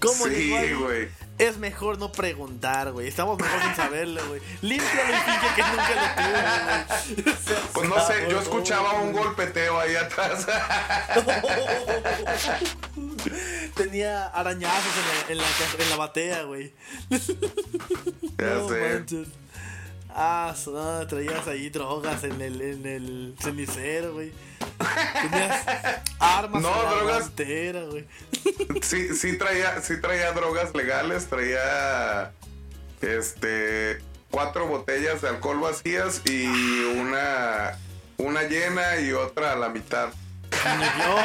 ¿Cómo 0.00 0.26
Sí, 0.26 0.72
güey. 0.74 1.08
Es 1.38 1.56
mejor 1.56 1.96
no 1.98 2.12
preguntar, 2.12 2.92
güey. 2.92 3.08
Estamos 3.08 3.38
mejor 3.38 3.62
sin 3.62 3.74
saberlo, 3.74 4.20
güey. 4.28 4.42
Límpialo 4.60 5.10
y 5.10 5.14
finge 5.16 5.54
que 5.56 5.62
nunca 5.62 5.94
lo 5.96 6.02
tuvo, 6.22 6.40
güey. 6.66 6.84
Pues 7.72 7.88
no 7.88 7.98
sé, 8.06 8.26
yo 8.28 8.38
escuchaba 8.40 8.92
un 9.00 9.12
golpeteo 9.12 9.80
ahí 9.80 9.96
atrás. 9.96 10.46
Tenía 13.74 14.26
arañazos 14.26 14.92
en 14.96 14.98
la, 15.06 15.32
en 15.32 15.38
la, 15.38 15.44
en 15.84 15.90
la 15.90 15.96
batea, 15.96 16.42
güey. 16.42 16.74
Ya 18.38 18.54
no 18.54 18.68
sé. 18.68 18.94
manches. 18.94 19.28
Ah, 20.14 20.54
no, 20.66 21.06
traías 21.06 21.46
ahí 21.46 21.70
drogas 21.70 22.24
en 22.24 22.40
el, 22.40 22.60
en 22.60 22.86
el 22.86 23.34
cenicero, 23.40 24.14
güey. 24.14 24.32
Tenías 25.22 25.66
armas 26.18 26.62
No, 26.62 26.68
en 26.82 26.90
drogas. 26.90 27.18
guantera, 27.20 27.82
güey. 27.84 28.06
Sí, 28.82 29.14
sí 29.14 29.36
traía, 29.38 29.80
sí 29.82 30.00
traía 30.00 30.32
drogas 30.32 30.74
legales, 30.74 31.26
traía 31.26 32.32
este 33.00 33.98
cuatro 34.30 34.66
botellas 34.66 35.20
de 35.22 35.28
alcohol 35.28 35.60
vacías 35.60 36.22
y 36.24 36.46
una 36.98 37.76
una 38.16 38.42
llena 38.44 39.00
y 39.00 39.12
otra 39.12 39.52
a 39.52 39.56
la 39.56 39.68
mitad. 39.68 40.08
No. 40.50 41.16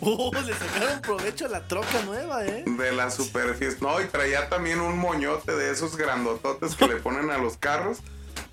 Uh, 0.00 0.30
le 0.44 0.52
sacaron 0.54 1.00
provecho 1.00 1.46
a 1.46 1.48
la 1.48 1.66
troca 1.66 2.02
nueva, 2.04 2.44
eh. 2.44 2.64
De 2.66 2.92
la 2.92 3.10
superficie. 3.10 3.78
No, 3.80 4.00
y 4.00 4.06
traía 4.06 4.48
también 4.48 4.80
un 4.80 4.98
moñote 4.98 5.52
de 5.52 5.70
esos 5.70 5.96
grandototes 5.96 6.74
que 6.74 6.86
le 6.86 6.96
ponen 6.96 7.30
a 7.30 7.38
los 7.38 7.56
carros. 7.56 7.98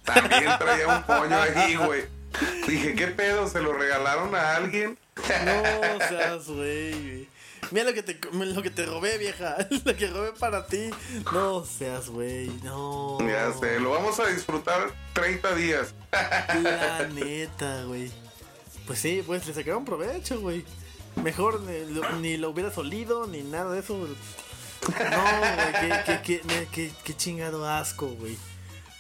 También 0.06 0.50
traía 0.60 0.88
un 0.88 1.04
moño 1.08 1.42
ahí, 1.42 1.76
güey. 1.76 2.06
Dije, 2.68 2.96
¿qué 2.96 3.08
pedo? 3.08 3.48
¿Se 3.48 3.62
lo 3.62 3.74
regalaron 3.74 4.34
a 4.36 4.56
alguien? 4.56 4.98
No 5.18 6.08
seas, 6.08 6.48
güey. 6.48 7.28
Mira 7.72 7.86
lo 7.86 7.94
que 7.94 8.04
te 8.04 8.20
lo 8.34 8.62
que 8.62 8.70
te 8.70 8.86
robé, 8.86 9.18
vieja. 9.18 9.56
Lo 9.86 9.96
que 9.96 10.08
robé 10.08 10.34
para 10.34 10.66
ti. 10.66 10.90
No 11.32 11.64
seas, 11.64 12.10
güey. 12.10 12.48
No. 12.64 13.18
Ya 13.22 13.54
sé, 13.54 13.80
lo 13.80 13.92
vamos 13.92 14.20
a 14.20 14.28
disfrutar 14.28 14.92
30 15.14 15.56
días. 15.56 15.93
La 16.12 17.08
neta, 17.14 17.84
güey. 17.84 18.12
Pues 18.92 19.00
sí, 19.00 19.24
pues 19.26 19.48
le 19.48 19.54
sacaron 19.54 19.86
provecho, 19.86 20.42
güey. 20.42 20.66
Mejor 21.24 21.64
eh, 21.70 21.88
lo- 21.89 22.10
ni 22.18 22.36
lo 22.36 22.50
hubieras 22.50 22.78
olido, 22.78 23.26
ni 23.26 23.42
nada 23.42 23.72
de 23.72 23.80
eso. 23.80 23.94
No, 23.96 24.06
güey, 24.06 24.18
qué, 25.80 26.02
qué, 26.06 26.22
qué, 26.22 26.42
ne- 26.44 26.68
qué- 26.74 26.92
qué 27.02 27.16
chingado 27.16 27.66
asco, 27.70 28.08
güey. 28.08 28.38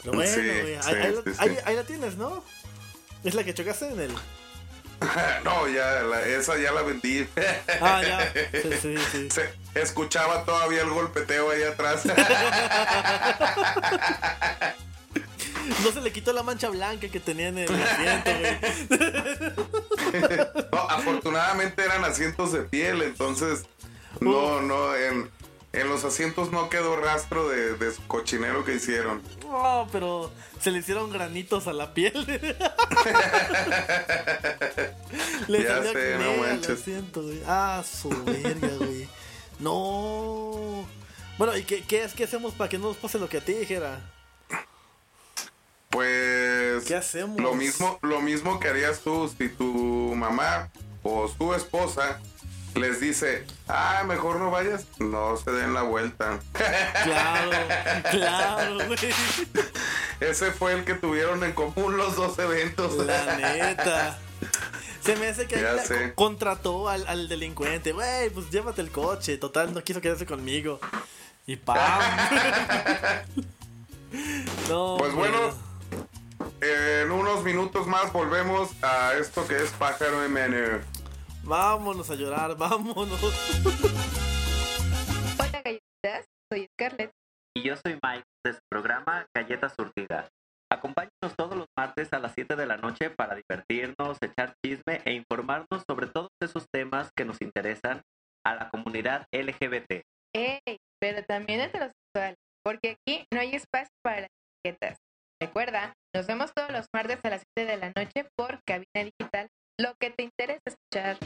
Pero 0.01 0.13
bueno, 0.13 0.31
güey. 0.33 0.45
sí, 0.45 0.49
ahí, 0.81 0.95
ahí 0.95 1.13
la- 1.13 1.21
sí, 1.23 1.29
sí. 1.33 1.35
ahí- 1.39 1.57
ahí 1.65 1.75
la 1.75 1.83
tienes, 1.83 2.15
¿no? 2.15 2.41
Es 3.25 3.33
la 3.33 3.43
que 3.43 3.53
chocaste 3.53 3.89
en 3.89 3.99
el. 3.99 4.11
No, 5.43 5.67
ya, 5.67 6.03
la- 6.03 6.25
esa 6.25 6.57
ya 6.57 6.71
la 6.71 6.83
vendí. 6.83 7.27
Ah, 7.81 8.01
ya. 8.01 8.31
Sí, 8.61 8.95
sí, 9.29 9.41
escuchaba 9.75 10.45
todavía 10.45 10.83
el 10.83 10.89
golpeteo 10.89 11.51
ahí 11.51 11.63
atrás. 11.63 12.03
No 15.83 15.91
se 15.91 16.01
le 16.01 16.11
quitó 16.11 16.33
la 16.33 16.41
mancha 16.43 16.69
blanca 16.69 17.07
que 17.09 17.19
tenía 17.19 17.47
en 17.49 17.57
el 17.59 17.69
asiento, 17.83 18.31
güey. 18.39 18.57
No, 20.71 20.79
afortunadamente 20.89 21.83
eran 21.83 22.03
asientos 22.05 22.51
de 22.51 22.61
piel, 22.61 23.01
entonces 23.01 23.63
no, 24.19 24.61
no, 24.61 24.95
en, 24.95 25.29
en 25.73 25.89
los 25.89 26.03
asientos 26.03 26.51
no 26.51 26.69
quedó 26.69 26.95
rastro 26.97 27.47
de, 27.49 27.75
de 27.77 27.93
su 27.93 28.05
cochinero 28.07 28.63
que 28.65 28.75
hicieron. 28.75 29.21
No, 29.41 29.87
pero 29.91 30.31
se 30.59 30.71
le 30.71 30.79
hicieron 30.79 31.11
granitos 31.11 31.67
a 31.67 31.73
la 31.73 31.93
piel. 31.93 32.13
le 35.47 35.63
Ya 35.63 35.83
sé, 35.83 36.17
no 36.17 36.33
manches. 36.41 36.81
asiento, 36.81 37.21
güey. 37.23 37.41
Ah, 37.47 37.83
su 37.89 38.09
verga, 38.23 38.67
güey. 38.79 39.07
No. 39.59 40.85
Bueno, 41.37 41.55
¿y 41.57 41.63
qué, 41.63 41.83
qué, 41.83 42.03
es- 42.03 42.13
qué 42.13 42.23
hacemos 42.25 42.53
para 42.53 42.69
que 42.69 42.77
no 42.77 42.89
nos 42.89 42.97
pase 42.97 43.17
lo 43.19 43.29
que 43.29 43.37
a 43.37 43.41
ti 43.41 43.53
dijera? 43.53 43.99
Pues 45.91 46.85
¿Qué 46.85 46.95
hacemos? 46.95 47.39
lo 47.39 47.53
mismo, 47.53 47.99
lo 48.01 48.21
mismo 48.21 48.59
que 48.59 48.69
harías 48.69 49.01
tú 49.01 49.31
si 49.37 49.49
tu 49.49 50.13
mamá 50.15 50.69
o 51.03 51.27
su 51.27 51.53
esposa 51.53 52.19
les 52.75 53.01
dice, 53.01 53.45
ah, 53.67 54.03
mejor 54.07 54.37
no 54.37 54.49
vayas, 54.49 54.85
no 54.99 55.35
se 55.35 55.51
den 55.51 55.73
la 55.73 55.81
vuelta. 55.83 56.39
Claro, 57.03 57.51
claro, 58.11 58.77
güey. 58.87 58.99
Ese 60.21 60.51
fue 60.51 60.73
el 60.73 60.85
que 60.85 60.93
tuvieron 60.93 61.43
en 61.43 61.51
común 61.53 61.97
los 61.97 62.15
dos 62.15 62.37
eventos. 62.39 62.95
La 63.05 63.35
neta. 63.37 64.17
Se 65.03 65.15
me 65.15 65.29
hace 65.29 65.47
que 65.47 65.59
la- 65.59 65.81
contrató 66.15 66.87
al, 66.87 67.05
al 67.07 67.27
delincuente. 67.27 67.91
Güey, 67.91 68.29
pues 68.29 68.49
llévate 68.51 68.81
el 68.81 68.91
coche. 68.91 69.37
Total, 69.37 69.73
no 69.73 69.83
quiso 69.83 69.99
quedarse 69.99 70.27
conmigo. 70.27 70.79
Y 71.47 71.55
¡pam! 71.55 71.79
no, 74.69 74.97
Pues 74.99 75.13
bueno, 75.13 75.37
en 76.61 77.11
unos 77.11 77.43
minutos 77.43 77.87
más 77.87 78.11
volvemos 78.13 78.71
a 78.83 79.13
esto 79.15 79.47
que 79.47 79.57
es 79.57 79.71
Pájaro 79.73 80.27
MN. 80.29 80.81
Vámonos 81.43 82.09
a 82.09 82.15
llorar, 82.15 82.55
vámonos. 82.57 83.19
Hola 85.39 85.61
galletitas, 85.63 86.25
soy 86.51 86.67
Scarlett. 86.73 87.11
Y 87.55 87.63
yo 87.63 87.75
soy 87.75 87.99
Mike 88.01 88.23
de 88.45 88.53
su 88.53 88.59
programa 88.69 89.25
Galleta 89.35 89.69
Surtida. 89.69 90.29
Acompáñanos 90.71 91.35
todos 91.35 91.57
los 91.57 91.67
martes 91.77 92.13
a 92.13 92.19
las 92.19 92.33
7 92.33 92.55
de 92.55 92.65
la 92.65 92.77
noche 92.77 93.09
para 93.09 93.35
divertirnos, 93.35 94.17
echar 94.21 94.53
chisme 94.65 95.01
e 95.03 95.13
informarnos 95.13 95.83
sobre 95.87 96.07
todos 96.07 96.29
esos 96.41 96.65
temas 96.73 97.09
que 97.15 97.25
nos 97.25 97.41
interesan 97.41 98.01
a 98.45 98.55
la 98.55 98.69
comunidad 98.69 99.25
LGBT. 99.33 100.01
Ey, 100.33 100.77
pero 100.99 101.23
también 101.25 101.59
heterosexual, 101.59 102.35
porque 102.63 102.95
aquí 102.95 103.25
no 103.33 103.41
hay 103.41 103.55
espacio 103.55 103.91
para 104.01 104.21
las 104.21 104.29
etiquetas. 104.63 104.97
Recuerda, 105.41 105.93
nos 106.13 106.27
vemos 106.27 106.53
todos 106.53 106.71
los 106.71 106.87
martes 106.93 107.19
a 107.23 107.29
las 107.29 107.43
7 107.55 107.71
de 107.71 107.77
la 107.77 107.91
noche 107.95 108.29
por 108.35 108.61
Cabina 108.65 108.87
Digital, 108.95 109.49
lo 109.79 109.95
que 109.99 110.09
te 110.11 110.23
interesa 110.23 110.61
escuchar. 110.65 111.17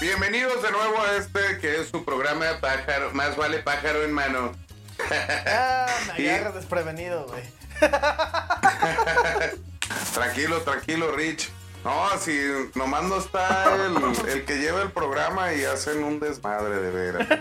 Bienvenidos 0.00 0.62
de 0.62 0.70
nuevo 0.70 1.00
a 1.00 1.16
este 1.16 1.58
que 1.60 1.80
es 1.80 1.88
su 1.88 2.04
programa 2.04 2.44
Pájaro, 2.60 3.10
más 3.14 3.36
vale 3.36 3.58
pájaro 3.60 4.02
en 4.04 4.12
mano. 4.12 4.52
Ah, 5.46 5.86
me 6.16 6.22
Y- 6.24 6.28
agarras 6.28 6.54
desprevenido, 6.54 7.26
güey. 7.26 7.42
Tranquilo, 10.14 10.60
tranquilo, 10.62 11.10
Rich. 11.12 11.50
No, 11.84 12.08
si 12.18 12.40
nomás 12.74 13.02
no 13.04 13.18
está 13.18 13.74
el, 13.74 13.96
el 14.30 14.44
que 14.46 14.56
lleva 14.58 14.80
el 14.82 14.90
programa 14.90 15.52
y 15.52 15.64
hacen 15.64 16.02
un 16.02 16.18
desmadre 16.20 16.80
de 16.80 16.90
veras. 16.90 17.28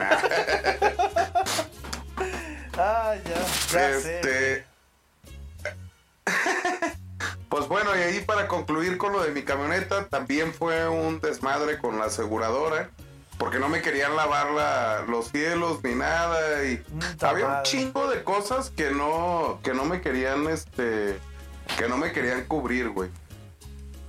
Ah, 2.76 3.14
ya, 3.24 3.46
ya. 3.72 3.90
Este. 3.92 4.66
Pues 7.50 7.68
bueno, 7.68 7.96
y 7.96 8.00
ahí 8.02 8.22
para 8.22 8.48
concluir 8.48 8.98
con 8.98 9.14
lo 9.14 9.22
de 9.22 9.30
mi 9.30 9.44
camioneta, 9.44 10.08
también 10.08 10.52
fue 10.56 10.90
un 10.90 11.20
desmadre 11.20 11.78
con 11.78 12.00
la 12.00 12.06
aseguradora, 12.06 12.90
porque 13.38 13.60
no 13.60 13.70
me 13.70 13.84
querían 13.84 14.16
lavar 14.16 14.50
la- 14.50 15.04
los 15.08 15.28
cielos 15.28 15.84
ni 15.84 15.94
nada, 15.94 16.64
y 16.66 16.78
Puta 16.78 17.30
había 17.30 17.48
un 17.60 17.62
chingo 17.64 18.10
de 18.10 18.24
cosas 18.24 18.72
que 18.72 18.90
no, 18.90 19.60
que 19.64 19.76
no 19.76 19.86
me 19.86 20.02
querían, 20.02 20.48
este, 20.48 21.20
que 21.78 21.88
no 21.88 21.98
me 21.98 22.12
querían 22.12 22.46
cubrir, 22.46 22.90
güey. 22.90 23.12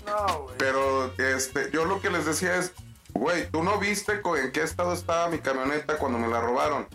No, 0.07 0.43
güey. 0.43 0.57
Pero 0.59 1.13
este, 1.19 1.71
yo 1.71 1.85
lo 1.85 2.01
que 2.01 2.11
les 2.11 2.27
decía 2.27 2.57
es, 2.57 2.73
güey, 3.13 3.51
tú 3.51 3.63
no 3.63 3.79
viste 3.79 4.21
en 4.25 4.53
qué 4.53 4.63
estado 4.63 4.93
estaba 4.93 5.29
mi 5.29 5.39
camioneta 5.39 5.97
cuando 5.99 6.19
me 6.19 6.29
la 6.29 6.41
robaron. 6.41 6.87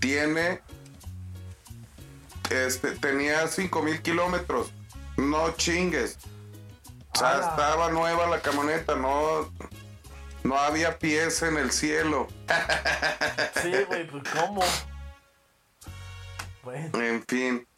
Tiene, 0.00 0.60
este, 2.50 2.92
tenía 2.92 3.46
5 3.48 3.82
mil 3.82 4.02
kilómetros. 4.02 4.72
No 5.16 5.50
chingues. 5.52 6.18
O 7.14 7.18
sea, 7.18 7.40
estaba 7.40 7.90
nueva 7.90 8.26
la 8.26 8.40
camioneta, 8.40 8.96
no, 8.96 9.48
no 10.42 10.58
había 10.58 10.98
pies 10.98 11.42
en 11.42 11.56
el 11.56 11.70
cielo. 11.70 12.26
Sí, 13.62 13.72
güey, 13.88 14.06
pues 14.06 14.22
¿cómo? 14.32 14.62
Bueno. 16.64 16.98
En 16.98 17.22
fin. 17.28 17.68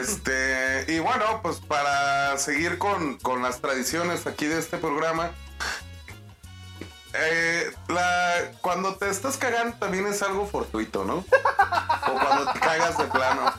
Este, 0.00 0.84
y 0.88 0.98
bueno, 1.00 1.40
pues 1.42 1.56
para 1.60 2.36
seguir 2.38 2.78
con, 2.78 3.18
con 3.18 3.42
las 3.42 3.60
tradiciones 3.60 4.26
aquí 4.26 4.46
de 4.46 4.58
este 4.58 4.78
programa, 4.78 5.32
eh, 7.14 7.72
la, 7.88 8.52
cuando 8.60 8.94
te 8.96 9.08
estás 9.08 9.36
cagando 9.36 9.76
también 9.78 10.06
es 10.06 10.22
algo 10.22 10.46
fortuito, 10.46 11.04
¿no? 11.04 11.24
O 12.06 12.12
cuando 12.12 12.52
te 12.52 12.60
cagas 12.60 12.98
de 12.98 13.04
plano. 13.04 13.52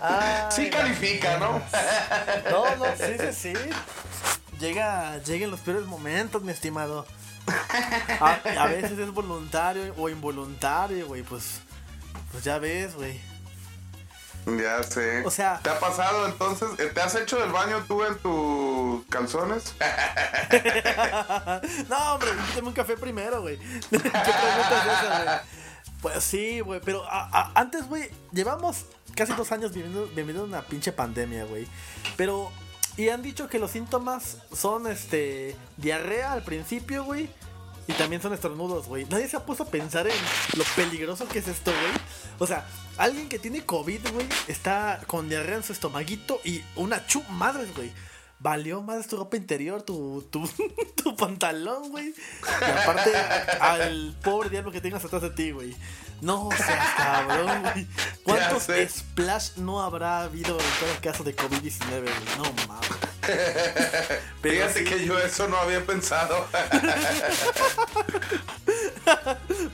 Ay, 0.00 0.46
Sí 0.50 0.70
califica, 0.70 1.38
¿no? 1.38 1.62
No, 2.50 2.76
no, 2.76 2.84
sí, 2.96 3.16
sí, 3.18 3.32
sí. 3.32 3.52
Llega, 4.58 5.18
llega 5.18 5.44
en 5.44 5.50
los 5.50 5.60
peores 5.60 5.84
momentos, 5.86 6.42
mi 6.42 6.52
estimado. 6.52 7.06
A, 8.20 8.38
a 8.60 8.66
veces 8.66 8.98
es 8.98 9.10
voluntario 9.12 9.94
o 9.96 10.08
involuntario, 10.08 11.06
güey, 11.06 11.22
pues. 11.22 11.60
Pues 12.32 12.44
ya 12.44 12.58
ves, 12.58 12.94
güey. 12.94 13.20
Ya 14.56 14.82
sé. 14.82 15.22
O 15.26 15.30
sea- 15.30 15.60
¿Te 15.62 15.70
ha 15.70 15.78
pasado 15.78 16.26
entonces? 16.26 16.68
eh, 16.78 16.90
¿Te 16.94 17.00
has 17.00 17.14
hecho 17.16 17.36
del 17.38 17.50
baño 17.52 17.84
tú 17.88 18.02
en 18.04 18.16
tus 18.18 19.04
calzones? 19.08 19.74
No, 21.88 22.14
hombre, 22.14 22.30
invítame 22.30 22.68
un 22.68 22.74
café 22.74 22.96
primero, 22.96 23.40
güey. 23.42 23.58
¿Qué 23.58 23.98
pregunta 23.98 24.84
es 24.86 25.02
esa, 25.02 25.22
güey? 25.24 25.36
Pues 26.02 26.24
sí, 26.24 26.60
güey, 26.60 26.80
pero 26.84 27.04
a- 27.04 27.28
a- 27.32 27.52
antes, 27.54 27.88
güey, 27.88 28.10
llevamos 28.32 28.84
casi 29.16 29.32
dos 29.32 29.50
años 29.52 29.72
viviendo, 29.72 30.06
viviendo 30.14 30.44
una 30.44 30.62
pinche 30.62 30.92
pandemia, 30.92 31.44
güey. 31.44 31.66
Pero, 32.16 32.50
y 32.96 33.08
han 33.08 33.22
dicho 33.22 33.48
que 33.48 33.58
los 33.58 33.72
síntomas 33.72 34.38
son, 34.52 34.86
este, 34.86 35.56
diarrea 35.76 36.32
al 36.32 36.42
principio, 36.44 37.04
güey. 37.04 37.28
Y 37.88 37.94
también 37.94 38.20
son 38.20 38.34
estornudos, 38.34 38.86
güey. 38.86 39.06
Nadie 39.06 39.28
se 39.28 39.36
ha 39.38 39.46
puesto 39.46 39.64
a 39.64 39.66
pensar 39.66 40.06
en 40.06 40.16
lo 40.56 40.64
peligroso 40.76 41.26
que 41.26 41.38
es 41.38 41.48
esto, 41.48 41.72
güey. 41.72 41.92
O 42.38 42.46
sea, 42.46 42.66
alguien 42.98 43.30
que 43.30 43.38
tiene 43.38 43.64
COVID, 43.64 44.12
güey, 44.12 44.26
está 44.46 45.00
con 45.06 45.30
diarrea 45.30 45.56
en 45.56 45.62
su 45.62 45.72
estomaguito 45.72 46.38
y 46.44 46.62
una 46.76 47.06
chu 47.06 47.22
madres, 47.30 47.74
güey. 47.74 47.90
Valió 48.40 48.82
más 48.82 49.08
tu 49.08 49.16
ropa 49.16 49.38
interior, 49.38 49.82
tu, 49.82 50.22
tu, 50.30 50.48
tu 51.02 51.16
pantalón, 51.16 51.90
güey. 51.90 52.08
Y 52.08 52.70
aparte, 52.70 53.10
al 53.60 54.14
pobre 54.22 54.50
diablo 54.50 54.70
que 54.70 54.82
tengas 54.82 55.04
atrás 55.04 55.22
de 55.22 55.30
ti, 55.30 55.50
güey. 55.50 55.74
No 56.20 56.48
seas 56.56 56.94
cabrón, 56.96 57.62
güey. 57.62 57.86
¿Cuántos 58.24 58.66
splash 58.88 59.56
no 59.56 59.80
habrá 59.80 60.22
habido 60.22 60.58
en 60.58 60.66
cada 60.80 61.00
caso 61.00 61.22
de 61.24 61.36
COVID-19, 61.36 62.00
güey? 62.00 62.12
No 62.36 62.44
mames. 62.66 62.88
Fíjate 64.42 64.78
sí. 64.80 64.84
que 64.84 65.04
yo 65.04 65.18
eso 65.18 65.48
no 65.48 65.58
había 65.58 65.84
pensado. 65.84 66.46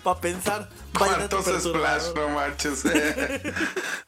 Para 0.02 0.20
pensar, 0.20 0.68
¿Cuántos 0.96 1.46
splash? 1.46 2.14
No 2.14 2.28
manches. 2.28 2.82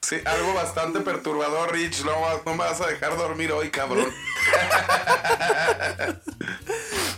sí, 0.03 0.17
algo 0.25 0.55
bastante 0.55 1.01
perturbador, 1.01 1.73
Rich. 1.73 2.05
No, 2.05 2.15
no 2.45 2.53
me 2.53 2.59
vas 2.59 2.81
a 2.81 2.87
dejar 2.87 3.17
dormir 3.17 3.51
hoy, 3.53 3.71
cabrón. 3.71 4.13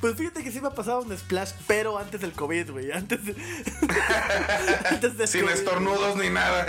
Pues 0.01 0.15
fíjate 0.17 0.45
que 0.45 0.53
sí 0.53 0.61
me 0.61 0.69
ha 0.69 0.73
pasado 0.75 1.01
un 1.01 1.17
splash, 1.17 1.51
pero 1.67 1.99
antes 1.99 2.21
del 2.21 2.33
COVID, 2.33 2.71
güey. 2.71 2.93
Antes 2.93 3.25
de. 3.25 3.35
antes 4.91 5.17
del 5.19 5.27
Sin 5.29 5.43
COVID, 5.43 5.53
estornudos 5.55 6.17
ni 6.17 6.31
nada. 6.31 6.67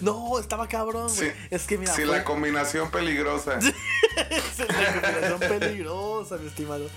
No, 0.00 0.38
estaba 0.38 0.68
cabrón, 0.68 1.06
güey. 1.14 1.30
Sí, 1.30 1.36
es 1.50 1.64
que 1.66 1.78
mira, 1.78 1.92
sí, 1.94 2.02
fue- 2.02 2.16
la 2.16 2.24
combinación 2.24 2.90
peligrosa. 2.90 3.58
es 3.60 4.58
una 4.58 5.00
combinación 5.02 5.38
peligrosa, 5.40 6.36
mi 6.38 6.48
estimado. 6.48 6.88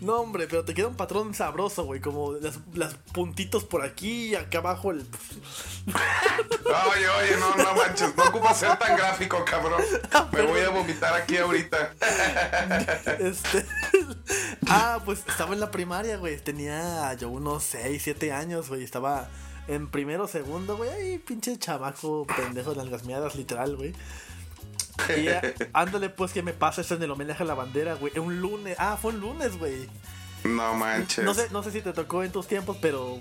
No, 0.00 0.14
hombre, 0.20 0.46
pero 0.46 0.64
te 0.64 0.74
queda 0.74 0.86
un 0.86 0.94
patrón 0.96 1.34
sabroso, 1.34 1.82
güey. 1.84 2.00
Como 2.00 2.34
las, 2.34 2.58
las 2.72 2.94
puntitos 3.12 3.64
por 3.64 3.82
aquí 3.84 4.28
y 4.28 4.34
acá 4.36 4.58
abajo 4.58 4.92
el. 4.92 5.04
Oye, 5.88 7.08
oye, 7.08 7.36
no, 7.40 7.56
no 7.56 7.74
manches. 7.74 8.16
No 8.16 8.22
ocupas 8.24 8.58
ser 8.60 8.78
tan 8.78 8.96
gráfico, 8.96 9.44
cabrón. 9.44 9.82
Me 10.32 10.42
voy 10.42 10.60
a 10.60 10.68
vomitar 10.70 11.12
aquí 11.14 11.36
ahorita. 11.36 11.94
Este. 13.18 13.66
ah, 14.68 15.00
pues 15.04 15.22
estaba 15.28 15.54
en 15.54 15.60
la 15.60 15.70
primaria, 15.70 16.16
güey. 16.16 16.38
Tenía 16.38 17.12
yo 17.14 17.28
unos 17.30 17.62
6, 17.64 18.00
7 18.02 18.32
años, 18.32 18.68
güey. 18.68 18.84
Estaba 18.84 19.28
en 19.66 19.88
primero, 19.90 20.26
segundo, 20.28 20.76
güey. 20.76 20.90
Ay, 20.90 21.18
pinche 21.18 21.58
chamaco 21.58 22.26
pendejo 22.26 22.74
de 22.74 22.84
las 22.86 23.04
miadas, 23.04 23.34
literal, 23.34 23.76
güey. 23.76 23.94
Y 25.16 25.24
ya, 25.24 25.40
ándale 25.72 26.08
pues 26.10 26.32
que 26.32 26.42
me 26.42 26.52
pasa 26.52 26.80
eso 26.80 26.94
en 26.94 27.02
el 27.02 27.10
homenaje 27.10 27.42
a 27.42 27.46
la 27.46 27.54
bandera, 27.54 27.94
güey. 27.94 28.16
Un 28.18 28.40
lunes. 28.40 28.76
Ah, 28.78 28.98
fue 29.00 29.12
un 29.12 29.20
lunes, 29.20 29.58
güey. 29.58 29.88
No 30.44 30.74
manches. 30.74 31.24
No 31.24 31.34
sé, 31.34 31.48
no 31.50 31.62
sé 31.62 31.70
si 31.72 31.82
te 31.82 31.92
tocó 31.92 32.22
en 32.22 32.32
tus 32.32 32.46
tiempos, 32.46 32.76
pero 32.80 33.20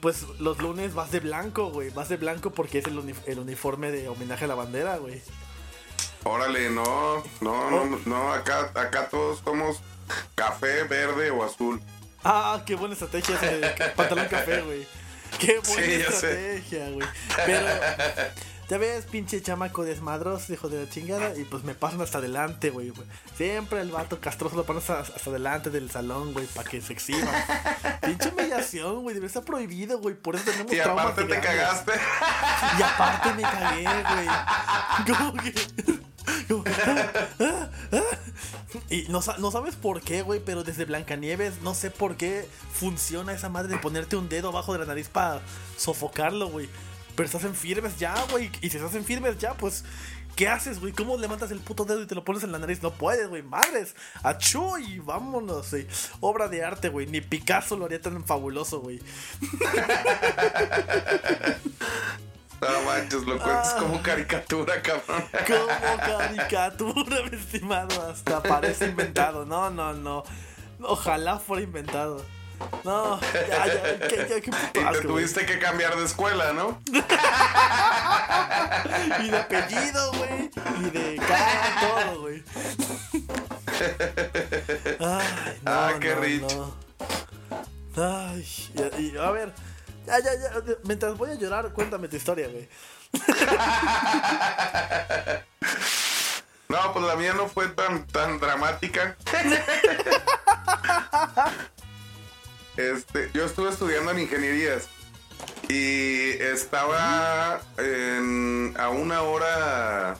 pues 0.00 0.24
los 0.38 0.58
lunes 0.58 0.94
vas 0.94 1.10
de 1.10 1.20
blanco, 1.20 1.70
güey. 1.70 1.90
Vas 1.90 2.08
de 2.08 2.16
blanco 2.16 2.50
porque 2.52 2.78
es 2.78 2.86
el, 2.86 2.98
uni- 2.98 3.14
el 3.26 3.38
uniforme 3.38 3.90
de 3.90 4.08
homenaje 4.08 4.44
a 4.44 4.48
la 4.48 4.54
bandera, 4.54 4.96
güey. 4.98 5.20
Órale, 6.24 6.68
no, 6.70 7.22
no, 7.40 7.70
no, 7.70 7.98
no, 8.04 8.32
acá, 8.32 8.70
acá 8.74 9.08
todos 9.08 9.40
somos 9.42 9.80
café, 10.34 10.84
verde 10.84 11.30
o 11.30 11.44
azul. 11.44 11.80
Ah, 12.24 12.62
qué 12.66 12.74
buena 12.74 12.94
estrategia 12.94 13.36
ese 13.36 13.90
pantalón 13.96 14.26
café, 14.28 14.60
güey. 14.62 14.86
Qué 15.38 15.58
buena 15.66 15.86
Sí, 15.86 15.92
estrategia, 15.92 16.90
güey. 16.90 17.08
Pero, 17.46 17.66
ya 18.68 18.78
ves, 18.78 19.04
pinche 19.06 19.40
chamaco 19.42 19.84
desmadroso, 19.84 20.52
hijo 20.52 20.68
de 20.68 20.84
la 20.84 20.90
chingada, 20.90 21.36
y 21.36 21.44
pues 21.44 21.64
me 21.64 21.74
pasan 21.74 22.00
hasta 22.02 22.18
adelante, 22.18 22.70
güey. 22.70 22.92
Siempre 23.36 23.80
el 23.80 23.90
vato 23.90 24.20
castroso 24.20 24.54
lo 24.56 24.64
pones 24.64 24.88
hasta, 24.90 25.14
hasta 25.14 25.30
adelante 25.30 25.70
del 25.70 25.90
salón, 25.90 26.32
güey, 26.32 26.46
para 26.46 26.68
que 26.68 26.80
se 26.80 26.92
exhiba. 26.92 27.30
pinche 28.02 28.28
humillación, 28.28 29.02
güey, 29.02 29.14
debe 29.14 29.26
estar 29.26 29.44
prohibido, 29.44 29.98
güey. 29.98 30.14
Por 30.14 30.36
eso 30.36 30.44
tenemos 30.50 30.72
Y 30.72 30.78
aparte 30.80 31.24
te 31.24 31.40
cagaste. 31.40 31.92
Y 32.78 32.82
aparte 32.82 33.32
me 33.34 33.42
cagué, 33.42 33.84
güey. 33.84 34.28
Como 35.16 35.32
que. 35.34 35.54
Que- 36.48 36.70
ah, 37.40 37.70
ah. 37.92 38.00
Y 38.88 39.02
no, 39.08 39.22
sa- 39.22 39.36
no 39.38 39.50
sabes 39.50 39.76
por 39.76 40.00
qué, 40.00 40.22
güey, 40.22 40.40
pero 40.44 40.62
desde 40.64 40.84
Blancanieves 40.84 41.60
no 41.62 41.74
sé 41.74 41.90
por 41.90 42.16
qué 42.16 42.48
funciona 42.72 43.32
esa 43.32 43.48
madre 43.48 43.72
de 43.72 43.78
ponerte 43.78 44.16
un 44.16 44.28
dedo 44.28 44.48
abajo 44.48 44.72
de 44.72 44.80
la 44.80 44.86
nariz 44.86 45.08
para 45.08 45.40
sofocarlo, 45.76 46.48
güey. 46.48 46.68
Pero 47.16 47.26
estás 47.26 47.44
en 47.44 47.54
firmes 47.54 47.98
ya, 47.98 48.14
güey. 48.30 48.50
Y 48.62 48.70
si 48.70 48.76
estás 48.76 48.94
en 48.94 49.04
firmes 49.04 49.38
ya, 49.38 49.54
pues. 49.54 49.84
¿Qué 50.36 50.48
haces, 50.48 50.78
güey? 50.80 50.92
¿Cómo 50.92 51.16
levantas 51.18 51.50
el 51.50 51.58
puto 51.58 51.84
dedo 51.84 52.02
y 52.02 52.06
te 52.06 52.14
lo 52.14 52.24
pones 52.24 52.44
en 52.44 52.52
la 52.52 52.58
nariz? 52.60 52.80
No 52.82 52.92
puedes, 52.92 53.28
güey. 53.28 53.42
Madres. 53.42 53.94
Achú 54.22 54.78
y 54.78 54.98
vámonos, 55.00 55.70
güey. 55.70 55.86
Obra 56.20 56.48
de 56.48 56.64
arte, 56.64 56.88
güey. 56.88 57.06
Ni 57.08 57.20
Picasso 57.20 57.76
lo 57.76 57.84
haría 57.86 58.00
tan 58.00 58.24
fabuloso, 58.24 58.80
güey. 58.80 59.00
No 62.60 62.82
manches, 62.84 63.22
lo 63.22 63.38
cuentas 63.38 63.74
Ah. 63.74 63.78
como 63.78 64.02
caricatura, 64.02 64.82
cabrón. 64.82 65.24
Como 65.46 65.66
caricatura, 66.18 67.16
mi 67.30 67.36
estimado. 67.36 68.10
Hasta 68.10 68.42
parece 68.42 68.86
inventado. 68.86 69.44
No, 69.46 69.70
no, 69.70 69.92
no. 69.94 70.24
Ojalá 70.82 71.38
fuera 71.38 71.62
inventado. 71.62 72.24
No, 72.84 73.18
ya, 73.48 73.66
ya, 73.66 73.98
qué, 74.06 74.26
qué, 74.26 74.42
qué 74.42 74.50
puto 74.50 74.66
Y 74.66 74.72
te 74.72 74.80
güey. 74.82 75.00
tuviste 75.00 75.46
que 75.46 75.58
cambiar 75.58 75.96
de 75.96 76.04
escuela, 76.04 76.52
¿no? 76.52 76.78
Y 79.24 79.30
de 79.30 79.38
apellido, 79.38 80.12
güey. 80.12 80.50
Y 80.80 80.90
de 80.90 81.16
cara, 81.26 81.80
todo, 81.80 82.20
güey. 82.20 82.42
Ay, 85.00 85.58
no, 85.62 85.70
Ah, 85.72 85.92
qué 86.00 86.14
no, 86.14 86.20
rich. 86.20 86.42
no. 86.42 86.74
Ay, 87.96 88.46
y, 88.98 89.02
y, 89.02 89.16
a 89.18 89.30
ver. 89.30 89.52
Ya, 90.06 90.18
ya, 90.18 90.34
ya. 90.34 90.50
Mientras 90.84 91.16
voy 91.16 91.30
a 91.30 91.34
llorar, 91.34 91.72
cuéntame 91.72 92.08
tu 92.08 92.16
historia, 92.16 92.48
güey. 92.48 92.68
No, 96.68 96.92
pues 96.92 97.04
la 97.04 97.16
mía 97.16 97.34
no 97.34 97.48
fue 97.48 97.66
tan, 97.68 98.06
tan 98.06 98.38
dramática. 98.38 99.16
Este, 102.76 103.28
yo 103.34 103.44
estuve 103.44 103.70
estudiando 103.70 104.12
en 104.12 104.20
ingenierías 104.20 104.88
y 105.68 106.30
estaba 106.40 107.60
en- 107.76 108.74
a 108.78 108.88
una 108.88 109.22
hora, 109.22 110.16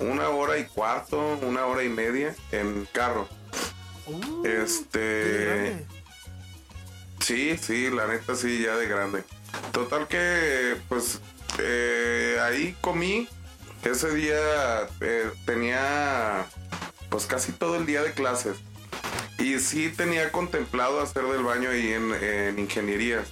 una 0.00 0.28
hora 0.28 0.58
y 0.58 0.64
cuarto, 0.64 1.38
una 1.40 1.64
hora 1.66 1.82
y 1.84 1.88
media 1.88 2.34
en 2.52 2.86
carro. 2.92 3.28
Uh, 4.06 4.44
Este. 4.44 5.86
Sí, 7.20 7.56
sí, 7.58 7.90
la 7.90 8.06
neta 8.06 8.34
sí, 8.34 8.62
ya 8.62 8.76
de 8.76 8.86
grande. 8.86 9.24
Total 9.72 10.08
que, 10.08 10.76
pues, 10.88 11.20
eh, 11.58 12.38
ahí 12.42 12.76
comí. 12.80 13.28
Ese 13.82 14.14
día 14.14 14.88
eh, 15.00 15.30
tenía, 15.46 16.46
pues, 17.08 17.26
casi 17.26 17.52
todo 17.52 17.76
el 17.76 17.86
día 17.86 18.02
de 18.02 18.12
clases. 18.12 18.56
Y 19.38 19.58
sí 19.58 19.88
tenía 19.88 20.30
contemplado 20.32 21.00
hacer 21.00 21.24
del 21.24 21.42
baño 21.42 21.70
ahí 21.70 21.92
en, 21.92 22.12
en 22.12 22.58
ingeniería. 22.58 23.24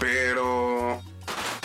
Pero 0.00 1.02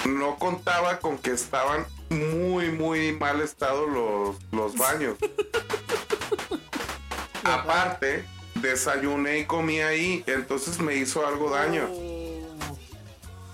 no 0.06 0.38
contaba 0.38 1.00
con 1.00 1.18
que 1.18 1.32
estaban 1.32 1.86
muy, 2.10 2.72
muy 2.72 3.14
mal 3.14 3.42
estado 3.42 3.86
los, 3.86 4.38
los 4.52 4.78
baños. 4.78 5.18
Aparte, 7.44 8.26
desayuné 8.62 9.40
y 9.40 9.46
comí 9.46 9.82
ahí, 9.82 10.24
entonces 10.28 10.80
me 10.80 10.96
hizo 10.96 11.26
algo 11.26 11.50
daño. 11.50 11.90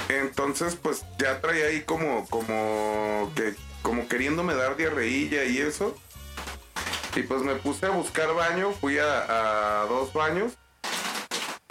Entonces, 0.10 0.76
pues 0.76 1.04
ya 1.18 1.42
traía 1.42 1.68
ahí 1.68 1.82
como, 1.82 2.28
como 2.30 3.32
que, 3.36 3.56
como 3.82 4.08
queriéndome 4.08 4.54
dar 4.54 4.78
diarreilla 4.78 5.46
y 5.46 5.58
eso. 5.58 5.96
Y 7.16 7.24
pues 7.24 7.42
me 7.42 7.56
puse 7.56 7.86
a 7.86 7.90
buscar 7.90 8.34
baño, 8.34 8.72
fui 8.74 8.98
a, 9.00 9.86
dos 9.90 10.14
baños. 10.14 10.54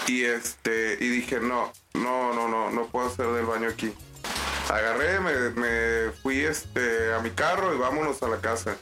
Y 0.07 0.25
este, 0.25 0.99
y 1.01 1.09
dije, 1.09 1.41
no, 1.41 1.73
no, 1.95 2.35
no, 2.35 2.49
no, 2.49 2.71
no 2.71 2.87
puedo 2.89 3.07
hacer 3.07 3.27
del 3.29 3.47
baño 3.47 3.69
aquí. 3.69 3.93
Agarré, 4.69 5.21
me, 5.21 5.51
me 5.51 6.11
fui 6.23 6.41
este, 6.41 7.15
a 7.15 7.21
mi 7.21 7.31
carro 7.31 7.75
y 7.75 7.79
vámonos 7.79 8.23
a 8.23 8.29
la 8.29 8.39
casa. 8.39 8.77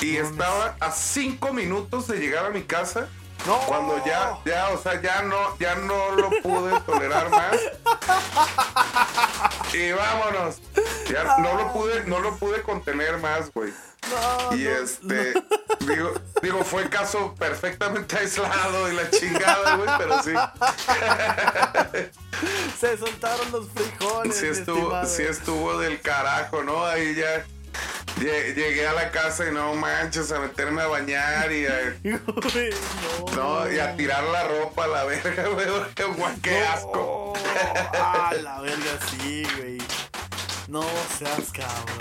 Y 0.00 0.16
estaba 0.16 0.76
a 0.80 0.90
cinco 0.90 1.52
minutos 1.52 2.06
de 2.08 2.16
llegar 2.18 2.46
a 2.46 2.50
mi 2.50 2.62
casa 2.62 3.08
No. 3.46 3.58
cuando 3.66 4.02
ya, 4.04 4.38
ya, 4.44 4.68
o 4.70 4.82
sea, 4.82 5.00
ya 5.00 5.22
no, 5.22 5.56
ya 5.58 5.74
no 5.76 6.10
lo 6.16 6.30
pude 6.42 6.78
tolerar 6.80 7.30
más. 7.30 7.56
Y 9.72 9.92
vámonos. 9.92 10.56
Ya 11.08 11.36
no 11.38 11.54
lo 11.54 11.72
pude, 11.72 12.02
no 12.04 12.18
lo 12.18 12.36
pude 12.38 12.60
contener 12.62 13.18
más, 13.18 13.52
güey. 13.52 13.72
No, 14.10 14.56
Y 14.56 14.64
no, 14.64 14.70
este, 14.70 15.32
digo, 15.80 16.12
digo, 16.42 16.64
fue 16.64 16.88
caso 16.90 17.34
perfectamente 17.38 18.18
aislado 18.18 18.90
y 18.90 18.94
la 18.96 19.08
chingada, 19.10 19.76
güey, 19.76 19.88
pero 19.98 20.22
sí, 20.24 20.32
Se 22.80 22.98
soltaron 22.98 23.52
los 23.52 23.68
frijoles. 23.68 24.36
sí 24.36 24.46
estuvo, 24.46 24.76
estimado. 24.78 25.06
sí 25.08 25.22
estuvo 25.22 25.78
del 25.78 26.00
carajo, 26.00 26.64
¿no? 26.64 26.84
Ahí 26.84 27.14
ya 27.14 27.44
llegué 28.20 28.86
a 28.86 28.92
la 28.92 29.10
casa 29.10 29.48
y 29.48 29.52
no 29.52 29.74
manches, 29.74 30.30
a 30.32 30.40
meterme 30.40 30.82
a 30.82 30.86
bañar 30.86 31.52
y 31.52 31.66
a, 31.66 31.96
no. 32.04 32.20
no, 33.36 33.72
y 33.72 33.78
a 33.78 33.96
tirar 33.96 34.24
la 34.24 34.44
ropa 34.48 34.84
a 34.84 34.88
la 34.88 35.04
verga, 35.04 35.48
güey, 35.48 36.40
qué 36.42 36.58
asco. 36.64 37.34
A 37.94 38.32
la 38.42 38.60
verga, 38.60 38.98
sí, 39.10 39.46
güey. 39.56 39.78
No 40.68 40.84
seas 41.18 41.50
cabrón. 41.52 41.98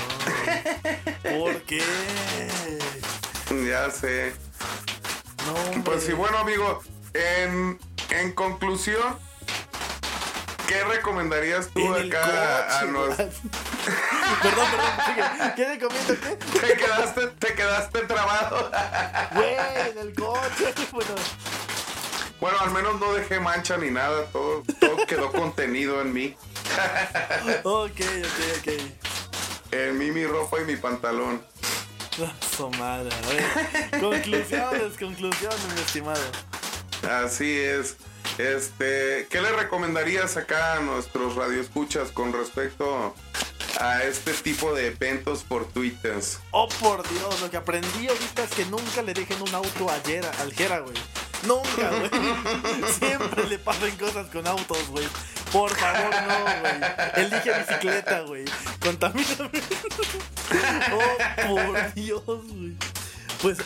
¿Por 1.23 1.61
qué? 1.63 1.81
Ya 3.67 3.89
sé. 3.89 4.33
No. 5.47 5.83
Pues 5.83 6.03
sí, 6.03 6.13
bueno, 6.13 6.37
amigo, 6.37 6.83
en, 7.13 7.79
en 8.11 8.31
conclusión, 8.33 9.17
¿qué 10.69 10.83
recomendarías 10.83 11.67
tú 11.69 11.79
En 11.95 12.07
acá 12.13 12.79
a, 12.79 12.81
coche, 12.81 12.91
güey. 12.91 13.09
Perdón, 14.41 14.67
perdón, 14.71 14.91
sigue. 15.07 15.53
¿Qué 15.55 15.67
recomiendo 15.67 16.13
qué? 16.21 16.59
Te 16.67 16.73
quedaste, 16.77 17.27
te 17.27 17.53
quedaste 17.55 17.99
trabado. 18.01 18.71
Güey, 19.33 19.55
en 19.91 19.97
el 19.97 20.13
coche. 20.13 20.73
Bueno, 20.91 21.15
Bueno, 22.39 22.57
al 22.61 22.71
menos 22.71 22.99
no 22.99 23.13
dejé 23.13 23.39
mancha 23.39 23.75
ni 23.77 23.89
nada, 23.91 24.25
todo, 24.31 24.63
todo 24.79 25.05
quedó 25.07 25.31
contenido 25.33 25.99
en 26.01 26.13
mí. 26.13 26.37
ok, 27.63 27.99
ok, 27.99 28.39
ok. 28.59 28.73
En 29.71 29.97
mí, 29.97 30.11
mi 30.11 30.25
ropa 30.25 30.61
y 30.61 30.65
mi 30.65 30.75
pantalón. 30.77 31.43
Ah, 32.21 32.31
Su 32.55 32.69
madre, 32.71 33.09
a 33.13 33.27
ver. 33.29 33.99
Conclusiones, 34.01 34.97
conclusiones, 34.97 35.73
mi 35.75 35.81
estimado. 35.81 36.21
Así 37.09 37.59
es. 37.59 37.95
Este, 38.39 39.27
¿qué 39.29 39.41
le 39.41 39.51
recomendarías 39.51 40.37
acá 40.37 40.75
a 40.75 40.79
nuestros 40.79 41.35
radioescuchas 41.35 42.09
con 42.13 42.31
respecto 42.31 43.13
a 43.81 44.03
este 44.03 44.31
tipo 44.31 44.73
de 44.73 44.87
eventos 44.87 45.43
fortuitos? 45.43 46.39
Oh, 46.51 46.69
por 46.79 47.05
Dios, 47.09 47.41
lo 47.41 47.51
que 47.51 47.57
aprendí 47.57 48.07
ahorita 48.07 48.45
es 48.45 48.51
que 48.51 48.63
nunca 48.67 49.01
le 49.01 49.13
dejen 49.13 49.41
un 49.41 49.53
auto 49.53 49.89
a 49.89 49.99
Jera, 50.05 50.31
al 50.39 50.53
Jera, 50.53 50.79
güey. 50.79 50.95
Nunca, 51.45 51.89
güey. 51.89 52.93
Siempre 52.97 53.45
le 53.49 53.59
pasan 53.59 53.91
cosas 53.97 54.27
con 54.27 54.47
autos, 54.47 54.87
güey. 54.87 55.05
Por 55.51 55.75
favor, 55.75 56.15
no, 56.25 56.61
güey. 56.61 57.25
Elige 57.25 57.59
bicicleta, 57.59 58.21
güey. 58.21 58.45
Contamíname. 58.79 59.49
Oh, 60.91 61.47
por 61.47 61.93
Dios, 61.93 62.23
güey. 62.25 62.75
Pues, 63.41 63.57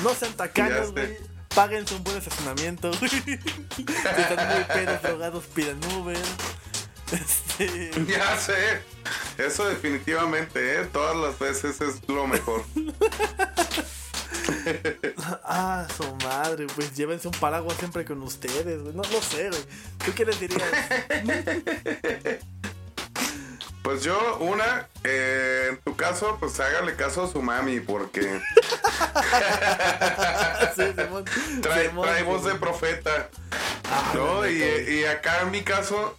no 0.00 0.14
sean 0.14 0.34
sé. 0.36 0.92
güey. 0.92 1.37
Páguense 1.54 1.94
un 1.94 2.04
buen 2.04 2.16
estacionamiento. 2.18 2.90
Si 3.76 3.82
están 3.82 4.48
muy 4.54 4.64
pedos, 4.64 5.02
drogados, 5.02 5.44
pidan 5.46 5.78
Uber. 5.94 6.16
Este. 7.12 7.90
Ya 8.06 8.36
sé. 8.36 8.82
Eso 9.38 9.66
definitivamente, 9.68 10.80
¿eh? 10.80 10.84
Todas 10.92 11.16
las 11.16 11.38
veces 11.38 11.80
es 11.80 12.08
lo 12.08 12.26
mejor. 12.26 12.64
Ah, 15.44 15.86
su 15.94 16.04
madre, 16.24 16.66
pues 16.74 16.94
llévense 16.94 17.28
un 17.28 17.34
paraguas 17.34 17.76
siempre 17.78 18.04
con 18.04 18.22
ustedes, 18.22 18.82
güey. 18.82 18.94
No, 18.94 19.02
no 19.02 19.22
sé, 19.22 19.50
güey. 19.50 19.62
¿Tú 20.04 20.12
qué 20.14 20.24
les 20.24 20.40
dirías? 20.40 20.62
Pues 23.88 24.02
yo, 24.02 24.36
una, 24.40 24.86
eh, 25.02 25.68
en 25.70 25.78
tu 25.78 25.96
caso, 25.96 26.36
pues 26.38 26.60
hágale 26.60 26.94
caso 26.94 27.24
a 27.24 27.32
su 27.32 27.40
mami, 27.40 27.80
porque 27.80 28.20
Sí, 30.76 30.82
Simón. 30.94 31.24
trae, 31.62 31.88
Simón, 31.88 32.06
trae 32.06 32.22
voz 32.22 32.44
de 32.44 32.56
profeta. 32.56 33.30
Ah, 33.90 34.12
¿no? 34.12 34.46
Y, 34.46 34.62
y 34.62 35.04
acá 35.06 35.40
en 35.40 35.52
mi 35.52 35.62
caso, 35.62 36.18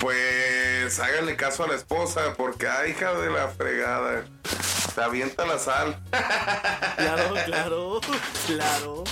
pues 0.00 0.98
háganle 0.98 1.36
caso 1.36 1.64
a 1.64 1.68
la 1.68 1.74
esposa, 1.74 2.32
porque, 2.34 2.66
ay, 2.66 2.92
hija 2.92 3.12
de 3.12 3.28
la 3.28 3.48
fregada, 3.48 4.24
te 4.94 5.02
avienta 5.02 5.44
la 5.44 5.58
sal. 5.58 6.02
Claro, 6.96 7.34
claro, 7.44 8.00
claro. 8.46 9.04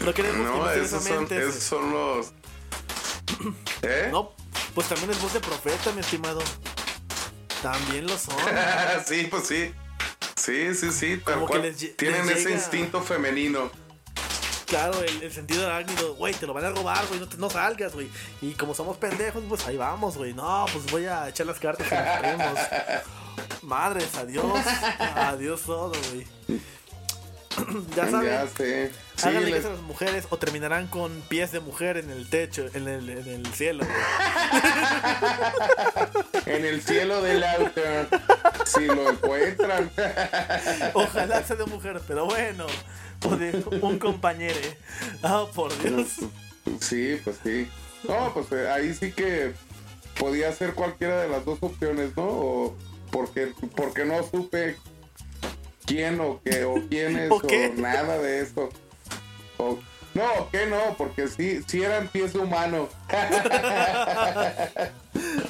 No 0.00 0.12
queremos 0.12 0.38
No, 0.44 0.64
que 0.64 0.82
esos 0.82 1.04
son, 1.04 1.28
esos 1.30 1.62
son 1.62 1.92
los... 1.92 2.32
¿Eh? 3.82 4.08
No, 4.10 4.34
pues 4.74 4.88
también 4.88 5.10
es 5.10 5.20
voz 5.20 5.32
de 5.32 5.40
profeta, 5.40 5.92
mi 5.92 6.00
estimado. 6.00 6.40
También 7.62 8.06
lo 8.06 8.16
son. 8.18 8.34
sí, 9.06 9.26
pues 9.30 9.46
sí. 9.46 9.74
Sí, 10.36 10.74
sí, 10.74 10.90
sí, 10.92 11.20
tal 11.24 11.34
Como 11.34 11.46
que 11.48 11.58
les 11.58 11.96
Tienen 11.96 12.26
les 12.26 12.38
ese 12.38 12.48
llega- 12.48 12.56
instinto 12.56 13.02
femenino. 13.02 13.70
Claro, 14.66 15.02
el, 15.02 15.22
el 15.24 15.32
sentido 15.32 15.66
arácnido, 15.66 16.14
güey, 16.14 16.32
te 16.32 16.46
lo 16.46 16.54
van 16.54 16.64
a 16.64 16.70
robar, 16.70 17.04
güey, 17.08 17.18
no, 17.20 17.28
te- 17.28 17.36
no 17.36 17.50
salgas, 17.50 17.92
güey. 17.92 18.08
Y 18.40 18.52
como 18.52 18.72
somos 18.74 18.96
pendejos, 18.96 19.42
pues 19.48 19.66
ahí 19.66 19.76
vamos, 19.76 20.16
güey. 20.16 20.32
No, 20.32 20.64
pues 20.72 20.90
voy 20.92 21.06
a 21.06 21.28
echar 21.28 21.46
las 21.46 21.58
cartas 21.58 21.90
los 21.90 22.18
primos. 22.18 22.58
Madres, 23.62 24.14
adiós. 24.16 24.64
Adiós 24.98 25.62
todo, 25.62 25.92
güey. 26.12 26.26
ya 27.96 28.10
saben, 28.10 28.30
Ya 28.30 28.46
sé. 28.48 28.90
Sí, 29.16 29.28
háganle 29.28 29.50
les- 29.50 29.56
caso 29.56 29.68
a 29.68 29.72
las 29.76 29.82
mujeres 29.82 30.26
o 30.30 30.36
terminarán 30.38 30.86
con 30.86 31.12
pies 31.28 31.52
de 31.52 31.60
mujer 31.60 31.96
en 31.98 32.10
el 32.10 32.28
techo, 32.28 32.66
en 32.74 32.88
el, 32.88 33.08
en 33.10 33.28
el 33.28 33.46
cielo, 33.52 33.84
en 36.46 36.64
el 36.64 36.82
cielo 36.82 37.22
del 37.22 37.44
auto. 37.44 37.80
si 38.66 38.86
lo 38.86 39.10
encuentran. 39.10 39.90
Ojalá 40.94 41.42
sea 41.44 41.56
de 41.56 41.66
mujer, 41.66 42.00
pero 42.06 42.26
bueno. 42.26 42.66
Un 43.82 43.98
compañero. 43.98 44.58
Ah, 45.22 45.44
por 45.54 45.76
Dios. 45.82 46.08
sí, 46.80 47.20
pues 47.22 47.36
sí. 47.44 47.68
No, 48.08 48.32
pues 48.32 48.46
eh, 48.52 48.70
ahí 48.70 48.94
sí 48.94 49.12
que 49.12 49.52
podía 50.18 50.50
ser 50.52 50.72
cualquiera 50.74 51.20
de 51.20 51.28
las 51.28 51.44
dos 51.44 51.58
opciones, 51.60 52.16
¿no? 52.16 52.22
O 52.24 52.76
porque, 53.10 53.52
porque 53.76 54.04
no 54.06 54.22
supe 54.22 54.76
quién 55.90 56.20
o 56.20 56.40
qué 56.44 56.64
o 56.64 56.74
quiénes 56.88 57.30
¿O 57.30 57.34
o, 57.36 57.40
qué? 57.40 57.72
nada 57.76 58.18
de 58.18 58.40
eso. 58.42 58.68
O- 59.58 59.78
no, 60.14 60.50
que 60.50 60.66
no, 60.66 60.96
porque 60.98 61.28
sí, 61.28 61.62
sí 61.68 61.82
eran 61.82 62.08
pies 62.08 62.34
humano. 62.34 62.88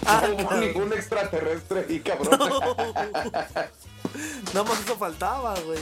Ah, 0.07 0.26
no 0.26 0.34
hubo 0.34 0.55
ningún 0.55 0.93
extraterrestre 0.93 1.84
ahí, 1.88 2.01
cabrón. 2.05 2.30
Nada 4.53 4.64
más 4.64 4.80
eso 4.80 4.97
faltaba, 4.97 5.55
güey. 5.61 5.78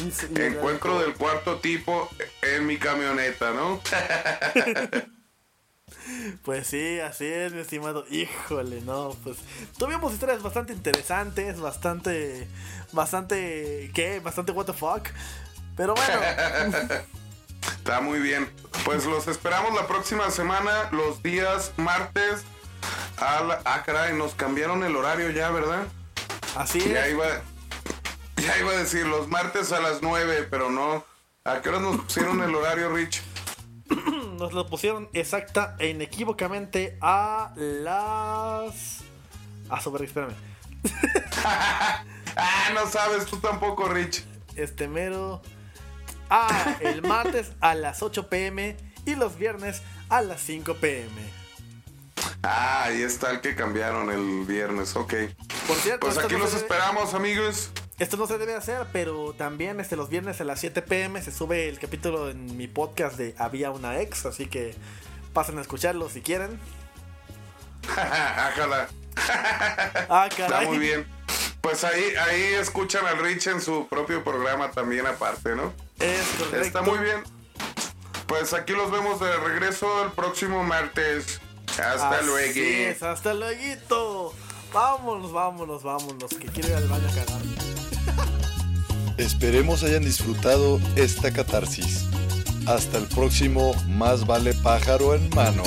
Y 0.00 0.38
y 0.38 0.42
Encuentro 0.42 0.98
del 0.98 1.14
cuarto 1.14 1.58
tipo 1.58 2.08
en 2.42 2.66
mi 2.66 2.78
camioneta, 2.78 3.52
¿no? 3.52 3.80
Pues 6.42 6.66
sí, 6.68 7.00
así 7.00 7.26
es, 7.26 7.52
mi 7.52 7.60
estimado. 7.60 8.04
Híjole, 8.10 8.80
no, 8.82 9.16
pues 9.24 9.38
tuvimos 9.78 10.12
historias 10.12 10.42
bastante 10.42 10.72
interesantes, 10.72 11.58
bastante, 11.60 12.46
bastante, 12.92 13.90
¿qué? 13.94 14.20
Bastante 14.20 14.52
what 14.52 14.66
the 14.66 14.72
fuck. 14.72 15.08
Pero 15.76 15.94
bueno, 15.94 16.20
Está 17.78 18.00
muy 18.00 18.18
bien. 18.20 18.50
Pues 18.84 19.04
los 19.06 19.26
esperamos 19.28 19.74
la 19.74 19.86
próxima 19.86 20.30
semana, 20.30 20.88
los 20.92 21.22
días 21.22 21.72
martes. 21.76 22.44
A 23.18 23.42
la- 23.42 23.60
ah, 23.64 23.82
caray, 23.84 24.14
nos 24.14 24.34
cambiaron 24.34 24.84
el 24.84 24.94
horario 24.96 25.30
ya, 25.30 25.50
¿verdad? 25.50 25.84
así 26.56 26.80
Ya 26.80 27.06
es. 27.06 27.12
iba, 27.12 27.26
ya 28.36 28.58
iba 28.58 28.72
a 28.72 28.76
decir 28.76 29.06
los 29.06 29.28
martes 29.28 29.72
a 29.72 29.80
las 29.80 30.02
9, 30.02 30.46
pero 30.50 30.70
no. 30.70 31.04
¿A 31.44 31.60
qué 31.62 31.68
hora 31.68 31.78
nos 31.80 31.96
pusieron 32.02 32.42
el 32.42 32.54
horario, 32.54 32.90
Rich? 32.92 33.22
Nos 34.36 34.52
lo 34.52 34.66
pusieron 34.66 35.08
exacta 35.12 35.76
e 35.78 35.88
inequívocamente 35.88 36.98
a 37.00 37.52
las. 37.56 38.98
A 39.68 39.80
su 39.80 39.90
verga, 39.90 40.06
espérame. 40.06 40.34
Ah, 42.38 42.70
no 42.74 42.86
sabes, 42.86 43.24
tú 43.24 43.38
tampoco, 43.38 43.88
Rich. 43.88 44.22
Este 44.56 44.88
mero. 44.88 45.40
Ah, 46.28 46.76
el 46.80 47.00
martes 47.00 47.52
a 47.62 47.74
las 47.74 48.02
8 48.02 48.28
pm 48.28 48.76
y 49.06 49.14
los 49.14 49.38
viernes 49.38 49.80
a 50.10 50.20
las 50.20 50.42
5 50.42 50.74
pm. 50.74 51.08
Ah, 52.42 52.84
ahí 52.84 53.00
está 53.00 53.30
el 53.30 53.40
que 53.40 53.56
cambiaron 53.56 54.10
el 54.10 54.44
viernes, 54.44 54.96
ok. 54.96 55.14
Por 55.66 55.76
cierto, 55.78 56.06
Pues 56.06 56.18
aquí 56.18 56.36
los 56.36 56.52
esperamos, 56.52 57.14
amigos. 57.14 57.70
Esto 57.98 58.18
no 58.18 58.26
se 58.26 58.36
debe 58.36 58.54
hacer, 58.54 58.86
pero 58.92 59.32
también 59.32 59.80
este, 59.80 59.96
los 59.96 60.10
viernes 60.10 60.40
a 60.40 60.44
las 60.44 60.60
7 60.60 60.82
pm 60.82 61.22
se 61.22 61.32
sube 61.32 61.68
el 61.68 61.78
capítulo 61.78 62.28
en 62.28 62.56
mi 62.56 62.68
podcast 62.68 63.16
de 63.16 63.34
Había 63.38 63.70
una 63.70 64.00
ex, 64.00 64.26
así 64.26 64.46
que 64.46 64.74
pasen 65.32 65.56
a 65.56 65.62
escucharlo 65.62 66.10
si 66.10 66.20
quieren. 66.20 66.60
Ájala. 67.96 68.88
Ah, 70.10 70.28
Está 70.30 70.60
muy 70.62 70.78
bien. 70.78 71.06
Pues 71.62 71.84
ahí, 71.84 72.04
ahí 72.28 72.42
escuchan 72.60 73.06
al 73.06 73.18
Rich 73.18 73.46
en 73.48 73.60
su 73.62 73.88
propio 73.88 74.22
programa 74.22 74.70
también 74.70 75.06
aparte, 75.06 75.56
¿no? 75.56 75.72
Es 75.98 76.26
correcto. 76.38 76.60
Está 76.60 76.82
muy 76.82 76.98
bien. 76.98 77.24
Pues 78.26 78.52
aquí 78.52 78.72
los 78.72 78.90
vemos 78.90 79.20
de 79.20 79.34
regreso 79.38 80.04
el 80.04 80.12
próximo 80.12 80.62
martes. 80.64 81.40
Hasta 81.70 82.10
Así 82.10 82.26
luego. 82.26 82.52
es, 82.60 83.02
hasta 83.02 83.34
luego. 83.34 84.34
Vámonos, 84.72 85.32
vámonos, 85.32 85.82
vámonos, 85.82 86.30
que 86.34 86.46
quiero 86.48 86.68
ir 86.68 86.74
al 86.74 86.88
baño 86.88 87.08
a 87.08 87.14
cagar. 87.14 87.85
Esperemos 89.16 89.82
hayan 89.82 90.04
disfrutado 90.04 90.80
esta 90.96 91.32
catarsis. 91.32 92.04
Hasta 92.66 92.98
el 92.98 93.04
próximo 93.06 93.74
Más 93.88 94.26
vale 94.26 94.52
pájaro 94.54 95.14
en 95.14 95.28
mano. 95.30 95.62